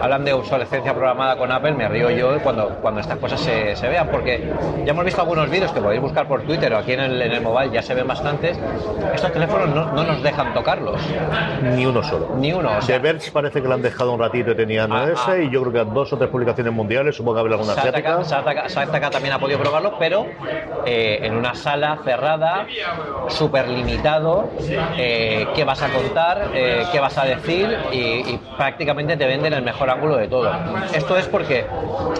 Hablan 0.00 0.24
de 0.24 0.32
obsolescencia 0.32 0.92
programada 0.94 1.36
con 1.36 1.50
Apple, 1.52 1.72
me 1.72 1.88
río 1.88 2.10
yo 2.10 2.38
cuando, 2.42 2.68
cuando 2.80 3.00
estas 3.00 3.18
cosas 3.18 3.40
se, 3.40 3.74
se 3.76 3.88
vean, 3.88 4.08
porque 4.08 4.50
ya 4.84 4.92
hemos 4.92 5.04
visto 5.04 5.20
algunos 5.20 5.48
vídeos 5.50 5.72
que 5.72 5.80
podéis 5.80 6.00
buscar 6.00 6.26
por 6.28 6.42
Twitter 6.42 6.72
o 6.74 6.78
aquí 6.78 6.92
en 6.92 7.00
el, 7.00 7.22
en 7.22 7.32
el 7.32 7.40
mobile 7.40 7.70
ya 7.72 7.82
se 7.82 7.94
ven 7.94 8.06
bastantes. 8.06 8.58
Estos 9.14 9.32
teléfonos 9.32 9.68
no, 9.68 9.92
no 9.92 10.04
nos 10.04 10.22
dejan 10.22 10.52
tocarlos, 10.54 11.00
Ni 11.62 11.86
uno 11.86 12.02
solo. 12.02 12.30
ni 12.36 12.52
uno. 12.52 12.70
O 12.78 12.82
sea, 12.82 12.96
The 12.96 13.02
Verge 13.02 13.30
parece 13.30 13.60
que 13.62 13.68
lo 13.68 13.74
han 13.74 13.82
dejado 13.82 14.12
un 14.12 14.20
ratito 14.20 14.50
y 14.52 14.54
tenían 14.56 14.92
Ah, 14.92 15.06
ese, 15.12 15.30
ah. 15.32 15.38
y 15.38 15.50
yo 15.50 15.62
creo 15.62 15.84
que 15.84 15.90
dos 15.92 16.12
o 16.12 16.16
tres 16.18 16.30
publicaciones 16.30 16.72
mundiales, 16.72 17.16
supongo 17.16 17.36
que 17.36 17.40
habrá 17.40 17.54
alguna 17.54 17.72
asiática. 17.72 18.22
Sataka- 18.24 18.68
Sataka 18.68 19.10
también 19.10 19.34
ha 19.34 19.38
podido 19.38 19.58
probarlo, 19.58 19.94
pero 19.98 20.26
eh, 20.84 21.20
en 21.22 21.34
una 21.36 21.54
sala 21.54 21.98
cerrada, 22.04 22.66
súper 23.28 23.68
limitado, 23.68 24.48
eh, 24.96 25.35
qué 25.54 25.64
vas 25.64 25.82
a 25.82 25.88
contar, 25.88 26.50
eh, 26.54 26.84
qué 26.92 27.00
vas 27.00 27.18
a 27.18 27.24
decir 27.24 27.76
y, 27.92 27.96
y 27.96 28.40
prácticamente 28.56 29.16
te 29.16 29.26
venden 29.26 29.52
el 29.52 29.62
mejor 29.62 29.90
ángulo 29.90 30.16
de 30.16 30.28
todo. 30.28 30.50
Esto 30.92 31.16
es 31.16 31.26
porque 31.26 31.66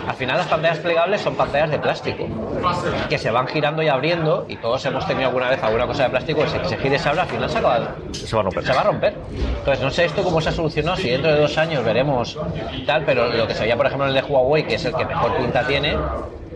al 0.07 0.15
final 0.15 0.37
las 0.39 0.47
pantallas 0.47 0.79
plegables 0.79 1.21
son 1.21 1.35
pantallas 1.35 1.71
de 1.71 1.79
plástico, 1.79 2.27
que 3.09 3.19
se 3.19 3.31
van 3.31 3.47
girando 3.47 3.83
y 3.83 3.89
abriendo 3.89 4.45
y 4.49 4.57
todos 4.57 4.85
hemos 4.87 5.07
tenido 5.07 5.29
alguna 5.29 5.51
vez 5.51 5.63
alguna 5.63 5.87
cosa 5.87 6.05
de 6.05 6.11
plástico 6.11 6.43
que 6.43 6.49
se, 6.49 6.59
que 6.61 6.69
se 6.69 6.77
gire 6.79 6.97
y 6.97 6.99
se 6.99 7.09
abra, 7.09 7.23
al 7.23 7.29
final 7.29 7.51
se 7.51 7.59
acaba, 7.59 7.95
Se 8.13 8.35
va 8.37 8.41
a 8.41 8.45
romper. 8.45 8.65
se 8.65 8.73
va 8.73 8.81
a 8.81 8.85
romper. 8.85 9.15
Entonces, 9.59 9.85
no 9.85 9.91
sé 9.91 10.05
esto 10.05 10.23
cómo 10.23 10.41
se 10.41 10.49
ha 10.51 10.53
solucionado, 10.53 10.97
si 10.97 11.11
dentro 11.11 11.33
de 11.33 11.41
dos 11.41 11.57
años 11.59 11.85
veremos 11.85 12.39
tal, 12.87 13.05
pero 13.05 13.29
lo 13.29 13.47
que 13.47 13.55
se 13.55 13.63
veía, 13.63 13.77
por 13.77 13.87
ejemplo, 13.87 14.09
en 14.09 14.17
el 14.17 14.23
de 14.23 14.29
Huawei, 14.31 14.65
que 14.65 14.75
es 14.77 14.85
el 14.85 14.95
que 14.95 15.05
mejor 15.05 15.37
pinta 15.37 15.67
tiene, 15.67 15.97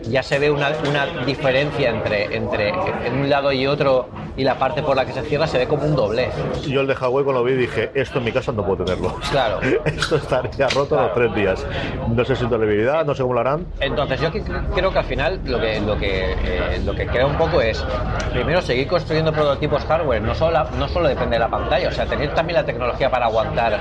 ya 0.03 0.23
se 0.23 0.39
ve 0.39 0.49
una, 0.49 0.71
una 0.89 1.05
diferencia 1.25 1.89
entre, 1.89 2.35
entre 2.35 2.69
en 2.69 3.19
un 3.19 3.29
lado 3.29 3.51
y 3.51 3.67
otro 3.67 4.09
y 4.37 4.43
la 4.43 4.55
parte 4.55 4.81
por 4.81 4.95
la 4.95 5.05
que 5.05 5.13
se 5.13 5.21
cierra 5.23 5.47
se 5.47 5.57
ve 5.57 5.67
como 5.67 5.83
un 5.83 5.95
doblez. 5.95 6.33
Yo 6.67 6.81
el 6.81 6.87
de 6.87 6.93
Huawei 6.93 7.23
cuando 7.23 7.41
lo 7.41 7.43
vi 7.43 7.53
dije, 7.53 7.91
esto 7.93 8.19
en 8.19 8.25
mi 8.25 8.31
casa 8.31 8.51
no 8.51 8.65
puedo 8.65 8.83
tenerlo. 8.83 9.15
Claro. 9.29 9.59
Esto 9.85 10.15
estaría 10.15 10.67
roto 10.69 10.99
a 10.99 11.03
los 11.03 11.13
tres 11.13 11.33
días. 11.35 11.65
No 12.07 12.23
sé 12.25 12.35
si 12.35 12.45
durabilidad, 12.45 13.05
no 13.05 13.13
sé 13.13 13.21
cómo 13.21 13.33
lo 13.33 13.41
harán. 13.41 13.65
Entonces 13.79 14.19
yo 14.21 14.31
creo 14.31 14.91
que 14.91 14.99
al 14.99 15.05
final 15.05 15.39
lo 15.45 15.59
que, 15.59 15.79
lo 15.79 15.97
que, 15.97 16.31
eh, 16.33 16.81
lo 16.85 16.93
que 16.93 17.07
queda 17.07 17.25
un 17.25 17.37
poco 17.37 17.61
es, 17.61 17.83
primero, 18.31 18.61
seguir 18.61 18.87
construyendo 18.87 19.31
prototipos 19.31 19.83
hardware, 19.85 20.21
no 20.21 20.33
solo, 20.35 20.63
no 20.77 20.87
solo 20.87 21.07
depende 21.07 21.35
de 21.35 21.39
la 21.39 21.49
pantalla, 21.49 21.89
o 21.89 21.91
sea, 21.91 22.05
tener 22.05 22.33
también 22.33 22.57
la 22.57 22.65
tecnología 22.65 23.09
para 23.09 23.25
aguantar 23.25 23.79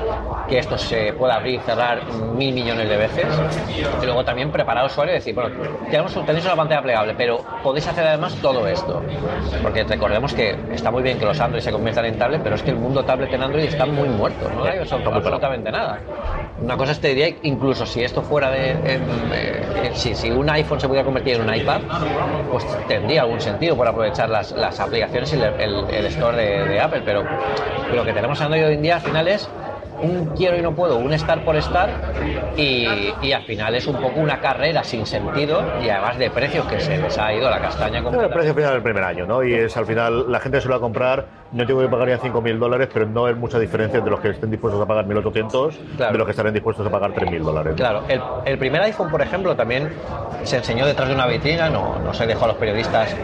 que 0.48 0.58
esto 0.58 0.76
se 0.78 1.12
pueda 1.12 1.36
abrir 1.36 1.54
y 1.54 1.58
cerrar 1.60 2.00
mil 2.36 2.54
millones 2.54 2.88
de 2.88 2.96
veces, 2.96 3.26
y 4.02 4.04
luego 4.04 4.24
también 4.24 4.50
preparar 4.50 4.84
al 4.84 4.90
usuario 4.90 5.14
y 5.14 5.18
decir, 5.18 5.34
bueno, 5.34 5.50
tenemos, 5.90 6.14
tenéis 6.26 6.44
una 6.44 6.56
pantalla 6.56 6.82
plegable, 6.82 7.14
pero 7.16 7.44
podéis 7.62 7.86
hacer 7.88 8.06
además 8.06 8.34
todo 8.36 8.66
esto, 8.66 9.02
porque 9.62 9.84
recordemos 9.84 10.32
que 10.34 10.39
está 10.68 10.90
muy 10.90 11.02
bien 11.02 11.18
que 11.18 11.26
los 11.26 11.40
Android 11.40 11.62
se 11.62 11.72
conviertan 11.72 12.04
en 12.06 12.16
tablet, 12.16 12.42
pero 12.42 12.54
es 12.56 12.62
que 12.62 12.70
el 12.70 12.76
mundo 12.76 13.04
tablet 13.04 13.32
en 13.34 13.42
Android 13.42 13.64
está 13.64 13.86
muy 13.86 14.08
muerto, 14.08 14.50
no 14.50 14.64
hay 14.64 14.78
absolutamente 14.78 15.70
nada. 15.70 16.04
Una 16.56 16.76
cosa 16.76 16.92
es, 16.92 17.00
te 17.00 17.08
diría, 17.08 17.28
incluso 17.42 17.86
si 17.86 18.02
esto 18.02 18.22
fuera 18.22 18.50
de. 18.50 18.80
en, 18.84 19.30
eh, 19.34 19.92
si, 19.94 20.14
si 20.14 20.30
un 20.30 20.48
iPhone 20.50 20.78
se 20.80 20.88
pudiera 20.88 21.04
convertir 21.04 21.34
en 21.36 21.42
un 21.42 21.54
iPad, 21.54 21.82
pues 22.48 22.66
tendría 22.86 23.22
algún 23.22 23.40
sentido 23.40 23.76
por 23.76 23.86
aprovechar 23.88 24.28
las, 24.28 24.52
las 24.52 24.80
aplicaciones 24.80 25.32
y 25.32 25.36
el, 25.36 25.44
el- 25.58 25.86
el 25.90 26.06
store 26.06 26.36
de, 26.36 26.66
de 26.68 26.80
Apple, 26.80 27.02
pero 27.02 27.28
lo 27.88 28.04
que 28.04 28.12
tenemos 28.12 28.40
Android 28.40 28.66
hoy 28.66 28.74
en 28.74 28.82
día 28.82 28.96
al 28.96 29.00
final 29.02 29.28
es 29.28 29.54
un 30.02 30.26
quiero 30.36 30.56
y 30.56 30.62
no 30.62 30.74
puedo, 30.74 30.96
un 30.96 31.12
estar 31.12 31.44
por 31.44 31.56
estar 31.56 31.90
y, 32.56 32.86
y 33.22 33.32
al 33.32 33.42
final 33.44 33.74
es 33.74 33.86
un 33.86 33.96
poco 33.96 34.20
una 34.20 34.40
carrera 34.40 34.82
sin 34.84 35.06
sentido 35.06 35.62
y 35.82 35.88
además 35.88 36.18
de 36.18 36.30
precios 36.30 36.66
que 36.66 36.80
se 36.80 36.98
les 36.98 37.18
ha 37.18 37.32
ido 37.32 37.48
la 37.50 37.60
castaña 37.60 37.98
El 37.98 38.04
completamente. 38.04 38.34
precio 38.36 38.54
final 38.54 38.72
del 38.74 38.82
primer 38.82 39.04
año, 39.04 39.26
¿no? 39.26 39.42
Y 39.42 39.54
es 39.54 39.76
al 39.76 39.86
final, 39.86 40.30
la 40.30 40.40
gente 40.40 40.58
a 40.76 40.80
comprar, 40.80 41.26
no 41.52 41.66
tengo 41.66 41.80
que 41.80 41.88
pagaría 41.88 42.18
5.000 42.18 42.58
dólares, 42.58 42.88
pero 42.92 43.06
no 43.06 43.28
es 43.28 43.36
mucha 43.36 43.58
diferencia 43.58 43.98
entre 43.98 44.10
los 44.10 44.20
que 44.20 44.30
estén 44.30 44.50
dispuestos 44.50 44.80
a 44.82 44.86
pagar 44.86 45.06
1.800 45.06 45.74
Claro. 45.96 46.12
de 46.12 46.18
los 46.18 46.24
que 46.26 46.30
estarán 46.30 46.52
dispuestos 46.54 46.86
a 46.86 46.90
pagar 46.90 47.12
3.000 47.12 47.38
dólares. 47.42 47.74
Claro, 47.76 48.02
el, 48.08 48.20
el 48.44 48.58
primer 48.58 48.82
iPhone, 48.82 49.10
por 49.10 49.20
ejemplo, 49.22 49.54
también 49.56 49.90
se 50.44 50.56
enseñó 50.56 50.86
detrás 50.86 51.08
de 51.08 51.14
una 51.14 51.26
vitrina, 51.26 51.68
no, 51.68 51.98
no 51.98 52.14
se 52.14 52.26
dejó 52.26 52.44
a 52.44 52.48
los 52.48 52.56
periodistas 52.56 53.14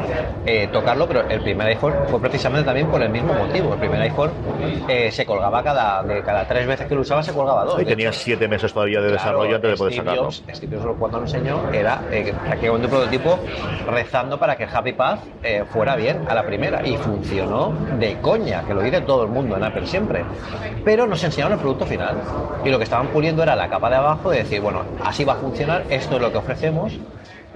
eh, 0.45 0.69
tocarlo, 0.73 1.07
pero 1.07 1.23
el 1.29 1.41
primer 1.41 1.69
iPhone 1.69 1.95
fue 2.09 2.21
precisamente 2.21 2.65
también 2.67 2.89
por 2.89 3.01
el 3.03 3.11
mismo 3.11 3.33
motivo. 3.33 3.73
El 3.75 3.79
primer 3.81 4.01
iPhone 4.03 4.31
eh, 4.89 5.11
se 5.11 5.25
colgaba 5.25 5.63
cada, 5.63 6.03
de 6.03 6.23
cada 6.23 6.47
tres 6.47 6.67
veces 6.67 6.87
que 6.87 6.95
lo 6.95 7.01
usaba, 7.03 7.23
se 7.23 7.33
colgaba 7.33 7.65
dos. 7.65 7.81
Y 7.81 7.85
tenía 7.85 8.09
hecho, 8.09 8.19
siete 8.21 8.49
meses 8.49 8.73
todavía 8.73 9.01
de 9.01 9.13
desarrollo 9.13 9.49
claro, 9.51 9.57
antes 9.57 9.71
de 9.71 9.77
poder 9.77 9.95
sacarlo. 9.95 10.23
Jobs, 10.25 10.43
Steve 10.53 10.77
Jobs 10.79 10.97
cuando 10.99 11.19
lo 11.19 11.25
enseñó 11.25 11.61
era 11.73 12.03
eh, 12.11 12.35
prácticamente 12.45 12.87
un 12.87 12.91
prototipo 12.93 13.39
rezando 13.89 14.39
para 14.39 14.57
que 14.57 14.65
el 14.65 14.71
Happy 14.75 14.93
Path 14.93 15.21
eh, 15.43 15.65
fuera 15.71 15.97
bien 15.97 16.23
a 16.29 16.35
la 16.35 16.45
primera 16.45 16.87
y 16.87 16.97
funcionó 16.97 17.73
de 17.99 18.16
coña, 18.21 18.65
que 18.67 18.75
lo 18.75 18.83
dice 18.83 19.01
todo 19.03 19.25
el 19.25 19.31
mundo 19.31 19.57
en 19.57 19.65
Apple 19.65 19.87
siempre. 19.87 20.25
Pero 20.85 21.07
nos 21.07 21.23
enseñaron 21.23 21.55
el 21.55 21.59
producto 21.59 21.87
final 21.87 22.17
y 22.65 22.71
lo 22.71 22.79
que 22.79 22.85
estaban 22.85 23.09
puliendo 23.09 23.43
era 23.43 23.57
la 23.57 23.69
capa 23.69 23.91
de 23.91 23.97
abajo 23.97 24.31
de 24.31 24.39
decir, 24.39 24.61
bueno, 24.61 24.83
así 25.05 25.25
va 25.25 25.35
a 25.35 25.37
funcionar, 25.37 25.85
esto 25.91 26.17
es 26.17 26.23
lo 26.23 26.33
que 26.33 26.39
ofrecemos. 26.39 26.93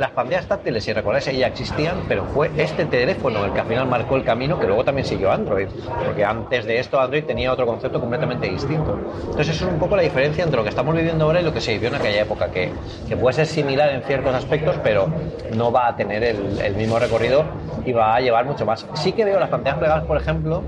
Las 0.00 0.12
pantallas 0.12 0.46
táctiles, 0.46 0.82
si 0.82 0.94
recordáis, 0.94 1.26
ya 1.26 1.48
existían, 1.48 2.04
pero 2.08 2.24
fue 2.24 2.50
este 2.56 2.86
teléfono 2.86 3.44
el 3.44 3.52
que 3.52 3.60
al 3.60 3.66
final 3.66 3.86
marcó 3.86 4.16
el 4.16 4.24
camino 4.24 4.58
que 4.58 4.66
luego 4.66 4.82
también 4.82 5.06
siguió 5.06 5.30
Android, 5.30 5.68
porque 6.06 6.24
antes 6.24 6.64
de 6.64 6.78
esto 6.78 6.98
Android 6.98 7.22
tenía 7.24 7.52
otro 7.52 7.66
concepto 7.66 8.00
completamente 8.00 8.48
distinto. 8.48 8.98
Entonces 9.24 9.50
eso 9.50 9.66
es 9.66 9.72
un 9.74 9.78
poco 9.78 9.96
la 9.96 10.02
diferencia 10.02 10.42
entre 10.42 10.56
lo 10.56 10.62
que 10.62 10.70
estamos 10.70 10.96
viviendo 10.96 11.26
ahora 11.26 11.42
y 11.42 11.44
lo 11.44 11.52
que 11.52 11.60
se 11.60 11.72
vivió 11.74 11.90
en 11.90 11.96
aquella 11.96 12.22
época, 12.22 12.50
que, 12.50 12.72
que 13.06 13.14
puede 13.14 13.34
ser 13.34 13.46
similar 13.46 13.90
en 13.90 14.02
ciertos 14.04 14.34
aspectos, 14.34 14.76
pero 14.82 15.06
no 15.54 15.70
va 15.70 15.88
a 15.88 15.96
tener 15.96 16.24
el, 16.24 16.58
el 16.62 16.76
mismo 16.76 16.98
recorrido 16.98 17.44
y 17.84 17.92
va 17.92 18.14
a 18.14 18.20
llevar 18.22 18.46
mucho 18.46 18.64
más. 18.64 18.86
Sí 18.94 19.12
que 19.12 19.26
veo 19.26 19.38
las 19.38 19.50
pantallas 19.50 19.80
plegables, 19.80 20.06
por 20.06 20.16
ejemplo, 20.16 20.62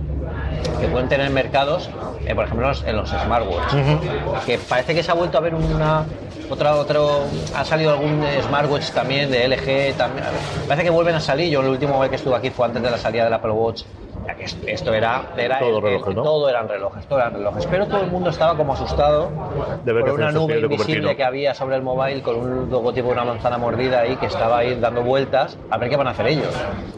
que 0.79 0.89
pueden 0.89 1.09
tener 1.09 1.31
mercados, 1.31 1.89
eh, 2.27 2.35
por 2.35 2.45
ejemplo, 2.45 2.67
en 2.67 2.69
los, 2.69 2.85
en 2.85 2.97
los 2.97 3.09
smartwatch, 3.09 3.75
que 4.45 4.59
parece 4.59 4.95
que 4.95 5.03
se 5.03 5.11
ha 5.11 5.15
vuelto 5.15 5.39
a 5.39 5.41
ver 5.41 5.55
una 5.55 6.05
otra 6.53 6.77
otro 6.77 7.25
ha 7.55 7.65
salido 7.65 7.93
algún 7.93 8.23
smartwatch 8.43 8.91
también 8.91 9.31
de 9.31 9.49
LG 9.49 9.97
también 9.97 10.27
parece 10.69 10.85
que 10.85 10.91
vuelven 10.91 11.15
a 11.15 11.21
salir 11.21 11.51
yo 11.51 11.61
el 11.63 11.69
último 11.69 11.99
vez 11.99 12.11
que 12.11 12.17
estuve 12.17 12.37
aquí 12.37 12.51
fue 12.51 12.67
antes 12.67 12.83
de 12.83 12.91
la 12.91 12.99
salida 12.99 13.25
del 13.25 13.33
Apple 13.33 13.53
Watch 13.53 13.83
esto 14.67 14.95
era, 14.95 15.23
era 15.37 15.59
Todo 15.59 15.79
el- 15.89 15.95
el- 15.95 16.15
¿no? 16.15 16.23
todo 16.23 16.49
eran 16.49 16.69
relojes 16.69 17.07
todo 17.07 17.19
eran 17.19 17.35
relojes 17.35 17.67
pero 17.67 17.87
todo 17.87 18.03
el 18.03 18.11
mundo 18.11 18.31
estaba 18.31 18.57
como 18.57 18.73
asustado 18.75 19.31
De 19.85 19.93
ver 19.93 20.05
por 20.05 20.13
una 20.15 20.31
nube 20.33 20.59
invisible 20.59 21.17
que 21.17 21.25
había 21.25 21.55
sobre 21.55 21.77
el 21.77 21.83
móvil 21.83 22.23
con 22.23 22.37
un 22.37 22.71
logotipo 22.71 23.09
de 23.09 23.13
una 23.15 23.25
manzana 23.25 23.59
mordida 23.59 24.01
ahí 24.01 24.17
que 24.17 24.27
estaba 24.27 24.59
ahí 24.59 24.75
dando 24.81 25.03
vueltas 25.03 25.57
a 25.71 25.79
ver 25.79 25.89
qué 25.91 25.97
van 25.97 26.07
a 26.09 26.11
hacer 26.11 26.27
ellos. 26.27 26.55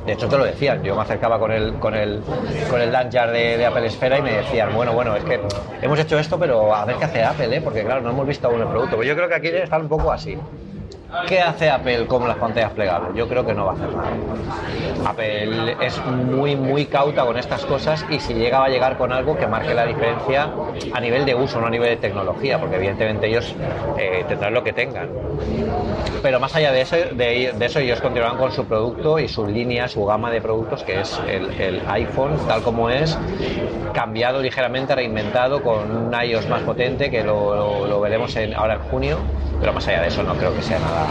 De 0.07 0.13
hecho 0.13 0.29
te 0.29 0.37
lo 0.37 0.45
decían, 0.45 0.83
yo 0.83 0.95
me 0.95 1.03
acercaba 1.03 1.39
con 1.39 1.51
el 1.51 1.75
con 1.75 1.95
el 1.95 2.23
con 2.71 2.81
el 2.81 2.93
Lanyard 2.93 3.33
de, 3.33 3.57
de 3.59 3.67
Apple 3.67 3.87
Esfera 3.87 4.19
y 4.19 4.23
me 4.23 4.33
decían, 4.33 4.75
bueno, 4.75 4.93
bueno, 4.93 5.17
es 5.17 5.25
que 5.25 5.41
hemos 5.83 5.99
hecho 5.99 6.19
esto, 6.19 6.39
pero 6.39 6.75
a 6.75 6.85
ver 6.85 6.97
qué 6.97 7.05
hace 7.07 7.23
Apple, 7.25 7.57
¿eh? 7.57 7.61
porque 7.63 7.83
claro, 7.85 8.01
no 8.03 8.11
hemos 8.11 8.27
visto 8.27 8.49
aún 8.49 8.61
el 8.61 8.69
producto. 8.69 8.97
Pues 8.97 9.09
yo 9.09 9.15
creo 9.17 9.29
que 9.29 9.35
aquí 9.35 9.49
está 9.49 9.79
un 9.79 9.89
poco 9.89 10.13
así. 10.13 10.37
¿Qué 11.27 11.40
hace 11.40 11.70
Apple 11.70 12.07
con 12.07 12.27
las 12.29 12.37
pantallas 12.37 12.72
plegables? 12.72 13.14
Yo 13.14 13.29
creo 13.29 13.44
que 13.44 13.55
no 13.55 13.66
va 13.66 13.72
a 13.72 13.74
hacer 13.74 13.88
nada. 13.94 14.11
Apple 15.07 15.77
es 15.81 16.05
muy, 16.07 16.57
muy 16.57 16.87
cauta 16.87 17.24
con 17.24 17.37
estas 17.37 17.64
cosas 17.64 18.05
y 18.11 18.20
si 18.20 18.35
llega 18.35 18.59
va 18.59 18.66
a 18.66 18.68
llegar 18.68 18.96
con 18.96 19.12
algo 19.12 19.37
que 19.37 19.46
marque 19.46 19.74
la 19.74 19.87
diferencia 19.87 20.50
a 20.92 21.00
nivel 21.00 21.24
de 21.24 21.35
uso, 21.35 21.61
no 21.61 21.66
a 21.66 21.70
nivel 21.70 21.90
de 21.90 21.96
tecnología, 21.96 22.59
porque 22.59 22.77
evidentemente 22.77 23.27
ellos 23.27 23.55
eh, 23.98 24.24
tendrán 24.29 24.55
lo 24.55 24.62
que 24.62 24.72
tengan. 24.72 25.09
Pero 26.22 26.40
más 26.40 26.55
allá 26.55 26.72
de 26.72 26.81
eso, 26.81 26.96
de, 26.96 27.55
eso, 27.61 27.81
ellos 27.81 28.00
continuarán 28.00 28.38
con 28.38 28.50
su 28.50 28.64
producto 28.64 29.18
y 29.18 29.29
su 29.29 29.46
línea, 29.46 29.88
su 29.88 30.05
gama 30.07 30.31
de 30.31 30.40
productos, 30.40 30.83
que 30.83 31.00
es 31.00 31.20
el, 31.29 31.83
iPhone, 31.87 32.38
tal 32.48 32.62
como 32.62 32.88
es, 32.88 33.18
cambiado 33.92 34.40
ligeramente, 34.40 34.94
reinventado, 34.94 35.62
con 35.62 35.90
un 35.90 36.14
iOS 36.14 36.48
más 36.48 36.62
potente, 36.62 37.11
que 37.11 37.22
lo, 37.22 38.00
veremos 38.00 38.35
ahora 38.57 38.74
en 38.74 38.81
junio. 38.81 39.18
Pero 39.61 39.72
más 39.72 39.87
allá 39.87 40.00
de 40.00 40.09
eso, 40.09 40.22
no 40.22 40.35
creo 40.35 40.55
que 40.55 40.62
sea 40.62 40.79
nada, 40.79 41.04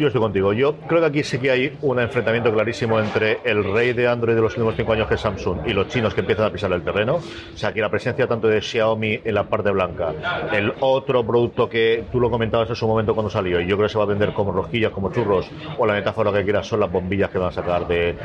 Yo 0.00 0.06
estoy 0.06 0.22
contigo. 0.22 0.54
Yo 0.54 0.76
creo 0.88 1.00
que 1.00 1.06
aquí 1.06 1.22
sí 1.22 1.38
que 1.38 1.50
hay 1.50 1.76
un 1.82 2.00
enfrentamiento 2.00 2.50
clarísimo 2.50 2.98
entre 2.98 3.40
el 3.44 3.62
rey 3.62 3.92
de 3.92 4.08
Android 4.08 4.34
de 4.34 4.40
los 4.40 4.52
últimos 4.56 4.74
cinco 4.74 4.94
años, 4.94 5.06
que 5.06 5.14
es 5.14 5.20
Samsung, 5.20 5.58
y 5.66 5.74
los 5.74 5.88
chinos 5.88 6.14
que 6.14 6.20
empiezan 6.20 6.46
a 6.46 6.50
pisar 6.50 6.72
el 6.72 6.82
terreno. 6.82 7.16
O 7.16 7.56
sea, 7.56 7.74
que 7.74 7.82
la 7.82 7.90
presencia 7.90 8.26
tanto 8.26 8.48
de 8.48 8.62
Xiaomi 8.62 9.20
en 9.22 9.34
la 9.34 9.44
parte 9.44 9.70
blanca, 9.70 10.14
el 10.52 10.72
otro 10.80 11.22
producto 11.26 11.68
que 11.68 12.04
tú 12.10 12.18
lo 12.18 12.30
comentabas 12.30 12.70
en 12.70 12.76
su 12.76 12.88
momento 12.88 13.12
cuando 13.12 13.28
salió, 13.28 13.60
y 13.60 13.66
yo 13.66 13.76
creo 13.76 13.88
que 13.88 13.92
se 13.92 13.98
va 13.98 14.04
a 14.04 14.06
vender 14.06 14.32
como 14.32 14.52
rosquillas, 14.52 14.90
como 14.90 15.12
churros, 15.12 15.50
o 15.76 15.84
la 15.84 15.92
metáfora 15.92 16.32
que 16.32 16.44
quieras, 16.44 16.66
son 16.66 16.80
las 16.80 16.90
bombillas 16.90 17.28
que 17.28 17.36
van 17.36 17.48
a 17.48 17.52
sacar 17.52 17.86
de, 17.86 18.16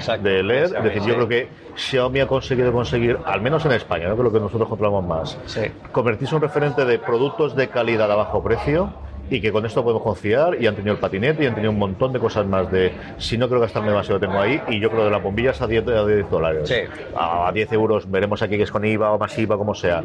LED. 0.44 0.76
Es 0.78 0.84
decir, 0.84 1.02
yo 1.04 1.16
creo 1.16 1.28
que 1.28 1.50
Xiaomi 1.76 2.22
ha 2.22 2.28
conseguido 2.28 2.72
conseguir, 2.72 3.18
al 3.26 3.42
menos 3.42 3.66
en 3.66 3.74
España, 3.74 4.08
¿no? 4.08 4.16
que 4.16 4.22
es 4.22 4.26
lo 4.26 4.32
que 4.32 4.40
nosotros 4.40 4.70
controlamos 4.70 5.06
más, 5.06 5.38
Sí. 5.46 5.62
convertirse 5.92 6.34
en 6.34 6.38
un 6.38 6.42
referente 6.44 6.86
de 6.86 7.00
productos 7.00 7.54
de 7.54 7.68
calidad 7.68 8.10
a 8.10 8.16
bajo 8.16 8.42
precio 8.42 8.94
y 9.30 9.42
que 9.42 9.52
con 9.52 9.66
esto 9.66 9.84
podemos 9.84 10.04
confiar 10.04 10.62
y 10.62 10.68
han 10.68 10.76
tenido 10.76 10.94
el 10.94 11.00
patinete 11.00 11.44
y 11.44 11.48
han 11.48 11.56
tenido 11.56 11.72
un 11.72 11.80
montón 11.80 12.14
de 12.14 12.20
cosas 12.20 12.46
más 12.46 12.72
de 12.72 12.92
si 13.18 13.38
no 13.38 13.48
creo 13.48 13.60
gastarme 13.60 13.90
demasiado 13.90 14.20
tengo 14.20 14.40
ahí 14.40 14.62
y 14.70 14.80
yo 14.80 14.90
creo 14.90 15.06
que 15.06 15.12
las 15.12 15.24
bombillas 15.24 15.62
a 15.62 15.68
10, 15.68 15.88
a 15.88 16.06
10 16.06 16.30
dólares. 16.30 16.70
Sí. 16.70 16.76
a 17.16 17.52
10 17.54 17.74
euros 17.74 18.10
veremos 18.10 18.42
aquí 18.42 18.58
que 18.58 18.64
es 18.64 18.72
con 18.72 18.86
IVA 18.86 19.12
o 19.12 19.18
más 19.18 19.38
IVA 19.38 19.58
como 19.58 19.74
sea. 19.74 20.04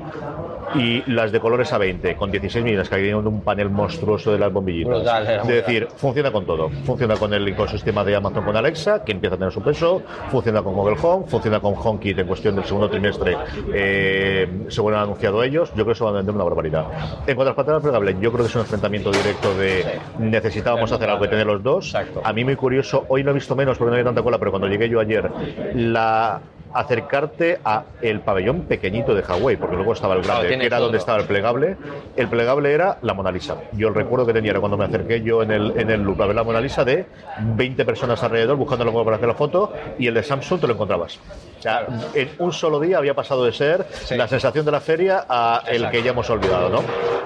Y 0.75 1.03
las 1.11 1.33
de 1.33 1.41
colores 1.41 1.73
a 1.73 1.79
20 1.79 2.17
con 2.17 2.31
16 2.31 2.65
millones 2.65 2.89
que 2.89 2.95
hay 2.95 3.13
un 3.13 3.41
panel 3.43 3.71
monstruoso 3.71 4.33
de 4.33 4.39
las 4.39 4.53
bombillitas. 4.53 4.95
Brutal, 4.95 5.27
es 5.29 5.47
decir 5.47 5.89
funciona 5.97 6.31
con 6.31 6.47
todo. 6.47 6.71
Funciona 6.85 7.17
con 7.17 7.35
el 7.35 7.47
ecosistema 7.49 8.05
de 8.05 8.17
Amazon 8.17 8.45
con 8.45 8.57
Alexa 8.57 9.05
que 9.05 9.13
empieza 9.13 9.35
a 9.35 9.39
tener 9.39 9.53
su 9.53 9.63
peso. 9.63 10.03
Funciona 10.31 10.63
con 10.63 10.75
Google 10.75 10.97
Home 11.03 11.27
funciona 11.27 11.61
con 11.61 11.75
HomeKit 11.77 12.19
en 12.19 12.27
cuestión 12.27 12.57
del 12.57 12.65
segundo 12.65 12.89
trimestre 12.89 13.37
eh, 13.73 14.49
según 14.69 14.95
han 14.95 15.01
anunciado 15.01 15.43
ellos. 15.43 15.69
Yo 15.71 15.75
creo 15.75 15.87
que 15.87 15.93
eso 15.93 16.05
va 16.05 16.11
a 16.11 16.15
vender 16.15 16.35
una 16.35 16.45
barbaridad. 16.45 16.87
En 17.27 17.35
cuanto 17.35 17.43
a 17.43 17.45
las 17.47 17.55
pantallas 17.55 17.83
plegables 17.83 18.17
yo 18.21 18.33
creo 18.33 18.45
que 18.45 18.49
es 18.49 18.55
un 18.55 18.63
enfrentamiento 18.63 19.10
directo 19.11 19.55
de 19.57 19.99
necesitábamos 20.19 20.91
hacer 20.93 21.11
algo 21.11 21.25
y 21.25 21.29
tener 21.29 21.47
los 21.47 21.63
dos 21.63 21.87
Exacto. 21.87 22.21
a 22.25 22.33
mí 22.33 22.45
muy 22.45 22.57
curioso 22.57 23.05
hoy 23.09 23.23
lo 23.23 23.31
he 23.31 23.35
visto 23.35 23.55
menos 23.57 23.79
porque 23.79 23.91
no 23.91 23.95
había 23.95 24.05
tanta 24.05 24.23
cola 24.23 24.39
pero 24.39 24.51
cuando 24.51 24.69
llegué 24.69 24.89
yo 24.89 25.01
ayer 25.01 25.31
la 25.75 26.41
acercarte 26.73 27.59
a 27.65 27.83
el 28.01 28.21
pabellón 28.21 28.61
pequeñito 28.63 29.13
de 29.13 29.23
Huawei 29.23 29.57
porque 29.57 29.75
luego 29.75 29.93
estaba 29.93 30.15
el 30.15 30.23
grande 30.23 30.49
que 30.57 30.67
era 30.67 30.77
todo. 30.77 30.85
donde 30.87 30.99
estaba 30.99 31.19
el 31.19 31.25
plegable 31.27 31.77
el 32.17 32.29
plegable 32.29 32.73
era 32.73 32.99
la 33.03 33.13
Mona 33.13 33.33
Lisa 33.33 33.57
yo 33.73 33.89
el 33.89 33.95
recuerdo 33.95 34.25
que 34.25 34.33
tenía 34.33 34.53
era 34.53 34.61
cuando 34.61 34.77
me 34.79 34.85
acerqué 34.85 35.21
yo 35.21 35.43
en 35.43 35.51
el 35.51 35.73
en 35.77 35.91
el 35.91 36.01
loop 36.03 36.23
a 36.23 36.27
ver 36.27 36.37
la 36.37 36.45
Mona 36.45 36.61
Lisa 36.61 36.85
de 36.85 37.07
20 37.41 37.85
personas 37.85 38.23
alrededor 38.23 38.57
buscándolo 38.57 38.93
como 38.93 39.05
para 39.05 39.17
hacer 39.17 39.27
la 39.29 39.35
foto 39.35 39.73
y 39.99 40.07
el 40.07 40.15
de 40.15 40.23
Samsung 40.23 40.61
te 40.61 40.67
lo 40.69 40.75
encontrabas 40.75 41.19
o 41.59 41.63
sea, 41.63 41.87
en 42.15 42.31
un 42.39 42.53
solo 42.55 42.81
día 42.81 42.97
había 42.97 43.13
pasado 43.15 43.45
de 43.45 43.53
ser 43.53 43.85
Sí. 43.91 44.17
la 44.17 44.27
sensación 44.29 44.65
de 44.65 44.71
la 44.73 44.81
feria 44.81 45.27
a 45.29 45.63
el 45.67 45.75
Exacto. 45.77 45.91
que 45.93 46.03
ya 46.03 46.11
hemos 46.13 46.31
olvidado, 46.31 46.71
¿no? 46.71 46.81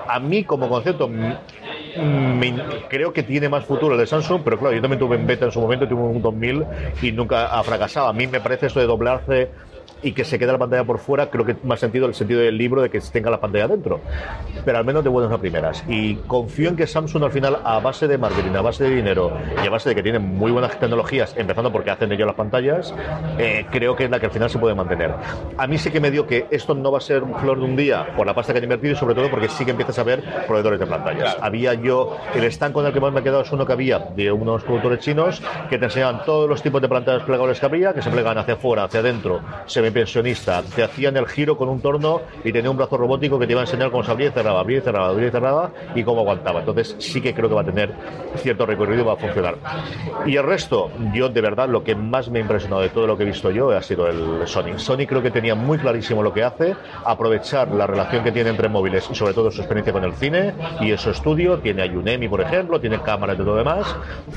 A 0.08 0.18
mí 0.18 0.42
como 0.42 0.68
concepto 0.68 1.08
me- 1.94 2.64
creo 2.88 3.12
que 3.12 3.22
tiene 3.22 3.48
más 3.48 3.64
futuro 3.66 3.94
el 3.94 4.00
de 4.00 4.06
Samsung, 4.06 4.42
pero 4.44 4.58
claro, 4.58 4.74
yo 4.74 4.80
también 4.82 4.98
tuve 4.98 5.16
en 5.16 5.26
beta 5.26 5.44
en 5.46 5.52
su 5.52 5.60
momento, 5.60 5.88
tuve 5.88 6.02
un 6.02 6.22
2000 6.22 6.68
y 7.00 7.12
nunca 7.12 7.46
ha 7.46 7.64
fracasado. 7.64 8.08
A 8.08 8.12
mí 8.12 8.26
me 8.26 8.40
parece 8.40 8.66
esto 8.66 8.80
de 8.80 8.86
doblarse 8.86 9.52
y 10.04 10.12
que 10.12 10.24
se 10.24 10.38
quede 10.38 10.52
la 10.52 10.58
pantalla 10.58 10.84
por 10.84 10.98
fuera, 10.98 11.30
creo 11.30 11.44
que 11.44 11.56
más 11.64 11.80
sentido 11.80 12.06
el 12.06 12.14
sentido 12.14 12.40
del 12.40 12.56
libro 12.56 12.82
de 12.82 12.90
que 12.90 13.00
tenga 13.00 13.30
la 13.30 13.40
pantalla 13.40 13.66
dentro. 13.68 14.00
Pero 14.64 14.78
al 14.78 14.84
menos 14.84 15.02
de 15.02 15.10
buenas 15.10 15.32
a 15.32 15.38
primeras. 15.38 15.82
Y 15.88 16.16
confío 16.26 16.68
en 16.68 16.76
que 16.76 16.86
Samsung 16.86 17.24
al 17.24 17.32
final, 17.32 17.58
a 17.64 17.80
base 17.80 18.06
de 18.06 18.18
marketing, 18.18 18.54
a 18.54 18.60
base 18.60 18.84
de 18.84 18.94
dinero 18.94 19.32
y 19.62 19.66
a 19.66 19.70
base 19.70 19.88
de 19.88 19.94
que 19.94 20.02
tienen 20.02 20.22
muy 20.22 20.52
buenas 20.52 20.78
tecnologías, 20.78 21.34
empezando 21.36 21.72
porque 21.72 21.90
hacen 21.90 22.12
ellos 22.12 22.26
las 22.26 22.36
pantallas, 22.36 22.94
eh, 23.38 23.66
creo 23.70 23.96
que 23.96 24.04
es 24.04 24.10
la 24.10 24.20
que 24.20 24.26
al 24.26 24.32
final 24.32 24.50
se 24.50 24.58
puede 24.58 24.74
mantener. 24.74 25.14
A 25.56 25.66
mí 25.66 25.78
sí 25.78 25.90
que 25.90 26.00
me 26.00 26.10
dio 26.10 26.26
que 26.26 26.46
esto 26.50 26.74
no 26.74 26.92
va 26.92 26.98
a 26.98 27.00
ser 27.00 27.22
un 27.22 27.34
flor 27.36 27.58
de 27.58 27.64
un 27.64 27.76
día 27.76 28.14
por 28.16 28.26
la 28.26 28.34
pasta 28.34 28.52
que 28.52 28.58
han 28.58 28.64
invertido 28.64 28.92
y 28.92 28.96
sobre 28.96 29.14
todo 29.14 29.30
porque 29.30 29.48
sí 29.48 29.64
que 29.64 29.70
empiezas 29.70 29.98
a 29.98 30.02
ver 30.02 30.22
proveedores 30.46 30.80
de 30.80 30.86
pantallas. 30.86 31.36
Había 31.40 31.74
yo, 31.74 32.18
el 32.34 32.44
stand 32.44 32.74
con 32.74 32.86
el 32.86 32.92
que 32.92 33.00
más 33.00 33.12
me 33.12 33.20
he 33.20 33.22
quedado 33.22 33.42
es 33.42 33.52
uno 33.52 33.66
que 33.66 33.72
había 33.72 33.98
de 33.98 34.30
unos 34.30 34.62
productores 34.64 35.00
chinos 35.00 35.42
que 35.70 35.78
te 35.78 35.86
enseñaban 35.86 36.24
todos 36.24 36.48
los 36.48 36.62
tipos 36.62 36.82
de 36.82 36.88
pantallas 36.88 37.22
plegables 37.22 37.60
que 37.60 37.66
había, 37.66 37.94
que 37.94 38.02
se 38.02 38.10
plegan 38.10 38.38
hacia 38.38 38.54
afuera, 38.54 38.84
hacia 38.84 39.00
adentro, 39.00 39.40
semipensionista, 39.94 40.62
te 40.74 40.82
hacían 40.82 41.16
el 41.16 41.26
giro 41.26 41.56
con 41.56 41.68
un 41.68 41.80
torno 41.80 42.22
y 42.42 42.52
tenía 42.52 42.70
un 42.70 42.76
brazo 42.76 42.96
robótico 42.96 43.38
que 43.38 43.46
te 43.46 43.52
iba 43.52 43.60
a 43.60 43.64
enseñar 43.64 43.90
cómo 43.90 44.02
se 44.02 44.10
abría 44.10 44.28
y 44.28 44.32
cerraba, 44.32 44.60
abría 44.60 44.78
y 44.78 44.80
cerraba, 44.80 45.08
abría 45.08 45.28
y 45.28 45.30
cerraba 45.30 45.70
y 45.94 46.02
cómo 46.02 46.20
aguantaba. 46.22 46.60
Entonces 46.60 46.96
sí 46.98 47.20
que 47.20 47.32
creo 47.32 47.48
que 47.48 47.54
va 47.54 47.60
a 47.60 47.64
tener 47.64 47.92
cierto 48.36 48.66
recorrido 48.66 49.02
y 49.02 49.04
va 49.04 49.12
a 49.12 49.16
funcionar. 49.16 49.56
Y 50.26 50.36
el 50.36 50.42
resto, 50.42 50.90
yo 51.12 51.28
de 51.28 51.40
verdad 51.40 51.68
lo 51.68 51.84
que 51.84 51.94
más 51.94 52.28
me 52.28 52.40
ha 52.40 52.42
impresionado 52.42 52.82
de 52.82 52.88
todo 52.88 53.06
lo 53.06 53.16
que 53.16 53.22
he 53.22 53.26
visto 53.26 53.50
yo 53.50 53.70
ha 53.70 53.82
sido 53.82 54.08
el 54.08 54.46
Sony. 54.46 54.78
Sony 54.78 55.06
creo 55.06 55.22
que 55.22 55.30
tenía 55.30 55.54
muy 55.54 55.78
clarísimo 55.78 56.22
lo 56.22 56.32
que 56.32 56.42
hace, 56.42 56.74
aprovechar 57.04 57.68
la 57.68 57.86
relación 57.86 58.24
que 58.24 58.32
tiene 58.32 58.50
entre 58.50 58.68
móviles 58.68 59.08
y 59.10 59.14
sobre 59.14 59.32
todo 59.32 59.50
su 59.50 59.60
experiencia 59.60 59.92
con 59.92 60.04
el 60.04 60.14
cine 60.14 60.54
y 60.80 60.90
en 60.90 60.98
su 60.98 61.10
estudio, 61.10 61.58
tiene 61.58 61.82
a 61.82 61.86
Unemi 61.86 62.28
por 62.28 62.40
ejemplo, 62.40 62.80
tiene 62.80 63.00
cámaras 63.00 63.38
de 63.38 63.44
todo 63.44 63.56
demás 63.56 63.94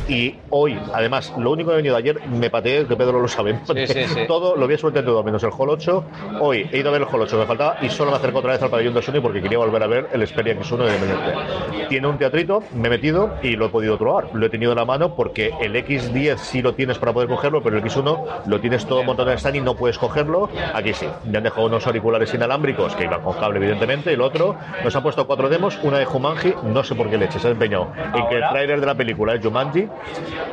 y 0.07 0.35
hoy, 0.49 0.77
además, 0.93 1.33
lo 1.37 1.51
único 1.51 1.69
que 1.69 1.75
he 1.75 1.77
venido 1.77 1.95
ayer, 1.95 2.19
me 2.27 2.49
pateé, 2.49 2.85
que 2.85 2.95
Pedro 2.95 3.19
lo 3.21 3.27
sabe, 3.27 3.59
Sí, 3.65 3.87
sí, 3.87 4.03
sí. 4.05 4.19
todo 4.27 4.55
lo 4.55 4.65
había 4.65 4.77
suelto 4.77 4.99
en 4.99 5.05
todo, 5.05 5.23
menos 5.23 5.43
el 5.47 5.53
Hall 5.57 5.69
8, 5.69 6.03
hoy 6.41 6.67
he 6.71 6.79
ido 6.79 6.89
a 6.89 6.91
ver 6.93 7.01
el 7.01 7.07
Hall 7.07 7.21
8, 7.21 7.37
me 7.37 7.45
faltaba 7.45 7.77
y 7.81 7.89
solo 7.89 8.11
me 8.11 8.17
acerco 8.17 8.39
otra 8.39 8.53
vez 8.53 8.61
al 8.61 8.69
pabellón 8.69 8.93
de 8.93 9.01
Sony 9.01 9.21
porque 9.21 9.41
quería 9.41 9.57
volver 9.57 9.83
a 9.83 9.87
ver 9.87 10.09
el 10.13 10.25
Xperia 10.27 10.55
X1 10.55 10.77
de 10.77 10.95
Independiente. 10.95 11.85
Tiene 11.89 12.07
un 12.07 12.17
teatrito, 12.17 12.63
me 12.75 12.87
he 12.87 12.91
metido 12.91 13.31
y 13.41 13.55
lo 13.55 13.67
he 13.67 13.69
podido 13.69 13.97
probar, 13.97 14.29
lo 14.33 14.45
he 14.45 14.49
tenido 14.49 14.71
en 14.71 14.77
la 14.77 14.85
mano 14.85 15.15
porque 15.15 15.51
el 15.61 15.75
X10 15.75 16.37
sí 16.37 16.61
lo 16.61 16.73
tienes 16.73 16.97
para 16.99 17.13
poder 17.13 17.29
cogerlo, 17.29 17.61
pero 17.63 17.77
el 17.77 17.83
X1 17.83 18.45
lo 18.45 18.59
tienes 18.59 18.85
todo 18.85 19.03
montado 19.03 19.31
en 19.31 19.37
stand 19.37 19.55
y 19.57 19.61
no 19.61 19.75
puedes 19.75 19.97
cogerlo, 19.97 20.49
aquí 20.73 20.93
sí, 20.93 21.07
me 21.25 21.37
han 21.37 21.43
dejado 21.43 21.67
unos 21.67 21.85
auriculares 21.87 22.33
inalámbricos 22.33 22.95
que 22.95 23.05
iban 23.05 23.21
con 23.21 23.33
cable 23.35 23.57
evidentemente, 23.57 24.13
el 24.13 24.21
otro. 24.21 24.55
Nos 24.83 24.95
han 24.95 25.03
puesto 25.03 25.25
cuatro 25.27 25.49
demos, 25.49 25.77
una 25.83 25.99
de 25.99 26.05
Jumanji, 26.05 26.53
no 26.63 26.83
sé 26.83 26.95
por 26.95 27.09
qué 27.09 27.17
leche, 27.17 27.39
se 27.39 27.47
ha 27.47 27.51
empeñado 27.51 27.87
en 28.13 28.27
que 28.27 28.35
el 28.35 28.43
trailer 28.49 28.79
de 28.79 28.85
la 28.85 28.95
película 28.95 29.33
es 29.33 29.43
Jumanji, 29.43 29.87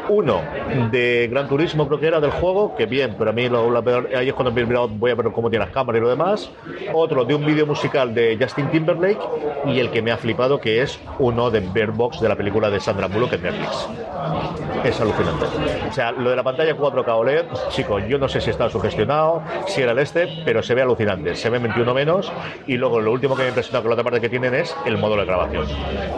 uno 0.09 0.41
de 0.91 1.29
Gran 1.31 1.49
Turismo 1.49 1.87
creo 1.89 1.99
que 2.01 2.07
era 2.07 2.21
del 2.21 2.31
juego, 2.31 2.75
que 2.77 2.87
bien, 2.87 3.15
pero 3.19 3.31
a 3.31 3.33
mí 3.33 3.49
lo, 3.49 3.71
la 3.71 3.83
peor- 3.83 4.09
ahí 4.17 4.29
es 4.29 4.35
cuando 4.35 4.53
me 4.53 4.61
he 4.61 4.65
voy 4.89 5.11
a 5.11 5.15
ver 5.15 5.31
cómo 5.33 5.51
tiene 5.51 5.65
las 5.65 5.75
cámaras 5.75 6.01
y 6.01 6.03
lo 6.03 6.11
demás, 6.11 6.51
otro 6.93 7.25
de 7.25 7.35
un 7.35 7.45
vídeo 7.45 7.67
musical 7.67 8.15
de 8.15 8.37
Justin 8.41 8.71
Timberlake 8.71 9.21
y 9.67 9.79
el 9.79 9.91
que 9.91 10.03
me 10.03 10.13
ha 10.13 10.17
flipado 10.17 10.61
que 10.61 10.83
es 10.83 10.99
uno 11.19 11.51
de 11.51 11.61
Bird 11.61 11.93
Box 11.93 12.21
de 12.21 12.29
la 12.29 12.37
película 12.37 12.71
de 12.71 12.81
Sandra 12.81 13.07
Bullock 13.07 13.35
en 13.35 13.43
Netflix. 13.43 13.89
Es 14.85 15.01
alucinante. 15.01 15.47
O 15.89 15.93
sea, 15.93 16.13
lo 16.13 16.31
de 16.31 16.37
la 16.37 16.43
pantalla 16.43 16.77
4K 16.77 17.09
OLED, 17.09 17.45
chicos, 17.71 18.03
yo 18.07 18.19
no 18.19 18.29
sé 18.29 18.41
si 18.41 18.51
está 18.51 18.69
sugestionado, 18.69 19.43
si 19.67 19.81
era 19.81 19.93
el 19.93 19.99
este, 19.99 20.43
pero 20.45 20.63
se 20.63 20.75
ve 20.75 20.83
alucinante. 20.83 21.35
Se 21.35 21.49
ve 21.49 21.59
21 21.59 21.95
menos. 21.95 22.31
Y 22.67 22.77
luego 22.77 23.01
lo 23.01 23.13
último 23.13 23.35
que 23.35 23.43
me 23.43 23.47
ha 23.47 23.49
impresionado 23.49 23.83
con 23.83 23.91
la 23.91 23.95
otra 23.95 24.05
parte 24.05 24.21
que 24.21 24.29
tienen 24.29 24.55
es 24.55 24.77
el 24.85 24.99
módulo 24.99 25.23
de 25.23 25.27
grabación. 25.27 25.67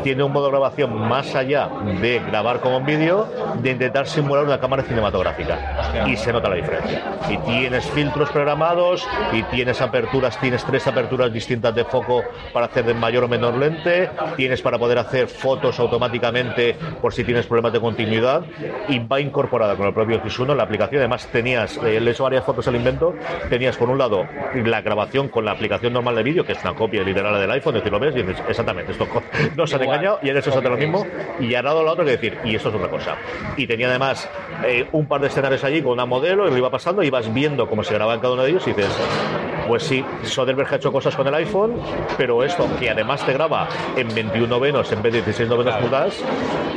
Tiene 0.02 0.24
un 0.24 0.33
modo 0.33 0.46
de 0.46 0.50
grabación 0.50 1.09
más 1.09 1.35
allá 1.37 1.68
de 2.00 2.20
grabar 2.26 2.61
como 2.61 2.79
un 2.79 2.87
vídeo, 2.87 3.29
de 3.61 3.70
intentar 3.70 4.07
simular 4.09 4.44
una 4.44 4.59
cámara 4.59 4.83
cinematográfica. 4.83 6.05
Y 6.09 6.16
se 6.16 6.33
nota 6.33 6.48
la 6.48 6.57
diferencia. 6.57 7.18
Y 7.31 7.38
tienes 7.38 7.88
filtros 7.90 8.31
programados, 8.46 9.09
y 9.32 9.42
tienes 9.42 9.80
aperturas, 9.80 10.38
tienes 10.38 10.64
tres 10.64 10.87
aperturas 10.87 11.32
distintas 11.32 11.74
de 11.74 11.85
foco 11.85 12.22
para 12.52 12.66
hacer 12.66 12.85
de 12.85 12.94
mayor 12.94 13.24
o 13.24 13.28
menor 13.28 13.56
lente, 13.56 14.09
tienes 14.37 14.62
para 14.62 14.78
poder 14.78 14.98
hacer 14.98 15.26
fotos 15.26 15.80
automáticamente 15.80 16.76
por 17.02 17.12
si 17.12 17.24
tienes 17.24 17.44
problemas 17.46 17.72
de 17.72 17.80
continuidad 17.80 18.44
y 18.88 19.00
va 19.00 19.20
incorporada 19.20 19.74
con 19.74 19.88
el 19.88 19.92
propio 19.92 20.22
X1 20.22 20.54
la 20.54 20.62
aplicación. 20.62 21.00
Además, 21.00 21.26
tenías, 21.32 21.76
eh, 21.78 21.98
le 22.00 22.09
he 22.09 22.12
hecho 22.12 22.22
varias 22.22 22.44
fotos 22.44 22.68
al 22.68 22.76
invento, 22.76 23.14
tenías 23.50 23.76
por 23.76 23.90
un 23.90 23.98
lado 23.98 24.24
la 24.54 24.80
grabación 24.80 25.28
con 25.28 25.44
la 25.44 25.50
aplicación 25.50 25.92
normal 25.92 26.14
de 26.14 26.22
vídeo, 26.22 26.44
que 26.44 26.52
es 26.52 26.62
una 26.62 26.76
copia 26.76 27.02
literal 27.02 27.40
del 27.40 27.50
iPhone, 27.50 27.74
es 27.74 27.82
decir, 27.82 27.92
lo 27.92 27.98
ves 27.98 28.14
y 28.14 28.22
dices, 28.22 28.44
exactamente, 28.48 28.92
esto 28.92 29.09
no 29.56 29.66
se 29.66 29.74
han 29.74 29.82
engañado 29.82 30.20
y 30.22 30.30
han 30.30 30.37
hecho 30.37 30.50
exactamente 30.50 30.87
lo 30.87 30.92
mismo 30.92 31.06
y 31.40 31.52
han 31.52 31.64
dado 31.64 31.82
la 31.82 31.90
otra 31.90 32.04
que 32.04 32.12
decir, 32.12 32.38
y 32.44 32.54
esto 32.54 32.68
es 32.68 32.76
otra 32.76 32.90
cosa. 32.90 33.16
Y 33.56 33.66
tenía 33.66 33.88
además 33.88 34.30
eh, 34.64 34.87
un 34.92 35.06
par 35.06 35.20
de 35.20 35.26
escenarios 35.26 35.64
allí 35.64 35.82
con 35.82 35.94
una 35.94 36.06
modelo 36.06 36.46
y 36.46 36.52
lo 36.52 36.56
iba 36.56 36.70
pasando 36.70 37.02
y 37.02 37.11
vas 37.11 37.35
viendo 37.35 37.68
cómo 37.68 37.82
se 37.82 37.92
grababa 37.92 38.14
en 38.14 38.20
cada 38.20 38.36
uno 38.37 38.44
de 38.44 38.51
ellos 38.51 38.66
y 38.66 38.72
dices, 38.72 38.92
pues 39.66 39.83
sí, 39.83 40.05
Soderbergh 40.22 40.72
ha 40.72 40.77
hecho 40.77 40.92
cosas 40.92 41.16
con 41.16 41.27
el 41.27 41.35
iPhone, 41.35 41.75
pero 42.16 42.44
esto, 42.44 42.68
que 42.79 42.90
además 42.90 43.25
te 43.25 43.33
graba 43.33 43.66
en 43.96 44.14
21 44.14 44.46
novenos 44.46 44.92
en 44.92 45.03
vez 45.03 45.12
de 45.14 45.22
16 45.22 45.49
novenos 45.49 45.75
pulgadas, 45.77 46.14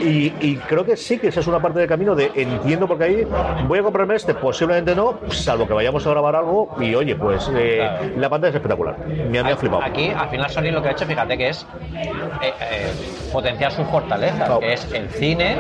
y, 0.02 0.34
y 0.40 0.56
creo 0.68 0.86
que 0.86 0.96
sí 0.98 1.20
que 1.20 1.28
esa 1.28 1.42
es 1.42 1.48
una 1.48 1.62
parte 1.62 1.80
del 1.80 1.88
camino 1.88 2.16
de 2.16 2.32
entiendo 2.34 2.88
porque 2.88 3.04
ahí 3.04 3.28
voy 3.68 3.80
a 3.80 3.84
comprarme 3.84 4.16
este, 4.16 4.34
posiblemente 4.34 4.96
no, 4.96 5.20
salvo 5.30 5.68
que 5.68 5.74
vayamos 5.74 6.06
a 6.08 6.10
grabar 6.10 6.36
algo, 6.38 6.76
y 6.80 6.96
oye, 6.96 7.16
pues 7.16 7.50
eh, 7.56 7.78
Claro. 7.80 8.06
la 8.18 8.30
pantalla 8.30 8.50
es 8.50 8.56
espectacular, 8.56 8.98
me, 9.08 9.44
me 9.44 9.52
ha 9.52 9.58
flipado. 9.58 9.84
Aquí, 9.84 10.10
al 10.10 10.30
final, 10.30 10.50
Sony 10.50 10.72
lo 10.72 10.82
que 10.82 10.88
ha 10.90 10.92
hecho, 10.92 11.06
fíjate 11.06 11.38
que 11.38 11.50
es 11.50 11.68
eh, 11.96 12.54
eh, 12.62 12.92
potenciar 13.32 13.72
sus 13.72 13.86
fortalezas, 13.88 14.38
Claro. 14.38 14.60
que 14.62 14.74
es 14.74 14.92
el 14.94 15.10
cine, 15.10 15.58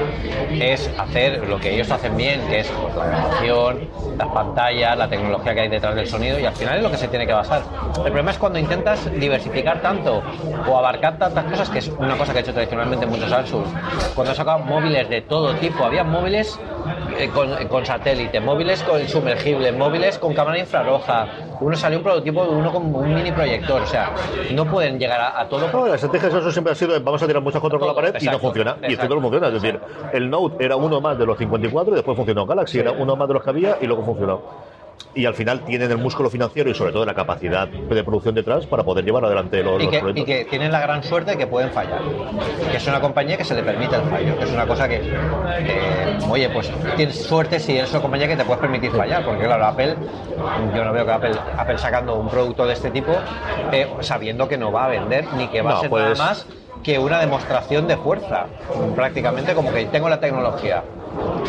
es 0.59 0.89
hacer 0.97 1.47
lo 1.47 1.59
que 1.59 1.73
ellos 1.75 1.91
hacen 1.91 2.15
bien, 2.17 2.41
que 2.47 2.61
es 2.61 2.67
pues, 2.69 2.95
la 2.95 3.05
grabación, 3.05 3.87
las 4.17 4.27
pantallas, 4.29 4.97
la 4.97 5.07
tecnología 5.09 5.53
que 5.53 5.59
hay 5.61 5.69
detrás 5.69 5.88
del 5.95 6.07
sonido, 6.07 6.39
y 6.39 6.45
al 6.45 6.53
final 6.55 6.77
es 6.77 6.83
lo 6.83 6.91
que 6.91 6.97
se 6.97 7.07
tiene 7.07 7.25
que 7.25 7.33
basar. 7.33 7.61
El 7.97 8.03
problema 8.03 8.31
es 8.31 8.37
cuando 8.37 8.59
intentas 8.59 9.11
diversificar 9.19 9.81
tanto 9.81 10.21
o 10.67 10.77
abarcar 10.77 11.17
tantas 11.17 11.45
cosas, 11.45 11.69
que 11.69 11.79
es 11.79 11.87
una 11.89 12.15
cosa 12.17 12.31
que 12.33 12.39
ha 12.39 12.41
hecho 12.41 12.53
tradicionalmente 12.53 13.05
muchos 13.05 13.29
Samsung. 13.29 13.63
Cuando 14.15 14.31
han 14.31 14.35
sacado 14.37 14.59
móviles 14.59 15.09
de 15.09 15.21
todo 15.21 15.53
tipo, 15.55 15.83
había 15.83 16.03
móviles 16.03 16.59
eh, 17.17 17.29
con, 17.29 17.53
con 17.67 17.85
satélite, 17.85 18.39
móviles 18.39 18.81
con 18.83 19.07
sumergibles, 19.07 19.75
móviles 19.75 20.17
con 20.17 20.33
cámara 20.33 20.57
infrarroja. 20.59 21.27
Uno 21.59 21.75
salió 21.75 21.97
un 21.97 22.03
prototipo 22.03 22.45
de 22.45 22.51
uno 22.51 22.71
con 22.71 22.95
un 22.95 23.13
mini 23.13 23.31
proyector. 23.31 23.81
O 23.81 23.87
sea, 23.87 24.11
no 24.53 24.65
pueden 24.65 24.97
llegar 24.97 25.19
a, 25.19 25.41
a 25.41 25.49
todo. 25.49 25.69
No, 25.71 25.87
la 25.87 25.95
estrategia 25.95 26.29
de 26.29 26.33
Samsung 26.35 26.53
siempre 26.53 26.71
ha 26.73 26.75
sido 26.75 26.99
vamos 27.01 27.21
a 27.21 27.27
tirar 27.27 27.41
muchas 27.41 27.61
fotos 27.61 27.79
por 27.79 27.87
la 27.87 27.93
pared 27.95 28.09
y 28.09 28.13
no 28.13 28.17
Exacto, 28.17 28.39
funciona. 28.39 28.71
Y 28.71 28.75
este 28.81 28.93
exacto. 28.93 29.15
todo 29.15 29.21
funciona. 29.21 29.47
Es 29.47 29.53
decir, 29.53 29.79
el 30.13 30.29
Note 30.29 30.63
era 30.63 30.75
uno 30.75 31.01
más 31.01 31.17
de 31.17 31.25
los 31.25 31.37
54 31.37 31.91
y 31.93 31.95
después 31.95 32.15
funcionó 32.15 32.45
Galaxy, 32.45 32.79
era 32.79 32.91
uno 32.91 33.15
más 33.15 33.27
de 33.27 33.33
los 33.33 33.43
que 33.43 33.49
había 33.49 33.77
y 33.81 33.85
luego 33.87 34.03
funcionó. 34.03 34.41
Y 35.15 35.25
al 35.25 35.33
final 35.33 35.65
tienen 35.65 35.89
el 35.89 35.97
músculo 35.97 36.29
financiero 36.29 36.69
y 36.69 36.75
sobre 36.75 36.91
todo 36.91 37.03
la 37.05 37.15
capacidad 37.15 37.67
de 37.67 38.03
producción 38.03 38.35
detrás 38.35 38.67
para 38.67 38.83
poder 38.83 39.03
llevar 39.03 39.25
adelante 39.25 39.63
los, 39.63 39.81
y 39.81 39.85
los 39.85 39.91
que, 39.91 39.99
proyectos. 39.99 40.21
y 40.23 40.25
que 40.25 40.45
tienen 40.45 40.71
la 40.71 40.79
gran 40.81 41.03
suerte 41.03 41.31
de 41.31 41.37
que 41.37 41.47
pueden 41.47 41.71
fallar. 41.71 41.99
Que 42.69 42.77
es 42.77 42.87
una 42.87 43.01
compañía 43.01 43.35
que 43.35 43.43
se 43.43 43.55
le 43.55 43.63
permite 43.63 43.95
el 43.95 44.03
fallo. 44.03 44.37
Que 44.37 44.43
es 44.43 44.51
una 44.51 44.67
cosa 44.67 44.87
que, 44.87 44.99
que, 44.99 46.17
oye, 46.29 46.49
pues 46.49 46.71
tienes 46.95 47.23
suerte 47.23 47.59
si 47.59 47.77
eres 47.77 47.91
una 47.91 48.01
compañía 48.01 48.27
que 48.27 48.35
te 48.37 48.45
puedes 48.45 48.61
permitir 48.61 48.91
fallar. 48.91 49.25
Porque 49.25 49.45
claro, 49.45 49.65
Apple, 49.65 49.95
yo 50.75 50.83
no 50.85 50.93
veo 50.93 51.05
que 51.05 51.11
Apple, 51.11 51.31
Apple 51.57 51.77
sacando 51.79 52.15
un 52.15 52.29
producto 52.29 52.67
de 52.67 52.73
este 52.73 52.91
tipo 52.91 53.11
eh, 53.71 53.87
sabiendo 54.01 54.47
que 54.47 54.57
no 54.57 54.71
va 54.71 54.85
a 54.85 54.89
vender 54.89 55.25
ni 55.35 55.47
que 55.47 55.61
va 55.63 55.71
No, 55.71 55.77
a 55.77 55.81
ser 55.81 55.89
pues- 55.89 56.03
nada 56.03 56.15
más 56.31 56.45
que 56.83 56.97
una 56.99 57.19
demostración 57.19 57.87
de 57.87 57.97
fuerza. 57.97 58.45
Prácticamente 58.95 59.53
como 59.53 59.73
que 59.73 59.85
tengo 59.85 60.07
la 60.07 60.19
tecnología. 60.19 60.83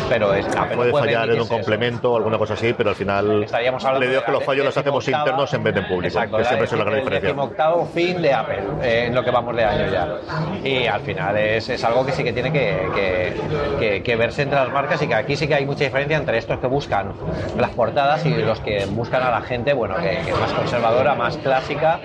Pero 0.09 0.33
es 0.33 0.45
no 0.55 0.67
Puede 0.67 0.91
fallar 0.91 1.29
en 1.29 1.41
un 1.41 1.47
complemento 1.47 2.11
o 2.13 2.17
alguna 2.17 2.37
cosa 2.37 2.53
así, 2.55 2.73
pero 2.73 2.89
al 2.89 2.95
final 2.95 3.43
Estaríamos 3.43 3.83
hablando 3.85 4.01
le 4.01 4.07
digo 4.09 4.19
de 4.21 4.25
que 4.25 4.31
los 4.31 4.43
fallos 4.43 4.65
los 4.65 4.77
hacemos 4.77 5.07
internos 5.07 5.53
en 5.53 5.63
vez 5.63 5.73
de 5.73 5.79
en 5.81 5.87
público, 5.87 6.07
Exacto, 6.17 6.37
que 6.37 6.43
siempre 6.45 6.65
es 6.65 6.71
la 6.73 6.77
gran 6.83 6.93
el 6.95 6.99
diferencia. 7.01 7.27
decimoctavo 7.29 7.85
fin 7.93 8.21
de 8.21 8.33
Apple 8.33 8.59
eh, 8.83 9.05
en 9.07 9.15
lo 9.15 9.23
que 9.23 9.31
vamos 9.31 9.55
de 9.55 9.63
año 9.65 9.91
ya. 9.91 10.07
Y 10.67 10.85
al 10.87 11.01
final 11.01 11.37
es, 11.37 11.69
es 11.69 11.83
algo 11.83 12.05
que 12.05 12.11
sí 12.11 12.23
que 12.23 12.33
tiene 12.33 12.51
que, 12.51 12.87
que- 12.95 13.33
que- 13.79 14.03
que 14.03 14.15
verse 14.15 14.41
entre 14.43 14.59
las 14.59 14.69
marcas 14.71 15.01
y 15.01 15.07
que 15.07 15.15
aquí 15.15 15.35
sí 15.35 15.47
que 15.47 15.55
hay 15.55 15.65
mucha 15.65 15.83
diferencia 15.83 16.17
entre 16.17 16.37
estos 16.37 16.59
que 16.59 16.67
buscan 16.67 17.13
las 17.57 17.71
portadas 17.71 18.25
y 18.25 18.33
los 18.35 18.59
que 18.59 18.85
buscan 18.87 19.23
a 19.23 19.31
la 19.31 19.41
gente, 19.41 19.73
bueno, 19.73 19.95
que, 19.95 20.09
que 20.25 20.31
es 20.31 20.39
más 20.39 20.51
conservadora, 20.53 21.15
más 21.15 21.37
clásica, 21.37 21.99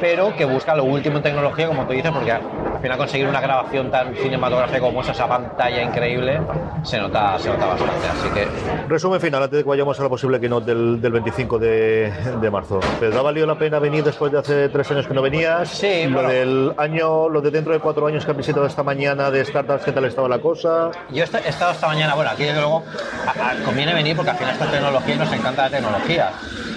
pero 0.00 0.34
que 0.36 0.44
busca 0.44 0.74
lo 0.74 0.84
último 0.84 1.16
en 1.18 1.22
tecnología, 1.22 1.66
como 1.68 1.84
tú 1.86 1.92
dices, 1.92 2.10
porque 2.12 2.32
al 2.32 2.42
final 2.82 2.98
conseguir 2.98 3.28
una 3.28 3.40
grabación 3.40 3.90
tan 3.90 4.14
cinematográfica 4.14 4.80
como 4.80 5.00
esa, 5.00 5.12
esa 5.12 5.26
pantalla 5.28 5.82
increíble, 5.82 6.40
se 6.82 6.95
nota, 6.98 7.38
se 7.38 7.48
nota 7.48 7.66
bastante. 7.66 8.06
Así 8.08 8.28
que 8.30 8.46
Resumen 8.88 9.20
final, 9.20 9.42
antes 9.42 9.58
de 9.58 9.62
que 9.62 9.68
vayamos 9.68 9.98
a 9.98 10.02
la 10.02 10.08
posible 10.08 10.38
keynote 10.40 10.66
del, 10.74 11.00
del 11.00 11.12
25 11.12 11.58
de, 11.58 12.12
de 12.40 12.50
marzo. 12.50 12.80
¿Te 13.00 13.06
ha 13.16 13.22
valido 13.22 13.46
la 13.46 13.58
pena 13.58 13.78
venir 13.78 14.04
después 14.04 14.30
de 14.32 14.38
hace 14.38 14.68
tres 14.68 14.90
años 14.90 15.06
que 15.06 15.14
no 15.14 15.22
venías? 15.22 15.68
Sí, 15.68 16.04
Lo 16.06 16.14
bueno. 16.14 16.28
del 16.28 16.72
año, 16.76 17.28
lo 17.28 17.40
de 17.40 17.50
dentro 17.50 17.72
de 17.72 17.80
cuatro 17.80 18.06
años 18.06 18.24
que 18.24 18.30
han 18.30 18.36
visitado 18.36 18.66
esta 18.66 18.82
mañana 18.82 19.30
de 19.30 19.44
startups, 19.44 19.84
¿qué 19.84 19.92
tal 19.92 20.04
estaba 20.04 20.28
la 20.28 20.38
cosa? 20.38 20.90
Yo 21.10 21.20
he 21.22 21.24
esta- 21.24 21.40
he 21.40 21.48
estado 21.48 21.72
esta 21.72 21.86
mañana, 21.88 22.14
bueno, 22.14 22.30
aquí 22.30 22.44
desde 22.44 22.60
luego 22.60 22.82
a- 23.26 23.50
a- 23.50 23.54
conviene 23.64 23.92
venir 23.94 24.14
porque 24.16 24.30
al 24.30 24.36
final 24.36 24.52
esta 24.52 24.70
tecnología 24.70 25.16
nos 25.16 25.32
encanta 25.32 25.62
la 25.64 25.70
tecnología. 25.70 26.30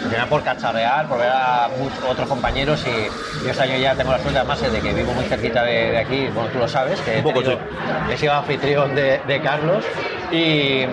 Al 0.04 0.10
final 0.10 0.28
por 0.30 0.44
cacharrear, 0.44 1.08
por 1.08 1.20
ver 1.20 1.30
a 1.30 1.70
muchos 1.78 2.00
otros 2.08 2.28
compañeros 2.28 2.84
y 2.88 3.44
yo 3.44 3.52
este 3.52 3.64
año 3.64 3.78
ya 3.78 3.96
tengo 3.96 4.12
la 4.12 4.20
suerte 4.20 4.40
además 4.40 4.62
de 4.62 4.80
que 4.80 4.94
vivo 4.94 5.14
muy 5.14 5.26
cerquita 5.26 5.64
de, 5.64 5.92
de 5.92 5.98
aquí, 5.98 6.28
bueno, 6.34 6.50
tú 6.50 6.60
lo 6.60 6.68
sabes, 6.68 7.00
que 7.02 7.22
poco, 7.22 7.42
he 8.10 8.18
sido 8.18 8.34
anfitrión 8.34 8.96
de, 8.96 9.20
de 9.28 9.42
Carlos 9.42 9.84
y, 10.32 10.86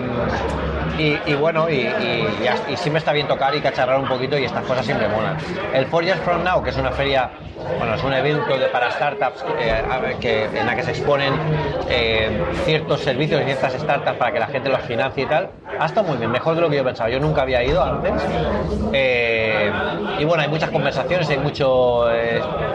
y, 0.97 1.19
y 1.25 1.35
bueno, 1.35 1.69
y, 1.69 1.81
y, 1.81 2.27
y 2.69 2.77
siempre 2.77 2.99
está 2.99 3.11
bien 3.11 3.27
tocar 3.27 3.55
y 3.55 3.61
cacharrar 3.61 3.99
un 3.99 4.07
poquito 4.07 4.37
y 4.37 4.45
estas 4.45 4.63
cosas 4.63 4.85
siempre 4.85 5.07
molan. 5.07 5.37
El 5.73 5.85
Four 5.87 6.03
Years 6.03 6.21
From 6.21 6.43
Now, 6.43 6.63
que 6.63 6.69
es 6.69 6.77
una 6.77 6.91
feria, 6.91 7.29
bueno, 7.77 7.95
es 7.95 8.03
un 8.03 8.13
evento 8.13 8.57
de, 8.57 8.67
para 8.67 8.91
startups 8.91 9.45
eh, 9.59 9.83
que, 10.19 10.45
en 10.45 10.65
la 10.65 10.75
que 10.75 10.83
se 10.83 10.91
exponen 10.91 11.33
eh, 11.89 12.43
ciertos 12.65 13.01
servicios 13.01 13.41
y 13.41 13.45
ciertas 13.45 13.73
startups 13.73 14.17
para 14.17 14.31
que 14.31 14.39
la 14.39 14.47
gente 14.47 14.69
los 14.69 14.81
financie 14.81 15.23
y 15.23 15.27
tal, 15.27 15.49
ha 15.79 15.85
estado 15.85 16.07
muy 16.07 16.17
bien, 16.17 16.31
mejor 16.31 16.55
de 16.55 16.61
lo 16.61 16.69
que 16.69 16.77
yo 16.77 16.83
pensaba. 16.83 17.09
Yo 17.09 17.19
nunca 17.19 17.41
había 17.43 17.63
ido 17.63 17.83
antes. 17.83 18.13
Eh, 18.93 19.71
y 20.19 20.25
bueno, 20.25 20.43
hay 20.43 20.49
muchas 20.49 20.69
conversaciones, 20.69 21.29
hay 21.29 21.37
mucho 21.37 22.07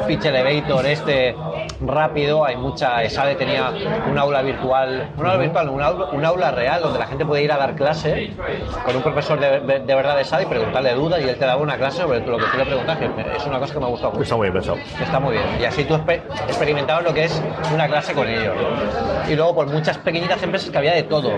pitch 0.06 0.24
elevator 0.26 0.86
este 0.86 1.34
rápido, 1.80 2.44
hay 2.44 2.56
mucha, 2.56 3.08
Sade 3.08 3.34
tenía 3.34 3.70
un 4.08 4.18
aula 4.18 4.42
virtual, 4.42 5.10
un 5.16 5.26
aula 5.26 5.38
virtual, 5.38 5.68
un 5.68 5.82
aula, 5.82 6.04
un 6.12 6.24
aula 6.24 6.50
real 6.50 6.82
donde 6.82 6.98
la 6.98 7.06
gente 7.06 7.24
puede 7.24 7.42
ir 7.42 7.52
a 7.52 7.56
dar 7.56 7.74
clase 8.02 8.30
con 8.84 8.96
un 8.96 9.02
profesor 9.02 9.38
de, 9.40 9.60
de- 9.60 9.80
de 9.80 9.94
verdad 9.94 10.16
de 10.16 10.24
Sade 10.24 10.42
y 10.44 10.46
preguntarle 10.46 10.94
dudas 10.94 11.20
y 11.24 11.28
él 11.28 11.36
te 11.36 11.44
daba 11.46 11.60
una 11.62 11.76
clase 11.76 12.02
sobre 12.02 12.20
lo 12.26 12.38
que 12.38 12.44
tú 12.44 12.58
le 12.58 12.64
preguntas, 12.66 12.98
que 12.98 13.04
es 13.36 13.46
una 13.46 13.58
cosa 13.58 13.72
que 13.74 13.80
me 13.80 13.86
ha 13.86 13.88
gustado 13.88 14.12
mucho. 14.12 14.22
Está 14.22 14.36
muy 14.36 14.44
bien 14.50 14.54
pensado. 14.54 14.78
Está 15.00 15.20
muy 15.20 15.32
bien. 15.32 15.44
Y 15.60 15.64
así 15.64 15.84
tú 15.84 15.94
exper- 15.94 16.22
experimentabas 16.48 17.04
lo 17.04 17.14
que 17.14 17.24
es 17.24 17.42
una 17.72 17.86
clase 17.86 18.12
con 18.12 18.28
ellos. 18.28 18.54
Y 19.28 19.34
luego 19.36 19.54
por 19.54 19.66
muchas 19.68 19.98
pequeñitas 19.98 20.42
empresas 20.42 20.70
que 20.70 20.78
había 20.78 20.94
de 20.94 21.04
todo. 21.04 21.32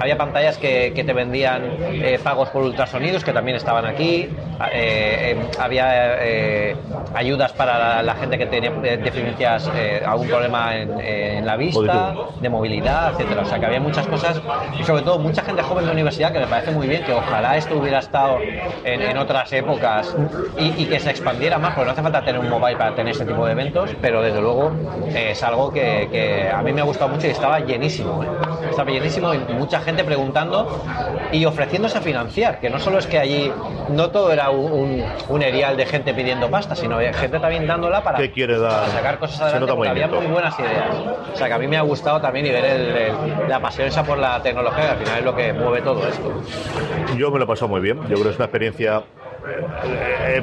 Había 0.00 0.16
pantallas 0.16 0.58
que, 0.58 0.92
que 0.94 1.04
te 1.04 1.12
vendían 1.12 1.62
eh, 1.80 2.18
pagos 2.22 2.50
por 2.50 2.62
ultrasonidos, 2.62 3.24
que 3.24 3.32
también 3.32 3.56
estaban 3.56 3.86
aquí. 3.86 4.28
Eh, 4.72 5.36
eh, 5.36 5.36
había 5.58 6.16
eh, 6.24 6.76
ayudas 7.14 7.52
para 7.52 7.78
la, 7.78 8.02
la 8.02 8.14
gente 8.14 8.36
que 8.38 8.46
tenía 8.46 8.70
eh, 8.84 8.98
deficiencias, 8.98 9.70
eh, 9.74 10.02
algún 10.04 10.28
problema 10.28 10.76
en, 10.76 11.00
en 11.00 11.46
la 11.46 11.56
vista, 11.56 12.14
de 12.40 12.48
movilidad, 12.48 13.12
etcétera. 13.12 13.42
O 13.42 13.44
sea 13.46 13.58
que 13.58 13.66
había 13.66 13.80
muchas 13.80 14.06
cosas 14.06 14.40
y 14.78 14.84
sobre 14.84 15.02
todo 15.02 15.18
mucha 15.18 15.42
gente 15.42 15.62
joven 15.62 15.86
de 15.86 15.92
universidad 15.92 16.09
que 16.16 16.38
me 16.40 16.46
parece 16.46 16.70
muy 16.72 16.86
bien 16.88 17.04
que 17.04 17.12
ojalá 17.12 17.56
esto 17.56 17.76
hubiera 17.78 17.98
estado 18.00 18.40
en, 18.84 19.00
en 19.02 19.16
otras 19.16 19.52
épocas 19.52 20.14
y, 20.58 20.82
y 20.82 20.86
que 20.86 20.98
se 20.98 21.10
expandiera 21.10 21.58
más, 21.58 21.72
porque 21.72 21.86
no 21.86 21.92
hace 21.92 22.02
falta 22.02 22.24
tener 22.24 22.40
un 22.40 22.48
mobile 22.50 22.76
para 22.76 22.94
tener 22.94 23.12
este 23.12 23.24
tipo 23.24 23.46
de 23.46 23.52
eventos, 23.52 23.90
pero 24.00 24.20
desde 24.22 24.40
luego 24.40 24.72
eh, 25.14 25.28
es 25.30 25.42
algo 25.42 25.72
que, 25.72 26.08
que 26.10 26.50
a 26.50 26.62
mí 26.62 26.72
me 26.72 26.80
ha 26.80 26.84
gustado 26.84 27.08
mucho 27.10 27.26
y 27.26 27.30
estaba 27.30 27.60
llenísimo. 27.60 28.22
¿eh? 28.22 28.26
Estaba 28.68 28.90
llenísimo 28.90 29.32
y 29.34 29.38
mucha 29.38 29.80
gente 29.80 30.04
preguntando 30.04 30.66
y 31.32 31.44
ofreciéndose 31.44 31.98
a 31.98 32.00
financiar, 32.00 32.60
que 32.60 32.68
no 32.70 32.78
solo 32.80 32.98
es 32.98 33.06
que 33.06 33.18
allí 33.18 33.52
no 33.90 34.10
todo 34.10 34.32
era 34.32 34.50
un, 34.50 34.72
un, 34.72 35.04
un 35.28 35.42
erial 35.42 35.76
de 35.76 35.86
gente 35.86 36.12
pidiendo 36.12 36.50
pasta, 36.50 36.74
sino 36.74 36.98
gente 36.98 37.38
también 37.38 37.66
dándola 37.66 38.02
para, 38.02 38.18
¿Qué 38.18 38.30
quiere 38.32 38.58
dar? 38.58 38.80
para 38.80 38.88
sacar 38.88 39.18
cosas 39.18 39.40
adelante 39.42 39.72
porque 39.74 39.88
había 39.90 40.08
muy 40.08 40.26
buenas 40.26 40.58
ideas. 40.58 40.86
O 41.32 41.36
sea 41.36 41.46
que 41.46 41.54
a 41.54 41.58
mí 41.58 41.66
me 41.68 41.76
ha 41.76 41.82
gustado 41.82 42.20
también 42.20 42.46
y 42.46 42.50
ver 42.50 42.64
el- 42.64 42.96
el- 42.96 43.14
la 43.48 43.60
pasión 43.60 43.86
esa 43.86 44.02
por 44.02 44.18
la 44.18 44.42
tecnología, 44.42 44.84
que 44.84 44.90
al 44.90 44.96
final 44.98 45.18
es 45.18 45.24
lo 45.24 45.36
que 45.36 45.52
mueve 45.52 45.80
todo 45.82 45.99
esto. 46.08 46.32
Yo 47.16 47.30
me 47.30 47.38
lo 47.38 47.44
he 47.44 47.48
pasado 47.48 47.68
muy 47.68 47.80
bien. 47.80 47.98
Yo 48.02 48.08
creo 48.14 48.22
que 48.24 48.28
es 48.30 48.36
una 48.36 48.44
experiencia 48.46 49.02
eh, 50.26 50.42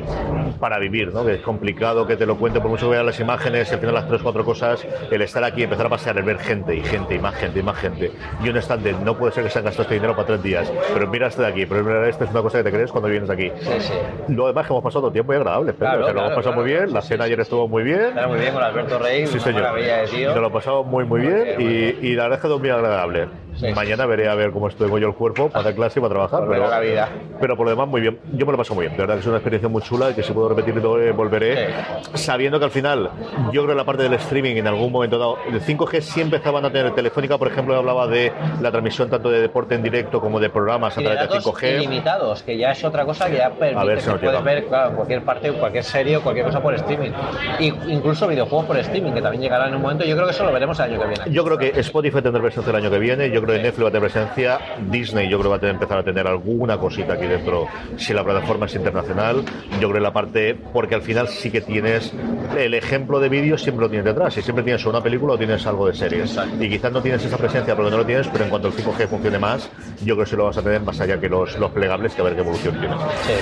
para 0.59 0.79
vivir, 0.79 1.13
¿no? 1.13 1.25
Que 1.25 1.35
es 1.35 1.41
complicado 1.41 2.07
que 2.07 2.15
te 2.17 2.25
lo 2.25 2.35
cuente, 2.37 2.59
por 2.59 2.69
mucho 2.69 2.87
que 2.87 2.93
veas 2.93 3.05
las 3.05 3.19
imágenes, 3.19 3.71
al 3.71 3.79
final 3.79 3.93
las 3.93 4.07
tres 4.07 4.21
cuatro 4.21 4.43
cosas, 4.43 4.85
el 5.11 5.21
estar 5.21 5.43
aquí, 5.43 5.63
empezar 5.63 5.85
a 5.85 5.89
pasear, 5.89 6.17
el 6.17 6.23
ver 6.23 6.39
gente 6.39 6.75
y 6.75 6.81
gente 6.81 7.15
y 7.15 7.19
más 7.19 7.35
gente 7.35 7.59
y 7.59 7.63
más 7.63 7.77
gente. 7.77 8.11
Y 8.43 8.49
un 8.49 8.57
stand 8.57 8.83
de, 8.83 8.93
no 8.93 9.15
puede 9.17 9.31
ser 9.33 9.43
que 9.43 9.49
se 9.49 9.59
han 9.59 9.65
gastado 9.65 9.83
este 9.83 9.93
dinero 9.95 10.15
para 10.15 10.27
tres 10.27 10.43
días, 10.43 10.71
pero 10.93 11.07
mira 11.07 11.27
este 11.27 11.41
de 11.43 11.47
aquí, 11.47 11.65
pero 11.65 11.83
mira, 11.83 12.07
esto 12.09 12.23
es 12.23 12.31
una 12.31 12.41
cosa 12.41 12.57
que 12.59 12.63
te 12.65 12.71
crees 12.71 12.91
cuando 12.91 13.07
vienes 13.09 13.29
aquí. 13.29 13.51
Sí, 13.59 13.71
sí. 13.79 13.93
Lo 14.29 14.47
demás 14.47 14.65
que 14.67 14.73
hemos 14.73 14.83
pasado 14.83 15.11
tiempo 15.11 15.31
muy 15.31 15.37
agradable, 15.37 15.73
Pedro, 15.73 15.87
Claro, 15.91 16.01
o 16.01 16.05
sea, 16.05 16.13
lo 16.13 16.19
hemos 16.19 16.29
claro, 16.31 16.35
pasado 16.41 16.55
muy 16.55 16.65
claro. 16.65 16.83
bien, 16.85 16.93
la 16.95 17.01
cena 17.01 17.23
ayer 17.25 17.39
estuvo 17.39 17.67
muy 17.67 17.83
bien. 17.83 18.11
Era 18.17 18.27
muy 18.27 18.39
bien 18.39 18.53
con 18.53 18.63
Alberto 18.63 18.99
Rey, 18.99 19.27
Sí, 19.27 19.35
una 19.35 19.43
señor. 19.43 19.61
maravilla 19.61 19.97
de 19.97 20.07
tío. 20.07 20.29
Nos 20.31 20.41
lo 20.41 20.47
he 20.47 20.51
pasado 20.51 20.83
muy, 20.83 21.05
muy 21.05 21.21
bien 21.21 21.43
bien, 21.43 21.55
muy 21.61 21.65
y, 22.01 22.07
y 22.07 22.13
la 22.15 22.23
verdad 22.23 22.37
es 22.37 22.41
que 22.41 22.47
todo 22.47 22.59
muy 22.59 22.69
agradable. 22.69 23.27
Sí, 23.59 23.67
Mañana 23.73 24.05
veré 24.05 24.27
a 24.29 24.35
ver 24.35 24.51
cómo 24.51 24.67
estoy 24.67 24.89
yo 24.89 25.07
el 25.07 25.13
cuerpo 25.13 25.49
para 25.49 25.73
clase 25.73 25.99
y 25.99 26.01
para 26.01 26.13
trabajar. 26.13 26.41
Volver 26.41 26.59
Pero, 26.59 26.69
la 26.71 26.79
vida. 26.79 27.09
pero 27.39 27.57
por 27.57 27.65
lo 27.65 27.71
demás, 27.71 27.87
muy 27.87 28.01
bien. 28.01 28.19
Yo 28.33 28.45
me 28.45 28.51
lo 28.51 28.57
paso 28.57 28.75
muy 28.75 28.85
bien. 28.85 28.93
De 28.95 29.01
verdad 29.03 29.15
que 29.15 29.21
es 29.21 29.27
una 29.27 29.37
experiencia 29.37 29.67
muy 29.69 29.81
chula 29.81 30.11
y 30.11 30.13
que 30.13 30.23
si 30.23 30.31
puedo 30.31 30.49
repetirlo, 30.49 31.01
eh, 31.01 31.11
volveré. 31.11 31.69
Sabiendo 32.13 32.59
que 32.59 32.65
al 32.65 32.71
final, 32.71 33.09
yo 33.51 33.63
creo 33.63 33.67
que 33.67 33.75
la 33.75 33.83
parte 33.85 34.03
del 34.03 34.13
streaming 34.13 34.55
en 34.57 34.67
algún 34.67 34.91
momento 34.91 35.17
dado, 35.17 35.37
el 35.49 35.59
5G 35.61 36.01
sí 36.01 36.21
empezaban 36.21 36.63
a 36.65 36.71
tener. 36.71 36.93
Telefónica, 36.93 37.37
por 37.37 37.47
ejemplo, 37.47 37.75
hablaba 37.75 38.07
de 38.07 38.31
la 38.61 38.71
transmisión 38.71 39.09
tanto 39.09 39.29
de 39.29 39.41
deporte 39.41 39.75
en 39.75 39.83
directo 39.83 40.21
como 40.21 40.39
de 40.39 40.49
programas 40.49 40.95
a 40.97 41.01
de 41.01 41.05
través 41.07 41.21
de 41.21 41.27
datos 41.27 41.45
5G. 41.45 41.77
ilimitados, 41.77 42.43
que 42.43 42.57
ya 42.57 42.71
es 42.71 42.83
otra 42.83 43.05
cosa 43.05 43.27
que 43.29 43.37
ya 43.37 43.49
permite 43.49 43.79
A 43.79 43.83
ver 43.83 44.01
si 44.01 44.11
que 44.11 44.17
puedes 44.17 44.43
ver 44.43 44.65
claro, 44.65 44.95
cualquier 44.95 45.23
parte, 45.23 45.51
cualquier 45.53 45.83
serie 45.83 46.17
o 46.17 46.21
cualquier 46.21 46.45
cosa 46.45 46.61
por 46.61 46.73
streaming. 46.75 47.11
Y 47.59 47.67
incluso 47.91 48.27
videojuegos 48.27 48.65
por 48.65 48.77
streaming, 48.77 49.11
que 49.13 49.21
también 49.21 49.41
llegarán 49.43 49.69
en 49.69 49.75
un 49.75 49.81
momento. 49.81 50.05
Yo 50.05 50.15
creo 50.15 50.27
que 50.27 50.33
eso 50.33 50.43
lo 50.43 50.51
veremos 50.53 50.77
el 50.79 50.85
año 50.85 50.99
que 51.01 51.07
viene. 51.07 51.23
Yo 51.31 51.43
creo 51.43 51.57
que 51.57 51.79
Spotify 51.79 52.21
tendrá 52.21 52.41
presencia 52.41 52.69
el 52.69 52.75
año 52.75 52.89
que 52.89 52.99
viene, 52.99 53.29
yo 53.31 53.41
creo 53.47 53.57
que 53.57 53.63
Netflix 53.63 53.83
va 53.85 53.89
a 53.89 53.91
tener 53.91 54.09
presencia, 54.11 54.59
Disney 54.89 55.29
yo 55.29 55.37
creo 55.39 55.43
que 55.43 55.49
va 55.49 55.55
a 55.55 55.59
tener- 55.59 55.75
empezar 55.75 55.97
a 55.99 56.03
tener 56.03 56.27
alguna 56.27 56.77
cosita 56.77 57.13
aquí 57.13 57.25
dentro 57.27 57.67
si 57.97 58.13
la 58.13 58.23
plataforma 58.23 58.65
es 58.67 58.75
internacional, 58.75 59.43
yo 59.73 59.77
creo 59.79 59.93
que 59.93 59.99
la 59.99 60.13
parte, 60.13 60.55
porque 60.73 60.95
al 60.95 61.01
final 61.01 61.27
sí 61.27 61.49
que 61.51 61.61
tienes 61.61 62.13
el 62.57 62.73
ejemplo 62.73 63.19
de 63.19 63.29
vídeo 63.29 63.57
siempre 63.57 63.83
lo 63.85 63.89
tienes 63.89 64.05
detrás, 64.05 64.37
y 64.37 64.41
siempre 64.41 64.63
tienes 64.63 64.85
una 64.85 65.01
película 65.01 65.33
o 65.33 65.37
tienes 65.37 65.65
algo 65.65 65.87
de 65.87 65.93
series, 65.93 66.37
y 66.59 66.69
quizás 66.69 66.91
no 66.91 67.01
tienes 67.01 67.23
esa 67.25 67.37
presencia 67.37 67.75
porque 67.75 67.91
no 67.91 67.97
lo 67.97 68.05
tienes, 68.05 68.27
pero 68.27 68.43
en 68.43 68.49
cuanto 68.49 68.67
el 68.67 68.73
5G 68.73 69.07
funcione 69.07 69.39
más, 69.39 69.69
yo 70.03 70.15
creo 70.15 70.25
que 70.25 70.29
sí 70.29 70.35
lo 70.35 70.45
vas 70.45 70.57
a 70.57 70.61
tener 70.61 70.81
más 70.81 70.99
allá 70.99 71.19
que 71.19 71.29
los, 71.29 71.57
los 71.57 71.71
plegables, 71.71 72.13
que 72.13 72.21
a 72.21 72.23
ver 72.25 72.35
qué 72.35 72.41
evolución 72.41 72.77
tiene. 72.79 72.95
Sí. 73.25 73.33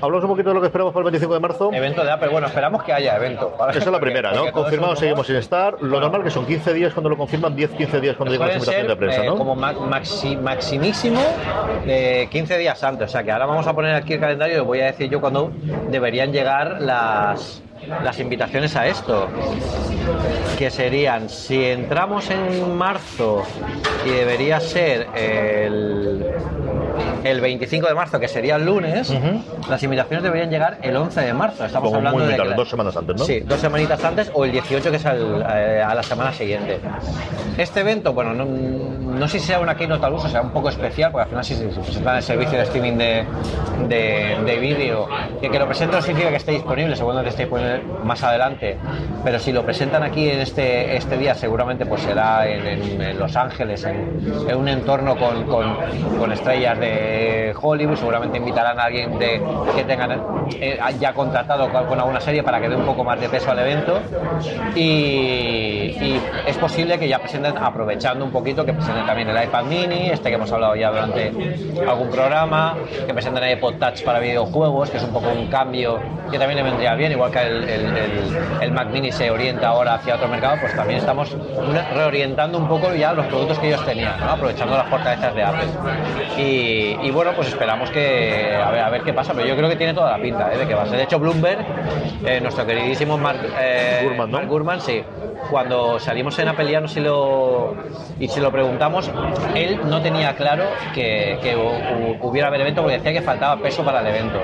Hablamos 0.00 0.24
un 0.24 0.30
poquito 0.30 0.48
de 0.50 0.54
lo 0.54 0.60
que 0.60 0.66
esperamos 0.66 0.92
para 0.92 1.00
el 1.06 1.12
25 1.12 1.34
de 1.34 1.40
marzo. 1.40 1.70
Evento 1.72 2.04
de 2.04 2.10
Apple, 2.10 2.28
bueno, 2.28 2.46
esperamos 2.46 2.82
que 2.82 2.92
haya 2.92 3.16
evento. 3.16 3.52
Esa 3.70 3.78
es 3.78 3.86
la 3.86 4.00
primera, 4.00 4.32
¿no? 4.34 4.50
Confirmado, 4.52 4.96
seguimos 4.96 5.26
sin 5.26 5.36
estar. 5.36 5.80
Lo 5.82 6.00
normal 6.00 6.22
que 6.22 6.30
son 6.30 6.46
15 6.46 6.72
días 6.74 6.92
cuando 6.92 7.10
lo 7.10 7.16
confirman, 7.16 7.56
10-15 7.56 8.00
días 8.00 8.16
cuando 8.16 8.32
llegan 8.34 8.48
invitaciones 8.48 8.67
ser 8.72 8.86
de 8.88 8.96
prensa, 8.96 9.22
eh, 9.22 9.26
¿no? 9.26 9.36
como 9.36 9.54
ma- 9.54 9.74
maxi- 9.74 10.38
maximísimo 10.40 11.20
de 11.86 12.28
15 12.30 12.58
días 12.58 12.82
antes. 12.84 13.08
O 13.08 13.12
sea 13.12 13.22
que 13.22 13.30
ahora 13.32 13.46
vamos 13.46 13.66
a 13.66 13.72
poner 13.74 13.94
aquí 13.94 14.14
el 14.14 14.20
calendario 14.20 14.56
y 14.56 14.60
os 14.60 14.66
voy 14.66 14.80
a 14.80 14.86
decir 14.86 15.08
yo 15.10 15.20
cuándo 15.20 15.50
deberían 15.90 16.32
llegar 16.32 16.80
las, 16.80 17.62
las 18.04 18.18
invitaciones 18.20 18.74
a 18.76 18.86
esto, 18.86 19.28
que 20.58 20.70
serían, 20.70 21.28
si 21.28 21.64
entramos 21.64 22.30
en 22.30 22.76
marzo 22.76 23.42
y 24.06 24.10
debería 24.10 24.58
ser 24.60 25.06
el, 25.14 26.24
el 27.24 27.40
25 27.40 27.86
de 27.88 27.94
marzo, 27.94 28.18
que 28.20 28.28
sería 28.28 28.56
el 28.56 28.64
lunes, 28.64 29.12
las 29.68 29.82
invitaciones 29.82 30.22
deberían 30.22 30.50
llegar 30.50 30.78
el 30.82 30.96
11 30.96 31.20
de 31.20 31.32
marzo. 31.34 31.64
Estamos 31.64 31.88
Como 31.88 31.98
hablando 31.98 32.26
de 32.26 32.36
que- 32.36 32.54
dos 32.54 32.68
semanas 32.70 32.96
antes, 32.96 33.16
¿no? 33.16 33.24
Sí, 33.24 33.40
dos 33.40 33.60
semanitas 33.60 34.02
antes 34.04 34.30
o 34.34 34.44
el 34.44 34.52
18 34.52 34.90
que 34.90 34.96
es 34.96 35.06
al- 35.06 35.44
eh, 35.54 35.82
a 35.82 35.94
la 35.94 36.02
semana 36.02 36.32
siguiente. 36.32 36.78
Este 37.56 37.80
evento, 37.80 38.12
bueno, 38.12 38.34
no, 38.34 38.44
no 38.44 39.26
sé 39.28 39.40
si 39.40 39.46
sea 39.46 39.58
una 39.60 39.74
keynote 39.76 40.04
al 40.06 40.12
uso, 40.12 40.28
será 40.28 40.42
un 40.42 40.50
poco 40.50 40.68
especial, 40.68 41.10
porque 41.10 41.24
al 41.24 41.28
final 41.28 41.44
si 41.44 41.54
se 41.54 41.70
si 41.72 41.80
presenta 41.80 42.16
el 42.16 42.22
servicio 42.22 42.56
de 42.58 42.64
streaming 42.64 42.92
de, 42.98 43.24
de, 43.88 44.36
de 44.44 44.58
vídeo, 44.58 45.08
que, 45.40 45.50
que 45.50 45.58
lo 45.58 45.66
presente 45.66 45.96
no 45.96 46.02
significa 46.02 46.30
que 46.30 46.36
esté 46.36 46.52
disponible, 46.52 46.94
seguramente 46.94 47.30
esté 47.30 47.42
disponible 47.42 47.80
más 48.04 48.22
adelante, 48.22 48.76
pero 49.24 49.38
si 49.38 49.52
lo 49.52 49.64
presentan 49.64 50.02
aquí 50.04 50.28
en 50.30 50.40
este, 50.40 50.96
este 50.96 51.16
día, 51.18 51.34
seguramente 51.34 51.84
pues 51.86 52.02
será 52.02 52.46
en, 52.48 52.66
en- 52.66 53.02
en 53.02 53.18
Los 53.18 53.34
Ángeles, 53.36 53.84
en, 53.84 54.20
en 54.48 54.56
un 54.56 54.68
entorno 54.68 55.16
con, 55.16 55.44
con- 55.44 55.76
con 56.18 56.30
estrellas 56.32 56.78
de 56.78 57.07
Hollywood, 57.60 57.96
seguramente 57.96 58.38
invitarán 58.38 58.78
a 58.78 58.84
alguien 58.84 59.18
que 59.18 59.84
tengan 59.86 60.46
eh, 60.60 60.78
ya 60.98 61.12
contratado 61.12 61.70
con, 61.70 61.98
alguna 61.98 62.20
serie 62.20 62.42
para 62.42 62.60
que 62.60 62.68
dé 62.68 62.76
un 62.76 62.84
poco 62.84 63.04
más 63.04 63.20
de 63.20 63.28
peso 63.28 63.50
al 63.50 63.58
evento 63.58 64.00
y, 64.74 66.20
es 66.46 66.56
posible 66.56 66.98
que 66.98 67.08
ya 67.08 67.18
presenten, 67.18 67.56
aprovechando 67.58 68.24
un 68.24 68.30
poquito, 68.30 68.64
que 68.64 68.72
presenten 68.72 69.04
también 69.06 69.28
el 69.28 69.44
iPad 69.44 69.64
mini, 69.64 70.10
este 70.10 70.30
que 70.30 70.36
hemos 70.36 70.50
hablado 70.50 70.74
ya 70.74 70.90
durante 70.90 71.32
algún 71.86 72.08
programa, 72.08 72.76
que 73.06 73.12
presenten 73.12 73.44
el 73.44 73.58
iPod 73.58 73.74
Touch 73.74 74.02
para 74.02 74.18
videojuegos, 74.18 74.90
que 74.90 74.96
es 74.96 75.02
un 75.02 75.12
poco 75.12 75.28
un 75.28 75.48
cambio 75.48 76.00
que 76.30 76.38
también 76.38 76.56
le 76.56 76.62
vendría 76.62 76.94
bien, 76.94 77.12
igual 77.12 77.30
que 77.30 77.40
el, 77.40 78.72
Mac 78.72 78.88
mini 78.90 79.10
se 79.12 79.30
orienta 79.30 79.68
ahora 79.68 79.94
hacia 79.94 80.14
otro 80.14 80.28
mercado, 80.28 80.56
pues 80.60 80.74
también 80.74 81.00
estamos 81.00 81.36
reorientando 81.94 82.58
un 82.58 82.68
poco 82.68 82.94
ya 82.94 83.12
los 83.12 83.26
productos 83.26 83.58
que 83.58 83.68
ellos 83.68 83.84
tenían, 83.84 84.22
aprovechando 84.22 84.76
las 84.76 84.88
fortalezas 84.88 85.34
de 85.34 85.42
Apple. 85.42 85.68
Y, 86.38 86.96
y 87.02 87.10
bueno, 87.10 87.32
pues 87.34 87.48
esperamos 87.48 87.90
que 87.90 88.54
a 88.54 88.70
ver, 88.70 88.80
a 88.80 88.90
ver 88.90 89.02
qué 89.02 89.12
pasa, 89.12 89.32
pero 89.34 89.46
yo 89.46 89.56
creo 89.56 89.68
que 89.68 89.76
tiene 89.76 89.94
toda 89.94 90.10
la 90.16 90.22
pinta 90.22 90.52
¿eh? 90.52 90.58
de 90.58 90.66
que 90.66 90.74
va 90.74 90.82
a 90.82 90.86
ser. 90.86 90.96
De 90.98 91.04
hecho, 91.04 91.18
Bloomberg, 91.18 91.64
eh, 92.24 92.40
nuestro 92.40 92.66
queridísimo 92.66 93.16
Mark, 93.18 93.38
eh, 93.60 94.00
Gurman, 94.04 94.30
¿no? 94.30 94.36
Mark 94.38 94.48
Gurman, 94.48 94.80
sí. 94.80 95.02
Cuando 95.50 95.98
salimos 95.98 96.38
en 96.38 96.48
Apeliano 96.48 96.86
y 96.94 97.00
lo, 97.00 97.74
y 98.20 98.28
si 98.28 98.40
lo 98.40 98.50
preguntamos, 98.50 99.10
él 99.54 99.78
no 99.88 100.00
tenía 100.02 100.34
claro 100.34 100.64
que, 100.94 101.38
que 101.42 101.56
hu- 101.56 101.60
hu- 101.60 102.18
hubiera 102.22 102.48
haber 102.48 102.60
evento 102.62 102.82
porque 102.82 102.98
decía 102.98 103.12
que 103.12 103.22
faltaba 103.22 103.56
peso 103.62 103.82
para 103.84 104.00
el 104.00 104.06
evento. 104.08 104.40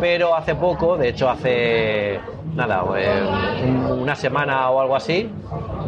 Pero 0.00 0.34
hace 0.34 0.54
poco, 0.54 0.96
de 0.96 1.08
hecho 1.08 1.28
hace 1.28 2.18
nada, 2.54 2.82
un- 2.84 4.00
una 4.02 4.14
semana 4.14 4.70
o 4.70 4.80
algo 4.80 4.96
así, 4.96 5.28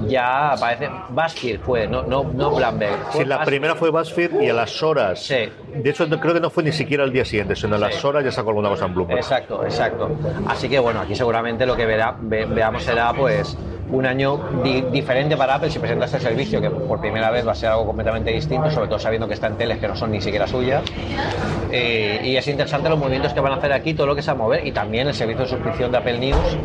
ya 0.08 0.52
aparece. 0.52 0.88
Baskir 1.10 1.58
fue, 1.60 1.86
no, 1.86 2.02
no, 2.02 2.24
no 2.24 2.50
Blamberg. 2.54 2.96
Sí, 3.12 3.24
la 3.24 3.44
primera 3.44 3.74
fue 3.74 3.90
BuzzFeed 3.90 4.40
y 4.40 4.48
a 4.48 4.54
las 4.54 4.82
horas. 4.82 5.20
Sí. 5.20 5.48
De 5.74 5.90
hecho, 5.90 6.06
no- 6.06 6.18
creo 6.20 6.34
que 6.34 6.40
no 6.40 6.50
fue 6.50 6.62
ni 6.62 6.72
siquiera 6.72 7.04
el 7.04 7.12
día 7.12 7.24
siguiente, 7.24 7.56
sino 7.56 7.76
a 7.76 7.78
las 7.78 7.94
Sí. 7.96 8.06
horas 8.06 8.24
ya 8.24 8.30
sacó 8.32 8.50
alguna 8.50 8.68
cosa 8.68 8.86
en 8.86 8.94
Bloomberg. 8.94 9.18
Exacto, 9.18 9.64
exacto. 9.64 10.10
Así 10.48 10.68
que 10.68 10.78
bueno, 10.78 11.00
aquí 11.00 11.14
seguramente 11.14 11.64
lo 11.66 11.76
que 11.76 11.86
verá, 11.86 12.14
ve- 12.20 12.46
veamos 12.46 12.82
será 12.82 13.12
pues 13.12 13.56
un 13.90 14.06
año 14.06 14.40
di- 14.64 14.80
diferente 14.90 15.36
para 15.36 15.56
Apple 15.56 15.70
si 15.70 15.78
presenta 15.78 16.06
este 16.06 16.18
servicio, 16.18 16.60
que 16.62 16.70
por 16.70 16.98
primera 17.00 17.30
vez 17.30 17.46
va 17.46 17.52
a 17.52 17.54
ser 17.54 17.70
algo 17.70 17.84
completamente 17.86 18.30
distinto, 18.30 18.70
sobre 18.70 18.88
todo 18.88 18.98
sabiendo 18.98 19.28
que 19.28 19.34
está 19.34 19.48
en 19.48 19.56
teles 19.56 19.78
que 19.78 19.86
no 19.88 19.94
son 19.96 20.12
ni 20.12 20.20
siquiera 20.20 20.46
suyas. 20.46 20.82
Eh, 21.70 22.20
y 22.24 22.36
es 22.36 22.46
interesante 22.48 22.88
los 22.88 22.98
movimientos 22.98 23.32
que 23.34 23.40
van 23.40 23.52
a 23.52 23.56
hacer 23.56 23.72
aquí, 23.72 23.92
todo 23.94 24.06
lo 24.06 24.14
que 24.14 24.22
se 24.22 24.28
va 24.30 24.34
a 24.34 24.38
mover, 24.38 24.66
y 24.66 24.72
también 24.72 25.08
el 25.08 25.14
servicio 25.14 25.42
de 25.44 25.48
suscripción 25.50 25.90
de 25.92 25.98
Apple 25.98 26.18
News, 26.18 26.56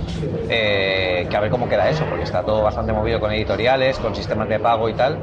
eh, 0.49 1.27
que 1.29 1.35
a 1.35 1.39
ver 1.41 1.49
cómo 1.49 1.67
queda 1.67 1.89
eso, 1.89 2.05
porque 2.09 2.23
está 2.23 2.43
todo 2.43 2.63
bastante 2.63 2.93
movido 2.93 3.19
con 3.19 3.26
editoriales, 3.31 3.97
con 3.99 4.15
sistemas 4.15 4.49
de 4.49 4.59
pago 4.59 4.89
y 4.89 4.93
tal. 4.93 5.17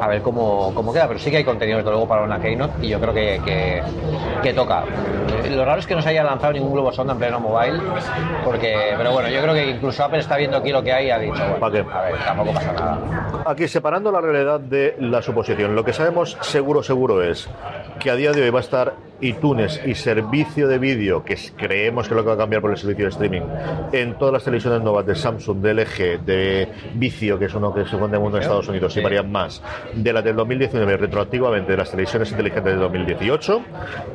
A 0.00 0.08
ver 0.08 0.22
cómo, 0.22 0.72
cómo 0.74 0.92
queda, 0.94 1.06
pero 1.08 1.18
sí 1.18 1.30
que 1.30 1.38
hay 1.38 1.44
contenido 1.44 1.76
desde 1.78 1.90
luego 1.90 2.08
para 2.08 2.22
una 2.22 2.40
Keynote 2.40 2.86
y 2.86 2.88
yo 2.88 2.98
creo 3.00 3.12
que, 3.12 3.40
que, 3.44 3.82
que 4.42 4.54
toca. 4.54 4.84
Lo 5.50 5.64
raro 5.64 5.80
es 5.80 5.86
que 5.86 5.94
no 5.94 6.00
se 6.00 6.08
haya 6.08 6.22
lanzado 6.22 6.52
ningún 6.54 6.72
globo 6.72 6.90
sonda 6.92 7.12
en 7.12 7.18
pleno 7.18 7.38
mobile, 7.40 7.80
porque, 8.44 8.94
pero 8.96 9.12
bueno, 9.12 9.28
yo 9.28 9.42
creo 9.42 9.52
que 9.52 9.68
incluso 9.70 10.02
Apple 10.04 10.20
está 10.20 10.36
viendo 10.36 10.56
aquí 10.56 10.70
lo 10.70 10.82
que 10.82 10.92
hay 10.92 11.08
y 11.08 11.10
ha 11.10 11.18
dicho, 11.18 11.34
bueno, 11.38 11.58
¿Pa' 11.58 11.70
qué? 11.70 11.84
a 11.92 12.00
ver, 12.02 12.14
tampoco 12.24 12.52
pasa 12.54 12.72
nada. 12.72 12.98
Aquí 13.44 13.68
separando 13.68 14.10
la 14.10 14.20
realidad 14.22 14.60
de 14.60 14.96
la 15.00 15.20
suposición, 15.20 15.74
lo 15.74 15.84
que 15.84 15.92
sabemos 15.92 16.38
seguro, 16.40 16.82
seguro 16.82 17.22
es 17.22 17.50
que 17.98 18.10
a 18.10 18.14
día 18.14 18.32
de 18.32 18.42
hoy 18.42 18.50
va 18.50 18.60
a 18.60 18.62
estar 18.62 18.94
iTunes 19.20 19.80
y 19.84 19.94
servicio 19.94 20.68
de 20.68 20.78
vídeo, 20.78 21.24
que 21.24 21.36
creemos 21.56 22.08
que 22.08 22.14
es 22.14 22.16
lo 22.16 22.22
que 22.22 22.28
va 22.28 22.34
a 22.34 22.38
cambiar 22.38 22.62
por 22.62 22.70
el 22.70 22.76
servicio 22.76 23.04
de 23.04 23.10
streaming, 23.10 23.42
en 23.92 24.14
todas 24.18 24.32
las 24.34 24.44
televisiones 24.44 24.82
nuevas 24.82 25.06
de 25.06 25.14
Samsung, 25.14 25.58
de 25.60 25.74
LG, 25.74 26.20
de 26.24 26.68
Vicio, 26.94 27.38
que 27.38 27.46
es 27.46 27.54
uno 27.54 27.72
que 27.74 27.84
se 27.86 27.96
mucho 27.96 28.36
en 28.36 28.42
Estados 28.42 28.68
Unidos, 28.68 28.96
y 28.96 29.00
varias 29.00 29.26
más, 29.26 29.62
de 29.94 30.12
las 30.12 30.24
del 30.24 30.36
2019 30.36 30.96
retroactivamente 30.96 31.72
de 31.72 31.78
las 31.78 31.90
televisiones 31.90 32.30
inteligentes 32.30 32.72
de 32.74 32.78
2018, 32.78 33.62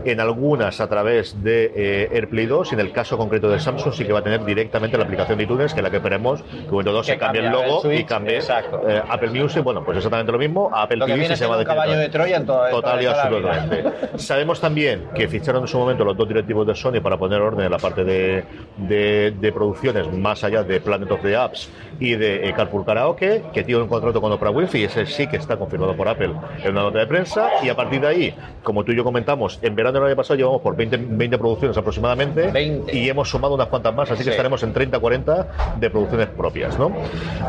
en 0.06 0.20
algunas 0.20 0.80
a 0.82 0.88
través 0.88 1.42
de 1.44 1.72
eh, 1.76 2.10
AirPlay 2.14 2.46
2, 2.46 2.72
y 2.72 2.76
en 2.76 2.82
el 2.82 2.92
caso 2.92 3.18
concreto 3.18 3.50
de 3.50 3.60
Samsung 3.60 3.94
sí 3.94 4.06
que 4.06 4.14
va 4.14 4.20
a 4.20 4.24
tener 4.24 4.44
directamente 4.44 4.98
la 4.98 5.04
aplicación 5.04 5.38
de 5.38 5.44
iTunes, 5.44 5.74
que 5.74 5.80
es 5.80 5.84
la 5.84 5.90
que 5.90 5.98
esperemos 5.98 6.42
que 6.44 6.72
momento 6.72 6.92
2 6.92 7.06
Que 7.06 7.12
se 7.14 7.18
cambie 7.18 7.42
el 7.42 7.52
cambie 7.52 7.62
el 7.64 7.68
logo 7.68 7.80
y 7.80 7.82
Switch, 7.98 8.08
cambie 8.08 8.38
eh, 8.38 9.02
Apple 9.10 9.30
Music, 9.30 9.64
bueno, 9.64 9.84
pues 9.84 9.98
exactamente 9.98 10.32
lo 10.32 10.38
mismo. 10.40 10.70
Apple 10.74 10.98
Lo 10.98 11.06
que 11.06 11.12
TV 11.14 11.20
viene 11.22 11.36
sí 11.36 11.40
se 11.44 11.48
va 11.48 11.56
a 11.56 11.58
siendo 11.58 11.72
un 11.72 11.78
caballo 11.78 12.00
de 12.00 12.10
Troya 12.10 12.38
en 12.38 12.46
todo- 12.46 12.70
Total 12.70 13.02
y 13.02 13.06
absolutamente. 13.06 13.84
Sabemos 14.18 14.60
también 14.62 14.95
que 15.16 15.28
ficharon 15.28 15.62
en 15.64 15.68
su 15.68 15.78
momento 15.78 16.04
los 16.04 16.16
dos 16.18 16.28
directivos 16.28 16.66
de 16.68 16.76
Sony 16.76 17.02
para 17.02 17.18
poner 17.18 17.42
orden 17.42 17.66
en 17.66 17.72
la 17.72 17.78
parte 17.78 18.04
de, 18.04 18.44
de- 18.78 19.32
de 19.40 19.52
producciones 19.52 20.12
más 20.12 20.44
allá 20.44 20.64
de 20.64 20.80
Planet 20.82 21.12
of 21.12 21.22
the 21.22 21.36
Apps 21.36 21.70
y 22.00 22.16
de 22.16 22.50
eh, 22.50 22.54
Carpool 22.54 22.86
Karaoke, 22.86 23.44
que 23.54 23.64
tiene 23.64 23.82
un 23.82 23.88
contrato 23.88 24.22
con 24.22 24.32
Oprah 24.32 24.52
Winfrey, 24.52 24.84
y 24.84 24.86
ese 24.86 25.06
sí 25.06 25.28
que 25.28 25.38
está 25.38 25.58
confirmado 25.58 25.96
por 25.96 26.08
Apple 26.08 26.32
en 26.64 26.72
una 26.72 26.84
nota 26.84 27.00
de 27.00 27.08
prensa, 27.08 27.50
y 27.64 27.70
a 27.70 27.76
partir 27.76 28.02
de 28.02 28.08
ahí, 28.08 28.36
como 28.64 28.84
tú 28.84 28.92
y 28.92 28.96
yo 28.96 29.04
comentamos, 29.04 29.60
en 29.62 29.76
verano 29.76 30.00
del 30.00 30.08
año 30.10 30.16
pasado 30.16 30.36
llevamos 30.38 30.62
por 30.62 30.76
20, 30.76 30.98
20 30.98 31.38
producciones 31.38 31.78
aproximadamente, 31.78 32.52
20. 32.52 32.96
y 32.98 33.10
hemos 33.10 33.30
sumado 33.30 33.56
unas 33.56 33.68
cuantas 33.68 33.94
más, 33.96 34.10
así 34.12 34.20
que 34.20 34.26
Sí. 34.26 34.30
estaremos 34.32 34.62
en 34.64 34.74
30-40 34.74 35.48
de 35.80 35.90
producciones 35.90 36.28
propias, 36.28 36.78
¿no? 36.80 36.92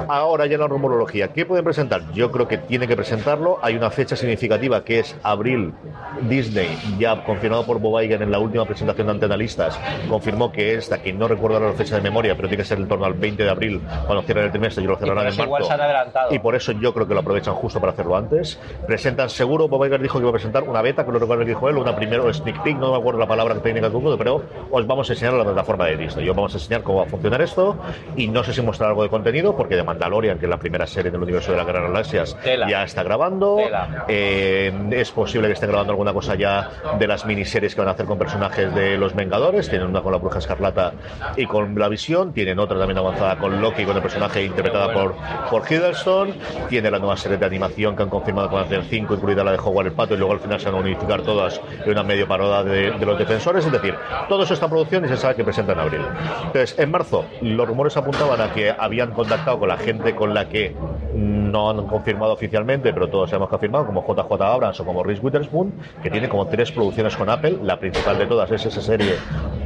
Ahora 0.09 0.47
ya 0.47 0.59
la 0.59 0.67
rumorología, 0.69 1.29
¿qué 1.29 1.45
pueden 1.47 1.65
presentar? 1.65 2.03
Yo 2.13 2.31
creo 2.31 2.47
que 2.49 2.59
tiene 2.59 2.87
que 2.87 2.97
presentarlo, 2.97 3.59
hay 3.63 3.75
una 3.77 3.91
fecha 3.91 4.17
significativa 4.17 4.85
que 4.85 5.01
es 5.01 5.17
abril, 5.23 5.73
Disney, 6.29 6.69
ya 6.99 7.25
confirmado 7.25 7.65
por 7.67 7.79
Bob 7.81 8.01
Iger 8.01 8.23
en 8.23 8.31
la 8.31 8.39
última 8.39 8.65
presentación 8.65 9.07
de 9.07 9.13
Antenalistas, 9.15 9.79
confirmó 10.09 10.53
que 10.53 10.75
esta, 10.75 11.03
que 11.03 11.13
no 11.13 11.29
recuerdo 11.29 11.61
la 11.61 11.73
fecha 11.73 11.97
de 11.97 12.03
memoria, 12.03 12.35
pero 12.37 12.49
tiene 12.49 12.63
que 12.63 12.69
ser 12.69 12.79
en 12.79 12.89
torno 12.89 13.05
al 13.05 13.15
20 13.15 13.43
de 13.43 13.51
abril, 13.51 13.81
cuando 14.07 14.23
cierren 14.37 14.45
el 14.47 14.51
trimestre, 14.51 14.85
y 14.85 14.87
lo 14.87 14.97
cerrarán 14.97 15.25
en 15.25 15.29
eso 15.29 15.43
igual 15.45 15.63
marzo. 15.63 15.69
se 15.69 15.75
han 15.75 15.81
adelantado. 15.81 16.35
Y 16.35 16.39
por 16.39 16.55
eso 16.55 16.73
yo 16.73 16.93
creo 16.93 17.09
que 17.09 17.15
lo 17.15 17.21
aprovechan 17.21 17.55
justo 17.55 17.81
para 17.81 17.93
hacerlo 17.93 18.17
antes. 18.17 18.61
Presentan 18.87 19.31
seguro, 19.31 19.69
Bob 19.69 19.85
Iger 19.87 20.01
dijo 20.01 20.19
que 20.19 20.23
iba 20.23 20.31
a 20.31 20.33
presentar 20.33 20.63
una 20.65 20.83
beta, 20.83 21.05
que 21.05 21.13
lo 21.13 21.19
recuerdo 21.19 21.45
que 21.45 21.51
dijo 21.51 21.69
él, 21.69 21.77
una 21.77 21.97
primero 21.97 22.33
sneak 22.33 22.63
peek, 22.63 22.77
no 22.79 22.93
me 22.93 22.99
acuerdo 22.99 23.21
la 23.21 23.27
palabra 23.27 23.55
técnica 23.61 23.91
que 23.91 23.97
uso, 23.97 24.19
pero 24.19 24.43
os 24.71 24.87
vamos 24.87 25.09
a 25.09 25.13
enseñar 25.13 25.35
la 25.35 25.45
plataforma 25.45 25.87
de 25.87 25.97
Disney. 25.97 26.25
Yo 26.25 26.35
vamos 26.35 26.55
a 26.55 26.59
enseñar 26.59 26.83
cómo 26.83 26.99
va 26.99 27.05
a 27.05 27.09
funcionar 27.09 27.41
esto 27.41 27.77
y 28.17 28.29
no 28.29 28.45
sé 28.45 28.53
si 28.53 28.63
mostrar 28.63 28.91
algo 28.91 29.03
de 29.03 29.09
contenido, 29.09 29.57
porque 29.57 29.77
de 29.77 29.83
Mandalorian, 29.83 30.39
que 30.39 30.47
es 30.47 30.51
la 30.51 30.59
primera 30.59 30.87
serie 30.87 31.11
del 31.11 31.23
universo 31.23 31.53
de 31.53 31.59
la 31.59 31.65
Guerra 31.65 31.81
de 31.81 31.89
Galaxias, 31.89 32.37
Tela. 32.43 32.69
ya 32.69 32.83
está 32.83 33.03
grabando. 33.03 33.59
Eh, 34.09 34.73
es 34.91 35.11
posible 35.11 35.49
que 35.49 35.55
estén 35.55 35.71
grabando 35.71 35.93
alguna 35.93 36.13
cosa 36.13 36.35
ya 36.35 36.71
de 36.99 37.07
las 37.07 37.25
miniseries 37.25 37.75
que 37.75 37.81
van 37.81 37.89
a 37.89 37.93
hacer 37.93 38.07
con 38.07 38.19
personajes 38.19 38.75
de 38.75 38.97
los 38.99 39.15
Vengadores. 39.15 39.69
Tienen 39.69 39.89
una 39.89 40.03
con 40.03 40.13
la 40.13 40.19
Bruja 40.19 40.39
Escarlata 40.39 40.93
y 41.37 41.47
con 41.47 41.79
la 41.79 41.89
Visión. 41.89 42.33
Tienen 42.33 42.59
otra 42.59 42.79
también 42.79 42.99
avanzada 42.99 43.37
con 43.37 43.61
Loki, 43.61 43.85
con 43.85 43.97
el 43.97 44.03
personaje 44.03 44.26
interpretada 44.35 44.93
por, 44.93 45.15
por 45.51 45.63
Hiddleston. 45.71 46.35
Tiene 46.69 46.91
la 46.91 46.99
nueva 46.99 47.17
serie 47.17 47.39
de 47.39 47.47
animación 47.47 47.97
que 47.97 48.03
han 48.03 48.11
confirmado 48.11 48.49
que 48.49 48.55
van 48.55 48.65
a 48.65 48.67
hacer 48.67 48.85
cinco, 48.85 49.15
incluida 49.15 49.45
la 49.45 49.53
de 49.53 49.59
Howard 49.59 49.87
el 49.87 49.93
Pato, 49.93 50.15
y 50.15 50.17
luego 50.17 50.33
al 50.33 50.41
final 50.41 50.61
se 50.61 50.67
van 50.67 50.77
a 50.77 50.81
unificar 50.81 51.23
todas 51.23 51.61
en 51.85 51.91
una 51.91 52.03
medio 52.03 52.27
paroda 52.27 52.63
de, 52.63 52.93
de 52.93 53.07
los 53.07 53.19
defensores. 53.19 53.65
Es 53.65 53.73
decir, 53.73 53.95
todo 54.29 54.43
eso 54.43 54.55
está 54.55 54.67
en 54.67 54.71
producción 54.71 55.05
y 55.05 55.09
se 55.09 55.17
sabe 55.17 55.37
que 55.37 55.45
presenta 55.45 55.73
en 55.73 55.81
abril. 55.81 56.01
Entonces, 56.47 56.79
en 56.79 56.91
marzo, 56.91 57.25
los 57.41 57.67
rumores 57.67 57.97
apuntaban 57.97 58.41
a 58.41 58.53
que 58.53 58.75
habían 58.77 59.13
contactado 59.13 59.59
con 59.59 59.69
la 59.69 59.77
gente 59.77 60.15
con 60.15 60.35
la 60.35 60.49
que 60.49 60.75
no 61.15 61.71
han 61.71 61.87
confirmado 61.87 62.33
oficialmente, 62.33 62.93
pero 62.93 63.09
todos 63.09 63.31
sabemos 63.31 63.49
que 63.49 63.57
ha 63.57 63.59
firmado, 63.59 63.87
como 63.87 64.05
JJ 64.07 64.43
Abrams 64.43 64.81
o 64.81 64.85
como 64.85 65.03
Reese 65.03 65.23
Witherspoon, 65.23 65.73
que 66.03 66.11
tiene 66.11 66.29
como 66.29 66.47
tres 66.47 66.73
producciones 66.73 67.17
con 67.17 67.29
Apple. 67.29 67.59
La 67.63 67.79
principal 67.79 68.19
de 68.19 68.27
todas 68.27 68.51
es 68.51 68.67
esa 68.67 68.81
serie 68.81 69.15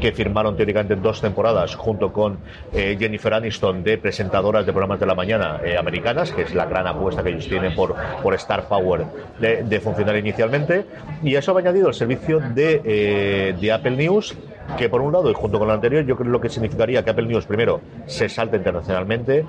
que 0.01 0.13
firmaron 0.13 0.57
teóricamente 0.57 0.95
en 0.95 1.03
dos 1.03 1.21
temporadas 1.21 1.77
junto 1.77 2.13
con 2.13 2.39
eh, 2.73 2.97
Jennifer 2.99 3.35
Aniston 3.35 3.85
de 3.85 3.99
presentadoras 3.99 4.67
de 4.67 4.73
programas 4.73 4.99
de 4.99 5.07
la 5.07 5.15
mañana 5.15 5.61
eh, 5.65 5.77
americanas, 5.77 6.33
que 6.33 6.43
es 6.43 6.55
la 6.55 6.67
gran 6.67 6.87
apuesta 6.87 7.23
que 7.23 7.31
ellos 7.31 7.47
tienen 7.47 7.75
por, 7.75 7.95
por 8.23 8.35
Star 8.35 8.67
Power 8.67 9.05
de, 9.39 9.63
de 9.63 9.81
funcionar 9.81 10.17
inicialmente. 10.17 10.87
Y 11.23 11.37
a 11.37 11.39
eso 11.39 11.55
ha 11.55 11.61
añadido 11.61 11.89
el 11.89 11.95
servicio 11.95 12.41
de, 12.41 12.81
eh, 12.85 13.55
de 13.61 13.73
Apple 13.73 13.93
News, 13.93 14.35
que 14.77 14.89
por 14.89 15.03
un 15.03 15.13
lado 15.13 15.31
y 15.31 15.35
junto 15.35 15.59
con 15.59 15.69
lo 15.69 15.75
anterior 15.75 16.05
yo 16.05 16.17
creo 16.17 16.31
lo 16.31 16.41
que 16.41 16.49
significaría 16.49 17.05
que 17.05 17.11
Apple 17.11 17.27
News 17.27 17.47
primero 17.47 17.81
se 18.07 18.29
salte 18.29 18.57
internacionalmente 18.57 19.45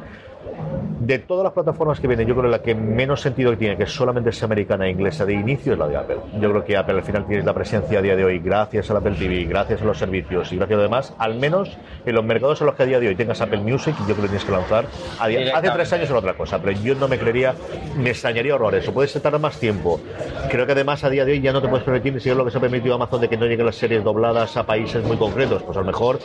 de 1.00 1.18
todas 1.20 1.44
las 1.44 1.54
plataformas 1.54 2.00
que 2.00 2.08
vienen, 2.08 2.28
yo 2.28 2.36
creo 2.36 2.46
que 2.46 2.52
la 2.58 2.62
que 2.62 2.76
menos 2.76 3.22
sentido 3.22 3.58
tiene, 3.58 3.76
que 3.76 3.88
solamente 3.88 4.30
es 4.30 4.44
americana 4.44 4.86
e 4.86 4.92
inglesa 4.92 5.26
de 5.26 5.34
inicio, 5.34 5.74
es 5.74 5.80
la 5.80 5.88
de 5.88 5.98
Apple. 5.98 6.18
Yo 6.40 6.50
creo 6.52 6.64
que 6.64 6.78
Apple 6.78 6.96
al 6.96 7.04
final 7.04 7.26
tiene 7.26 7.44
la 7.44 7.54
presencia 7.54 8.00
a 8.00 8.02
día 8.04 8.16
de 8.16 8.24
hoy, 8.24 8.40
gracias 8.40 8.90
al 8.92 8.98
Apple 8.98 9.16
TV, 9.18 9.46
gracias 9.46 9.82
a 9.82 9.86
los 9.86 9.98
servicios 9.98 10.52
y 10.54 10.58
gracias 10.58 10.76
a 10.76 10.78
lo 10.78 10.84
demás, 10.84 11.14
al 11.18 11.36
menos 11.36 11.76
en 12.06 12.14
los 12.16 12.24
mercados 12.24 12.62
en 12.62 12.68
los 12.68 12.76
que 12.76 12.84
a 12.84 12.86
día 12.86 13.00
de 13.00 13.08
hoy 13.08 13.16
tengas 13.16 13.42
Apple 13.42 13.60
Music, 13.62 13.96
yo 14.00 14.06
creo 14.14 14.18
que 14.18 14.28
tienes 14.28 14.46
que 14.46 14.52
lanzar. 14.52 14.86
A 15.20 15.28
día- 15.28 15.58
hace 15.58 15.72
tres 15.72 15.92
años 15.94 16.10
era 16.10 16.20
otra 16.20 16.34
cosa, 16.36 16.60
pero 16.62 16.72
yo 16.80 16.94
no 16.94 17.08
me 17.08 17.18
creería, 17.18 17.56
me 17.98 18.12
extrañaría 18.12 18.54
horrores. 18.54 18.88
O 18.88 18.94
puedes 18.94 19.12
tardar 19.20 19.42
más 19.42 19.60
tiempo. 19.60 20.00
Creo 20.52 20.66
que 20.68 20.74
además 20.74 21.04
a 21.04 21.10
día 21.10 21.26
de 21.26 21.32
hoy 21.32 21.42
ya 21.42 21.52
no 21.52 21.62
te 21.64 21.68
puedes 21.68 21.84
permitir, 21.84 22.22
si 22.22 22.30
es 22.30 22.36
lo 22.36 22.46
que 22.46 22.52
se 22.52 22.58
ha 22.60 22.62
permitido 22.62 22.94
Amazon, 22.94 23.22
de 23.22 23.28
que 23.28 23.38
no 23.38 23.46
lleguen 23.48 23.66
las 23.66 23.76
series 23.76 24.04
dobladas 24.04 24.56
a 24.56 24.66
países 24.66 25.04
muy 25.04 25.18
concretos. 25.18 25.64
Pues 25.64 25.76
a 25.78 25.82
lo 25.82 25.88
mejor 25.88 26.20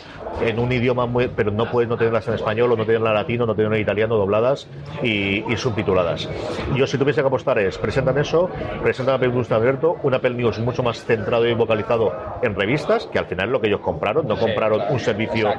en 0.44 0.58
un 0.58 0.70
idioma 0.70 1.06
muy. 1.06 1.28
Pero 1.28 1.50
no 1.50 1.70
puedes 1.70 1.88
no 1.88 1.96
tenerlas 1.96 2.28
en 2.28 2.34
español 2.34 2.72
o 2.72 2.76
no 2.76 2.84
tenerlas 2.84 3.10
en 3.10 3.14
latino, 3.14 3.46
no 3.46 3.54
tenerlas 3.54 3.76
en 3.78 3.82
italiano 3.82 4.05
dobladas 4.14 4.68
y, 5.02 5.44
y 5.52 5.57
subtituladas. 5.57 6.28
Yo, 6.76 6.86
si 6.86 6.98
tuviese 6.98 7.20
que 7.20 7.26
apostar, 7.26 7.59
es 7.59 7.78
presentan 7.78 8.18
eso, 8.18 8.48
presentan 8.82 9.16
Apple 9.16 9.28
News 9.28 9.50
abierto, 9.50 9.96
un 10.02 10.14
Apple 10.14 10.34
News 10.34 10.59
mucho 10.61 10.82
más 10.82 11.04
centrado 11.04 11.46
y 11.46 11.54
vocalizado 11.54 12.12
en 12.42 12.54
revistas, 12.54 13.07
que 13.07 13.18
al 13.18 13.26
final 13.26 13.46
es 13.46 13.52
lo 13.52 13.61
que 13.61 13.68
ellos 13.68 13.80
compraron, 13.80 14.26
no 14.26 14.38
compraron 14.38 14.82
un 14.90 15.00
servicio 15.00 15.52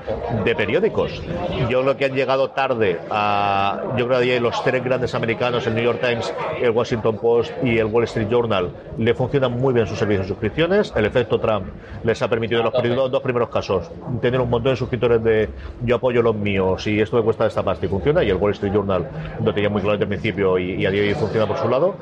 de 0.44 0.56
periódicos. 0.56 1.22
Yo 1.70 1.82
creo 1.82 1.98
que 1.98 2.06
han 2.06 2.14
llegado 2.14 2.52
tarde 2.52 3.00
a. 3.10 3.94
Yo 3.98 4.08
creo 4.08 4.20
que 4.22 4.40
los 4.40 4.64
tres 4.64 4.84
grandes 4.84 5.14
americanos, 5.16 5.66
el 5.68 5.76
New 5.76 5.84
York 5.84 6.00
Times, 6.02 6.34
el 6.62 6.72
Washington 6.72 7.18
Post 7.18 7.52
y 7.64 7.78
el 7.78 7.86
Wall 7.86 8.04
Street 8.06 8.28
Journal, 8.30 8.72
le 8.98 9.14
funcionan 9.14 9.52
muy 9.54 9.74
bien 9.74 9.88
sus 9.88 9.98
servicios 9.98 10.28
de 10.28 10.34
suscripciones. 10.34 10.94
El 10.96 11.06
efecto 11.06 11.40
Trump 11.40 11.68
les 12.04 12.22
ha 12.22 12.28
permitido 12.28 12.62
en 12.62 12.96
los 12.96 13.12
dos, 13.12 13.22
primeros 13.22 13.50
casos 13.50 13.90
tener 14.22 14.40
un 14.40 14.50
montón 14.50 14.74
de 14.74 14.78
suscriptores 14.78 15.24
de 15.24 15.50
yo 15.84 15.96
apoyo 15.96 16.22
los 16.22 16.36
míos 16.36 16.86
y 16.88 17.00
esto 17.00 17.18
me 17.18 17.24
cuesta 17.24 17.46
esta 17.46 17.64
pasta 17.64 17.86
y 17.86 17.90
funciona. 17.90 18.24
Y 18.24 18.30
el 18.30 18.37
Wall 18.38 18.52
Street 18.54 18.74
Journal 18.74 19.08
lo 19.44 19.54
tenía 19.54 19.70
muy 19.70 19.82
claro 19.82 19.98
desde 19.98 20.04
el 20.04 20.20
principio 20.20 20.58
y, 20.58 20.76
y 20.82 20.86
a 20.86 20.92
día 20.92 21.02
de 21.02 21.10
hoy 21.10 21.16
funciona 21.16 21.46
por 21.48 21.58
su 21.58 21.68
lado. 21.70 21.96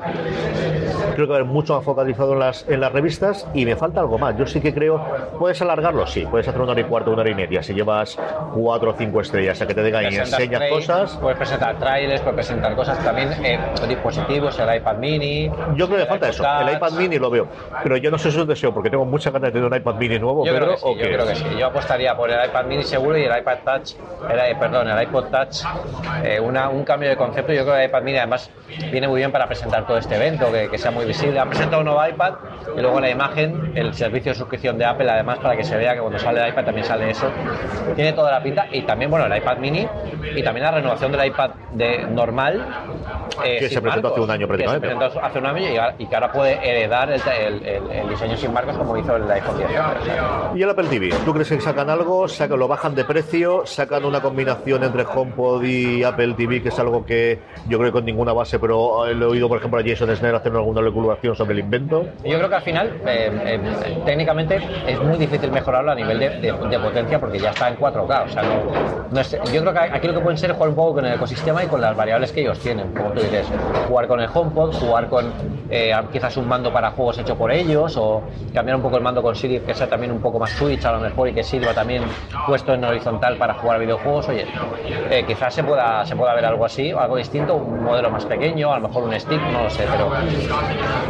Creo 1.14 1.26
que 1.26 1.32
va 1.32 1.38
a 1.38 1.40
haber 1.40 1.50
mucho 1.50 1.74
más 1.76 1.84
focalizado 1.84 2.34
en 2.34 2.40
las, 2.40 2.68
en 2.68 2.80
las 2.80 2.92
revistas 2.92 3.46
y 3.54 3.64
me 3.64 3.74
falta 3.76 4.00
algo 4.00 4.18
más. 4.18 4.36
Yo 4.36 4.46
sí 4.46 4.60
que 4.60 4.74
creo, 4.74 5.02
puedes 5.38 5.60
alargarlo, 5.62 6.06
sí, 6.06 6.26
puedes 6.30 6.46
hacer 6.46 6.60
una 6.60 6.72
hora 6.72 6.80
y 6.80 6.84
cuarto, 6.84 7.10
una 7.10 7.22
hora 7.22 7.30
y 7.30 7.34
media, 7.34 7.62
si 7.62 7.72
llevas 7.74 8.18
cuatro 8.54 8.90
o 8.90 8.94
cinco 8.94 9.20
estrellas, 9.20 9.60
a 9.62 9.66
que 9.66 9.74
te 9.74 9.82
digan 9.82 10.04
y 10.04 10.16
enseñas 10.16 10.60
trail, 10.60 10.72
cosas. 10.72 11.16
Puedes 11.16 11.38
presentar 11.38 11.78
trailers, 11.78 12.20
puedes 12.20 12.34
presentar 12.36 12.74
cosas 12.76 13.02
también, 13.02 13.32
eh, 13.44 13.58
dispositivos, 13.88 14.58
el 14.58 14.76
iPad 14.76 14.96
mini. 14.98 15.50
Yo 15.74 15.86
creo 15.86 15.96
que 15.96 16.02
el 16.02 16.08
falta 16.08 16.28
eso. 16.28 16.44
El 16.60 16.76
iPad 16.76 16.92
mini 16.92 17.18
lo 17.18 17.30
veo. 17.30 17.46
Pero 17.82 17.96
yo 17.96 18.10
no 18.10 18.18
sé 18.18 18.30
si 18.30 18.36
es 18.36 18.42
un 18.42 18.48
deseo, 18.48 18.74
porque 18.74 18.90
tengo 18.90 19.04
muchas 19.04 19.32
ganas 19.32 19.48
de 19.48 19.52
tener 19.60 19.70
un 19.70 19.76
iPad 19.76 19.94
mini 19.94 20.18
nuevo, 20.18 20.44
Yo 20.44 20.52
Pedro, 20.52 20.66
creo 20.66 20.74
que 20.74 20.80
sí, 20.80 20.86
o 20.86 20.96
yo 20.96 21.04
creo 21.04 21.26
que 21.26 21.34
sí. 21.34 21.44
Yo 21.58 21.66
apostaría 21.66 22.16
por 22.16 22.30
el 22.30 22.44
iPad 22.46 22.64
mini 22.66 22.82
seguro 22.82 23.16
y 23.16 23.24
el 23.24 23.38
iPad 23.38 23.58
Touch, 23.64 23.94
el, 24.30 24.38
eh, 24.38 24.56
perdón, 24.58 24.88
el 24.88 25.02
iPod 25.02 25.24
Touch, 25.30 25.64
eh, 26.26 26.40
una- 26.40 26.68
un 26.68 26.84
cambio 26.84 27.08
de 27.08 27.16
concepto. 27.16 27.52
Yo 27.52 27.62
creo 27.62 27.74
que 27.76 27.84
el 27.84 27.88
iPad 27.88 28.02
mini 28.02 28.18
además 28.18 28.50
viene 28.90 29.08
muy 29.08 29.18
bien 29.18 29.30
para 29.32 29.46
presentar 29.46 29.86
todo 29.86 29.98
este 29.98 30.16
evento, 30.16 30.50
que, 30.50 30.68
que 30.68 30.78
sea 30.78 30.90
muy 30.90 31.04
visible. 31.04 31.38
Han 31.38 31.48
presentado 31.48 31.80
un 31.80 31.86
nuevo 31.86 32.06
iPad 32.06 32.34
y 32.76 32.80
luego 32.80 33.00
la 33.00 33.10
imagen, 33.10 33.72
el 33.74 33.94
servicio 33.94 34.32
de 34.32 34.38
suscripción 34.38 34.76
de 34.78 34.84
Apple, 34.84 35.10
además 35.10 35.38
para 35.38 35.56
que 35.56 35.64
se 35.64 35.76
vea 35.76 35.94
que 35.94 36.00
cuando 36.00 36.18
sale 36.18 36.42
el 36.42 36.48
iPad 36.48 36.64
también 36.64 36.86
sale 36.86 37.10
eso. 37.10 37.30
Tiene 37.94 38.12
toda 38.12 38.30
la 38.32 38.42
pinta 38.42 38.66
y 38.70 38.82
también, 38.82 39.10
bueno, 39.10 39.26
el 39.26 39.36
iPad 39.36 39.58
mini 39.58 39.86
y 40.34 40.42
también 40.42 40.64
la 40.64 40.72
renovación 40.72 41.12
del 41.12 41.26
iPad 41.26 41.50
de 41.72 42.04
normal. 42.06 42.66
eh, 43.44 43.56
Que 43.58 43.68
se 43.68 43.82
presentó 43.82 44.08
hace 44.08 44.20
un 44.20 44.30
año 44.30 44.46
que 44.48 44.56
se 44.56 44.64
prácticamente. 44.64 44.96
presentó 44.96 45.24
hace 45.24 45.38
un 45.38 45.46
año 45.46 45.58
y, 45.98 46.02
y 46.02 46.06
que 46.06 46.14
ahora 46.14 46.32
puede 46.32 46.52
heredar 46.62 47.10
el, 47.10 47.20
el- 47.38 47.66
el- 47.66 47.90
el 47.90 48.08
diseño 48.08 48.34
sin 48.36 48.52
marcos 48.52 48.76
como 48.78 48.96
hizo 48.96 49.14
el 49.16 49.30
iPhone 49.30 49.58
10. 49.58 49.68
O 49.70 50.04
sea, 50.04 50.50
Y 50.54 50.62
el 50.62 50.70
Apple 50.70 50.86
TV, 50.88 51.10
¿tú 51.24 51.32
crees 51.34 51.48
que 51.50 51.60
sacan 51.60 51.90
algo? 51.90 52.26
Sacan, 52.28 52.58
¿Lo 52.58 52.66
bajan 52.66 52.94
de 52.94 53.04
precio? 53.04 53.66
¿Sacan 53.66 54.04
una 54.06 54.20
combinación 54.22 54.84
entre 54.84 55.04
HomePod 55.04 55.62
y 55.64 56.02
Apple 56.02 56.15
TV, 56.16 56.62
que 56.62 56.68
es 56.70 56.78
algo 56.78 57.04
que 57.04 57.38
yo 57.68 57.78
creo 57.78 57.90
que 57.90 57.92
con 57.92 58.04
ninguna 58.04 58.32
base, 58.32 58.58
pero 58.58 59.06
he 59.06 59.14
oído, 59.24 59.48
por 59.48 59.58
ejemplo, 59.58 59.80
a 59.80 59.82
Jason 59.84 60.14
Snell 60.16 60.34
hacer 60.34 60.52
alguna 60.52 60.80
luculación 60.80 61.34
sobre 61.36 61.54
el 61.54 61.60
invento? 61.60 62.06
Yo 62.24 62.36
creo 62.38 62.48
que 62.48 62.54
al 62.54 62.62
final, 62.62 62.86
eh, 63.06 63.30
eh, 63.46 64.02
técnicamente, 64.04 64.56
es 64.86 65.00
muy 65.02 65.18
difícil 65.18 65.50
mejorarlo 65.50 65.92
a 65.92 65.94
nivel 65.94 66.18
de, 66.18 66.30
de- 66.30 66.52
de 66.70 66.78
potencia 66.78 67.18
porque 67.20 67.38
ya 67.38 67.50
está 67.50 67.68
en 67.68 67.76
4K. 67.76 68.24
O 68.24 68.28
sea, 68.28 68.42
no, 68.42 68.62
no 69.10 69.20
es- 69.20 69.32
yo 69.52 69.60
creo 69.60 69.72
que 69.72 69.78
aquí 69.78 70.06
lo 70.06 70.14
que 70.14 70.20
pueden 70.20 70.38
ser 70.38 70.50
es 70.50 70.56
jugar 70.56 70.70
un 70.70 70.76
poco 70.76 70.94
con 70.94 71.06
el 71.06 71.14
ecosistema 71.14 71.62
y 71.64 71.66
con 71.66 71.80
las 71.80 71.96
variables 71.96 72.32
que 72.32 72.40
ellos 72.40 72.58
tienen. 72.58 72.92
Como 72.94 73.12
tú 73.12 73.20
dices, 73.20 73.46
jugar 73.86 74.06
con 74.08 74.20
el 74.20 74.28
HomePod, 74.32 74.72
jugar 74.74 75.08
con 75.08 75.34
eh, 75.68 75.92
quizás 76.12 76.36
un 76.36 76.46
mando 76.46 76.72
para 76.72 76.90
juegos 76.92 77.18
hecho 77.18 77.36
por 77.36 77.50
ellos 77.50 77.96
o 77.96 78.22
cambiar 78.54 78.76
un 78.76 78.82
poco 78.82 78.96
el 78.96 79.02
mando 79.02 79.20
con 79.22 79.34
Siri 79.34 79.60
que 79.60 79.74
sea 79.74 79.88
también 79.88 80.12
un 80.12 80.20
poco 80.20 80.38
más 80.38 80.52
Switch 80.52 80.84
a 80.84 80.92
lo 80.92 81.00
mejor 81.00 81.28
y 81.28 81.32
que 81.32 81.42
sirva 81.42 81.74
también 81.74 82.02
puesto 82.46 82.72
en 82.72 82.84
horizontal 82.84 83.36
para 83.36 83.54
jugar 83.54 83.80
videojuegos. 83.80 84.28
Oye, 84.28 84.46
eh, 85.10 85.24
quizás 85.26 85.52
se 85.54 85.64
pueda, 85.64 86.04
se 86.06 86.16
pueda 86.16 86.34
ver 86.34 86.44
algo 86.44 86.64
así, 86.64 86.90
algo 86.90 87.16
distinto, 87.16 87.54
un 87.56 87.82
modelo 87.84 88.10
más 88.10 88.24
pequeño, 88.24 88.72
a 88.72 88.78
lo 88.78 88.88
mejor 88.88 89.04
un 89.04 89.18
stick, 89.18 89.40
no 89.52 89.64
lo 89.64 89.70
sé, 89.70 89.84
pero 89.90 90.10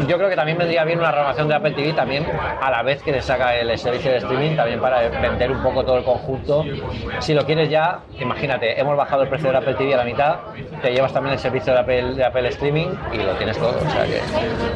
yo 0.06 0.16
creo 0.16 0.28
que 0.28 0.36
también 0.36 0.58
vendría 0.58 0.84
bien 0.84 0.98
una 0.98 1.10
renovación 1.12 1.48
de 1.48 1.54
Apple 1.54 1.72
TV 1.72 1.92
también 1.92 2.26
a 2.60 2.70
la 2.70 2.82
vez 2.82 3.02
que 3.02 3.12
le 3.12 3.22
saca 3.22 3.54
el 3.56 3.76
servicio 3.78 4.10
de 4.10 4.18
streaming 4.18 4.56
también 4.56 4.80
para 4.80 5.08
vender 5.08 5.50
un 5.52 5.62
poco 5.62 5.84
todo 5.84 5.98
el 5.98 6.04
conjunto. 6.04 6.64
Si 7.20 7.34
lo 7.34 7.44
quieres 7.44 7.68
ya, 7.70 8.00
imagínate, 8.18 8.78
hemos 8.80 8.96
bajado 8.96 9.22
el 9.22 9.28
precio 9.28 9.48
del 9.48 9.56
Apple 9.56 9.74
TV 9.74 9.94
a 9.94 9.98
la 9.98 10.04
mitad, 10.04 10.36
te 10.82 10.92
llevas 10.92 11.12
también 11.12 11.34
el 11.34 11.38
servicio 11.38 11.72
de 11.72 11.78
Apple, 11.80 12.14
de 12.14 12.24
Apple 12.24 12.48
Streaming 12.48 12.88
y 13.12 13.16
lo 13.18 13.32
tienes 13.34 13.58
todo. 13.58 13.76
O 13.76 13.90
sea 13.90 14.04
que 14.04 14.20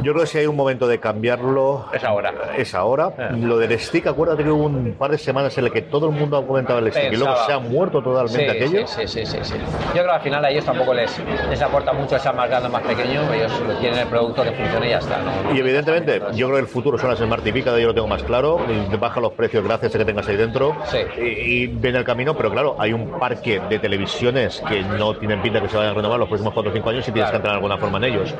Yo 0.03 0.13
creo 0.13 0.25
que 0.25 0.27
si 0.27 0.39
hay 0.39 0.47
un 0.47 0.57
momento 0.57 0.87
de 0.87 0.99
cambiarlo, 0.99 1.87
es 1.93 2.05
ahora. 2.05 2.33
es 2.57 2.75
ahora. 2.75 3.13
Eh. 3.19 3.29
Lo 3.39 3.59
del 3.59 3.79
stick, 3.79 4.07
acuérdate 4.07 4.45
que 4.45 4.51
hubo 4.51 4.65
un 4.65 4.95
par 4.99 5.11
de 5.11 5.19
semanas 5.19 5.57
en 5.59 5.65
el 5.67 5.73
que 5.73 5.83
todo 5.83 6.07
el 6.09 6.13
mundo 6.13 6.37
ha 6.37 6.47
comentado 6.47 6.79
el 6.79 6.91
stick 6.91 7.13
y 7.13 7.17
luego 7.17 7.35
Pensaba. 7.35 7.47
se 7.47 7.53
ha 7.53 7.59
muerto 7.59 8.03
totalmente 8.03 8.51
Sí, 8.53 8.57
aquello. 8.65 8.87
Sí, 8.87 9.07
sí, 9.07 9.27
sí, 9.27 9.27
sí, 9.27 9.39
sí. 9.43 9.55
Yo 9.95 10.03
creo 10.03 10.10
al 10.13 10.21
final 10.21 10.45
a 10.45 10.51
ellos 10.51 10.65
tampoco 10.65 10.95
les, 10.95 11.21
les 11.49 11.63
aporta 11.63 11.93
mucho 11.93 12.17
esa 12.17 12.33
más 12.33 12.49
grande, 12.49 12.69
más 12.69 12.83
pequeño, 12.83 13.33
ellos 13.33 13.53
lo 13.67 13.75
quieren 13.79 13.99
el 13.99 14.07
producto 14.09 14.43
que 14.43 14.53
funcione 14.53 14.87
y 14.87 14.91
ya 14.91 14.99
está. 14.99 15.19
¿no? 15.23 15.55
Y 15.55 15.59
evidentemente, 15.61 16.21
yo 16.35 16.47
creo 16.47 16.57
que 16.59 16.61
el 16.63 16.67
futuro 16.69 16.99
son 16.99 17.11
las 17.11 17.19
Smart 17.19 17.43
TV, 17.43 17.63
cada 17.63 17.77
día 17.77 17.87
lo 17.87 17.95
tengo 17.95 18.07
más 18.09 18.23
claro. 18.23 18.61
y 18.69 18.97
Baja 18.97 19.21
los 19.21 19.33
precios 19.33 19.65
gracias 19.65 19.95
a 19.95 19.99
que 19.99 20.05
tengas 20.05 20.29
ahí 20.29 20.37
dentro. 20.37 20.77
Sí. 20.87 20.99
Y, 21.19 21.23
y 21.63 21.67
ven 21.67 21.97
el 21.97 22.05
camino, 22.05 22.37
pero 22.37 22.51
claro, 22.51 22.77
hay 22.79 22.93
un 22.93 23.19
parque 23.19 23.61
de 23.69 23.79
televisiones 23.79 24.63
que 24.69 24.83
no 24.83 25.15
tienen 25.17 25.41
pinta 25.43 25.61
que 25.61 25.69
se 25.69 25.77
vayan 25.77 25.93
a 25.93 25.95
renovar 25.97 26.19
los 26.19 26.29
próximos 26.29 26.53
4 26.55 26.71
o 26.71 26.75
5 26.75 26.91
años 26.91 27.09
y 27.09 27.13
tienes 27.13 27.31
Claro. 27.31 27.33
que 27.33 27.37
entrar 27.37 27.53
de 27.53 27.57
alguna 27.57 27.79
forma 27.79 27.99
en 27.99 28.05
ellos. 28.05 28.35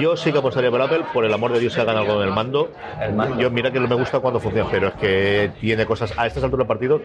Yo 0.00 0.16
sí 0.16 0.30
que 0.32 0.38
apostaría 0.38 0.70
por 0.70 0.80
Apple, 0.82 1.00
por 1.12 1.24
el 1.24 1.32
amor 1.32 1.52
de 1.52 1.60
Dios, 1.60 1.74
que 1.74 1.80
hagan 1.80 1.96
algo 1.96 2.20
en 2.22 2.28
el 2.28 2.34
mando. 2.34 2.70
El 3.00 3.12
mando. 3.14 3.38
Yo, 3.40 3.50
mira 3.50 3.70
que 3.70 3.80
me 3.80 3.94
gusta 3.94 4.20
cuando 4.20 4.40
funciona, 4.40 4.68
pero 4.70 4.88
es 4.88 4.94
que 4.94 5.50
tiene 5.60 5.84
cosas. 5.86 6.12
A 6.18 6.26
estas 6.26 6.44
alturas 6.44 6.60
del 6.66 6.68
partido, 6.68 7.00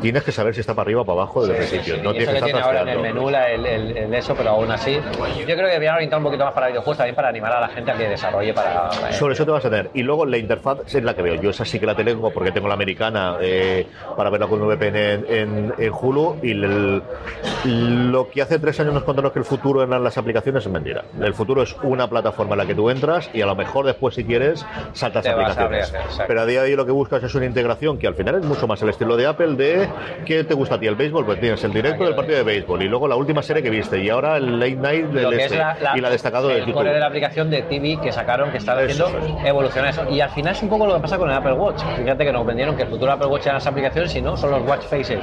tienes 0.00 0.22
que 0.22 0.32
saber 0.32 0.54
si 0.54 0.60
está 0.60 0.74
para 0.74 0.86
arriba 0.86 1.02
o 1.02 1.04
para 1.04 1.22
abajo 1.22 1.46
desde 1.46 1.62
el 1.62 1.68
principio. 1.70 2.02
No 2.02 2.10
tienes 2.12 2.28
que 2.30 2.34
estar 2.34 2.44
tiene 2.46 2.60
ahora 2.60 2.82
en 2.82 2.88
el 2.88 2.98
menú 3.00 3.30
la- 3.30 3.50
el, 3.50 3.64
el- 3.66 3.96
el 3.96 4.14
eso, 4.14 4.34
pero 4.36 4.50
aún 4.50 4.70
así, 4.70 4.94
yo 4.94 5.44
creo 5.44 5.56
que 5.56 5.72
deberían 5.72 5.94
orientar 5.96 6.18
un 6.18 6.24
poquito 6.24 6.44
más 6.44 6.52
para 6.54 6.68
videojuegos 6.68 6.96
también 6.98 7.14
para 7.14 7.28
animar 7.28 7.52
a 7.52 7.60
la 7.60 7.68
gente 7.68 7.90
a 7.90 7.94
que 7.96 8.08
desarrolle 8.08 8.52
para. 8.54 8.88
eh, 9.08 9.12
Sobre 9.12 9.34
eso 9.34 9.44
te 9.44 9.50
vas 9.50 9.64
a 9.64 9.70
tener. 9.70 9.90
Y 9.94 10.02
luego 10.02 10.26
la 10.26 10.38
interfaz 10.38 10.78
es 10.94 11.02
la 11.04 11.14
que 11.14 11.22
veo. 11.22 11.34
Yo 11.36 11.50
esa 11.50 11.64
sí 11.64 11.78
que 11.78 11.86
la 11.86 11.94
tengo 11.94 12.30
porque 12.32 12.50
tengo 12.52 12.68
la 12.68 12.74
americana 12.74 13.36
eh, 13.40 13.86
para 14.16 14.30
verla 14.30 14.46
con 14.46 14.60
VPN 14.60 14.96
en, 14.96 15.26
en, 15.28 15.74
en 15.78 15.92
Hulu. 15.92 16.36
Y 16.42 16.54
lo 16.54 18.28
que 18.30 18.42
hace 18.42 18.58
tres 18.58 18.78
años 18.80 18.94
nos 18.94 19.04
contaron 19.04 19.30
que 19.30 19.38
el 19.38 19.44
futuro 19.44 19.82
eran 19.82 20.02
las 20.02 20.18
aplicaciones 20.18 20.66
es 20.66 20.72
mentira. 20.72 21.04
El 21.20 21.34
futuro 21.34 21.62
es 21.62 21.74
una 21.82 22.08
plataforma 22.08 22.52
en 22.54 22.58
la 22.58 22.66
que 22.66 22.74
tú 22.74 22.90
entras 22.90 23.30
y 23.32 23.40
a 23.42 23.46
lo 23.46 23.54
mejor 23.54 23.86
después, 23.86 24.14
si 24.14 24.24
quieres, 24.24 24.64
saltas 24.92 25.24
vas 25.24 25.26
a 25.26 25.32
aplicaciones. 25.64 25.94
abrir. 25.94 26.26
Pero 26.26 26.40
a 26.40 26.46
día 26.46 26.62
de 26.62 26.70
hoy 26.70 26.76
lo 26.76 26.84
que 26.86 26.92
buscas 26.92 27.22
es 27.22 27.34
una 27.34 27.46
integración 27.46 27.98
que 27.98 28.06
al 28.06 28.14
final 28.14 28.36
es 28.36 28.42
mucho 28.44 28.66
más 28.66 28.82
el 28.82 28.88
estilo 28.88 29.16
de 29.16 29.26
Apple 29.26 29.51
de 29.56 29.88
¿qué 30.24 30.44
te 30.44 30.54
gusta 30.54 30.74
a 30.76 30.80
ti? 30.80 30.86
¿El 30.86 30.94
béisbol? 30.96 31.24
Pues 31.24 31.40
tienes 31.40 31.62
el 31.64 31.72
directo 31.72 32.04
del 32.04 32.14
partido 32.14 32.38
de 32.38 32.44
béisbol 32.44 32.82
y 32.82 32.88
luego 32.88 33.08
la 33.08 33.16
última 33.16 33.42
serie 33.42 33.62
que 33.62 33.70
viste 33.70 34.02
y 34.02 34.08
ahora 34.08 34.36
el 34.36 34.58
late 34.58 34.76
night 34.76 35.06
del 35.06 35.32
este, 35.34 35.56
la, 35.58 35.76
la- 35.80 35.96
y 35.96 36.00
la 36.00 36.10
destacado 36.10 36.48
de 36.48 36.54
el 36.54 36.60
YouTube. 36.60 36.74
core 36.74 36.92
de 36.92 37.00
la 37.00 37.06
aplicación 37.06 37.50
de 37.50 37.62
TV 37.62 37.98
que 38.02 38.12
sacaron 38.12 38.50
que 38.50 38.58
está 38.58 38.72
haciendo 38.78 39.10
evolucionar 39.44 39.90
eso 39.90 40.04
y 40.10 40.20
al 40.20 40.30
final 40.30 40.52
es 40.54 40.62
un 40.62 40.68
poco 40.68 40.86
lo 40.86 40.94
que 40.94 41.00
pasa 41.00 41.18
con 41.18 41.30
el 41.30 41.36
Apple 41.36 41.52
Watch 41.54 41.82
fíjate 41.96 42.24
que 42.24 42.32
nos 42.32 42.44
vendieron 42.46 42.76
que 42.76 42.82
el 42.82 42.88
futuro 42.88 43.12
Apple 43.12 43.26
Watch 43.28 43.42
eran 43.44 43.56
las 43.56 43.66
aplicaciones 43.66 44.14
y 44.16 44.22
no 44.22 44.36
son 44.36 44.50
los 44.50 44.62
Watch 44.68 44.82
Faces 44.84 45.18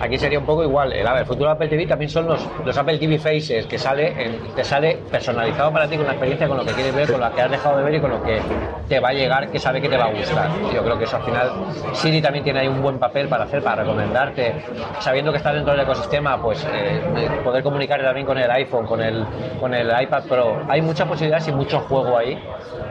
aquí 0.00 0.18
sería 0.18 0.38
un 0.38 0.46
poco 0.46 0.62
igual 0.64 0.92
el, 0.92 1.06
el 1.06 1.26
futuro 1.26 1.50
Apple 1.50 1.68
TV 1.68 1.86
también 1.86 2.10
son 2.10 2.26
los, 2.26 2.46
los 2.64 2.76
Apple 2.76 2.98
TV 2.98 3.18
Faces 3.18 3.66
que 3.66 3.78
sale 3.78 4.08
en- 4.24 4.54
te 4.54 4.64
sale 4.64 4.98
personalizado 5.10 5.72
para 5.72 5.86
ti 5.88 5.96
con 5.96 6.06
la 6.06 6.12
experiencia 6.12 6.48
con 6.48 6.56
lo 6.58 6.64
que 6.64 6.72
quieres 6.72 6.94
ver 6.94 7.10
con 7.10 7.20
lo 7.20 7.34
que 7.34 7.42
has 7.42 7.50
dejado 7.50 7.76
de 7.78 7.82
ver 7.84 7.94
y 7.94 8.00
con 8.00 8.10
lo 8.10 8.22
que 8.22 8.40
te 8.88 9.00
va 9.00 9.08
a 9.10 9.12
llegar 9.12 9.50
que 9.50 9.58
sabe 9.58 9.80
que 9.80 9.88
te 9.88 9.96
va 9.96 10.04
a 10.06 10.10
gustar 10.12 10.48
yo 10.74 10.82
creo 10.82 10.98
que 10.98 11.04
eso 11.04 11.16
al 11.16 11.22
final 11.22 11.50
Siri 11.92 12.20
también 12.22 12.44
tiene 12.44 12.60
ahí 12.60 12.68
un 12.68 12.82
buen 12.82 12.98
papel 12.98 13.28
para 13.28 13.44
hacer 13.44 13.62
para 13.70 13.82
recomendarte 13.82 14.64
sabiendo 14.98 15.30
que 15.30 15.38
está 15.38 15.52
dentro 15.52 15.72
del 15.72 15.82
ecosistema 15.82 16.42
pues 16.42 16.66
eh, 16.72 17.00
poder 17.44 17.62
comunicar 17.62 18.02
también 18.02 18.26
con 18.26 18.36
el 18.36 18.50
iPhone 18.50 18.84
con 18.84 19.00
el 19.00 19.24
con 19.60 19.72
el 19.74 19.88
iPad 20.02 20.24
Pro 20.24 20.62
hay 20.68 20.82
muchas 20.82 21.06
posibilidades 21.06 21.46
y 21.48 21.52
mucho 21.52 21.78
juego 21.80 22.18
ahí 22.18 22.36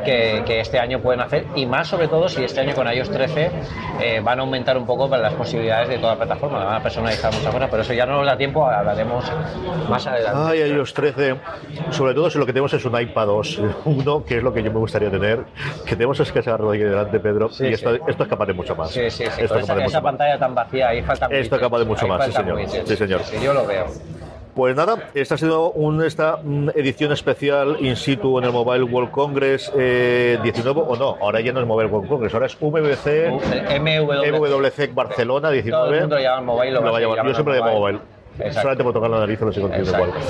que, 0.06 0.44
que 0.46 0.62
este 0.62 0.80
año 0.80 1.02
pueden 1.02 1.20
hacer 1.20 1.46
y 1.56 1.66
más 1.66 1.88
sobre 1.88 2.08
todo 2.08 2.30
si 2.30 2.44
este 2.44 2.62
año 2.62 2.74
con 2.74 2.88
iOS 2.92 3.10
13 3.10 3.52
eh, 4.02 4.22
van 4.24 4.40
a 4.40 4.44
aumentar 4.44 4.78
un 4.78 4.86
poco 4.86 5.10
para 5.10 5.24
las 5.24 5.34
posibilidades 5.34 5.90
de 5.90 5.98
toda 5.98 6.14
la 6.14 6.20
plataforma, 6.20 6.64
van 6.64 6.76
a 6.76 6.84
personalizar 6.84 7.34
muchas 7.34 7.54
cosas, 7.54 7.70
pero 7.70 7.82
eso 7.82 7.94
ya 7.94 8.06
no 8.06 8.18
nos 8.18 8.26
da 8.26 8.38
tiempo, 8.38 8.66
hablaremos 8.66 9.26
más 9.90 10.08
adelante. 10.08 10.40
Ay, 10.42 10.72
iOS 10.72 10.94
13. 10.94 11.36
Sobre 11.90 12.14
todo 12.14 12.30
si 12.30 12.40
lo 12.40 12.46
que 12.46 12.54
tenemos 12.54 12.74
es 12.74 12.86
un 12.86 13.00
iPad 13.00 13.26
2, 13.26 13.62
uno, 13.86 14.24
que 14.24 14.38
es 14.38 14.44
lo 14.44 14.54
que 14.54 14.64
yo 14.64 14.72
me 14.72 14.80
gustaría 14.80 15.12
tener. 15.12 15.44
Que 15.86 15.96
tenemos 15.96 16.20
es 16.22 16.32
que 16.32 16.42
se 16.42 16.50
agarró 16.50 16.72
aquí 16.72 16.80
delante, 16.80 17.20
Pedro. 17.20 17.50
Sí, 17.50 17.66
y 17.66 17.74
esto, 17.74 17.94
sí. 17.94 18.02
esto 18.08 18.24
es 18.24 18.30
capaz 18.30 18.46
de 18.46 18.54
mucho 18.54 18.76
más. 18.76 18.92
Sí, 18.92 19.10
sí, 19.10 19.26
sí, 19.26 19.42
Esto 19.42 19.60
esa, 19.60 19.76
de 19.76 19.84
esa 19.84 20.02
pantalla 20.02 20.40
tan 20.40 20.56
vacía, 20.56 20.69
ahí 20.78 21.02
falta 21.02 21.28
Esto 21.32 21.56
es 21.56 21.62
capaz 21.62 21.80
de 21.80 21.86
mucho 21.86 22.08
más, 22.08 22.26
sí, 22.26 22.32
señor. 22.32 22.60
Sí, 22.86 22.96
señor. 22.96 23.22
yo 23.44 23.54
lo 23.54 23.66
veo. 23.66 23.86
Pues 24.56 24.76
nada, 24.76 25.10
esta 25.14 25.36
ha 25.36 25.38
sido 25.38 25.72
un- 25.72 26.04
esta 26.04 26.38
mm, 26.44 26.70
edición 26.76 27.12
especial 27.14 27.78
in 27.80 27.96
situ 27.96 28.40
en 28.40 28.46
el 28.46 28.52
Mobile 28.52 28.84
World 28.84 29.12
Congress 29.12 29.72
eh, 29.78 30.38
19, 30.44 30.82
o 30.86 30.96
no, 30.98 31.16
ahora 31.22 31.40
ya 31.40 31.54
no 31.54 31.62
es 31.62 31.66
Mobile 31.68 31.88
World 31.90 32.10
Congress, 32.10 32.34
ahora 32.34 32.48
es 32.48 32.58
VBC, 32.60 33.30
MW. 33.80 34.38
MWC 34.38 34.94
Barcelona 34.94 35.52
19. 35.52 35.72
Todo 35.86 35.94
el 35.94 36.00
mundo 36.02 36.16
lo 36.18 36.22
llama 36.22 36.42
Mobile, 36.42 36.72
lo 36.72 36.80
Lo 36.82 36.86
va 36.88 36.92
va 36.92 36.98
a 36.98 37.00
a 37.00 37.02
llamar- 37.04 37.16
seguir 37.18 37.30
Yo 37.30 37.36
siempre 37.36 37.54
le 37.54 37.60
llamo 37.62 37.80
Mobile. 37.80 38.00
Exacto. 38.40 38.62
Solamente 38.62 38.84
por 38.84 38.94
tocar 38.94 39.10
la 39.10 39.20
nariz, 39.20 39.42
no 39.42 39.52
sé 39.52 39.62
con 39.62 39.74
Exacto. 39.74 40.08
igual. 40.08 40.22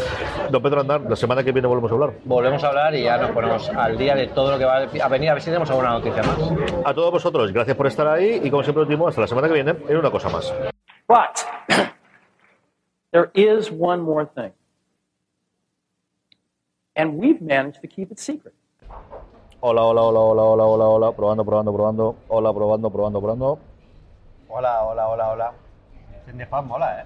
Don 0.52 0.62
Pedro 0.62 0.82
Andar, 0.82 1.02
la 1.02 1.16
semana 1.16 1.44
que 1.44 1.52
viene 1.52 1.68
volvemos 1.68 1.92
a 1.92 1.94
hablar. 1.94 2.14
Volvemos 2.26 2.64
a 2.64 2.68
hablar 2.68 2.96
y 2.96 3.04
ya 3.04 3.18
nos 3.18 3.32
ponemos 3.32 3.70
al 3.70 3.98
día 3.98 4.16
de 4.16 4.28
todo 4.28 4.52
lo 4.52 4.58
que 4.58 4.66
va 4.66 4.78
a 4.78 5.08
venir, 5.08 5.30
a 5.30 5.34
ver 5.34 5.42
si 5.42 5.48
tenemos 5.48 5.70
alguna 5.70 5.92
noticia 5.92 6.24
más. 6.24 6.38
A 6.86 6.94
todos 6.94 7.12
vosotros, 7.12 7.52
gracias 7.52 7.78
por 7.78 7.88
estar 7.88 8.08
ahí 8.08 8.42
y 8.44 8.50
como 8.50 8.64
siempre 8.64 8.86
digo, 8.86 9.08
hasta 9.08 9.22
la 9.22 9.28
semana 9.28 9.48
que 9.48 9.54
viene 9.54 9.76
en 9.88 9.98
una 9.98 10.12
cosa 10.12 10.30
más. 10.30 10.54
But 11.08 11.46
there 13.12 13.30
is 13.34 13.72
one 13.72 14.02
more 14.02 14.26
thing. 14.26 14.54
And 16.96 17.18
we've 17.18 17.42
managed 17.42 17.82
to 17.82 17.88
keep 17.88 18.12
it 18.12 18.20
secret. 18.20 18.54
Hola, 19.62 19.84
hola, 19.84 20.02
hola, 20.02 20.20
hola, 20.20 20.44
hola, 20.44 20.64
hola, 20.66 20.86
hola, 20.88 21.12
probando, 21.12 21.46
probando, 21.46 21.74
probando, 21.74 22.16
hola, 22.30 22.54
probando, 22.54 22.90
probando, 22.90 23.22
probando. 23.22 23.60
Hola, 24.48 24.84
hola, 24.84 25.08
hola, 25.08 25.30
hola. 25.30 25.54
Este 26.18 26.32
de 26.34 26.46
fan 26.46 26.68
mola, 26.68 27.02
¿eh? 27.02 27.06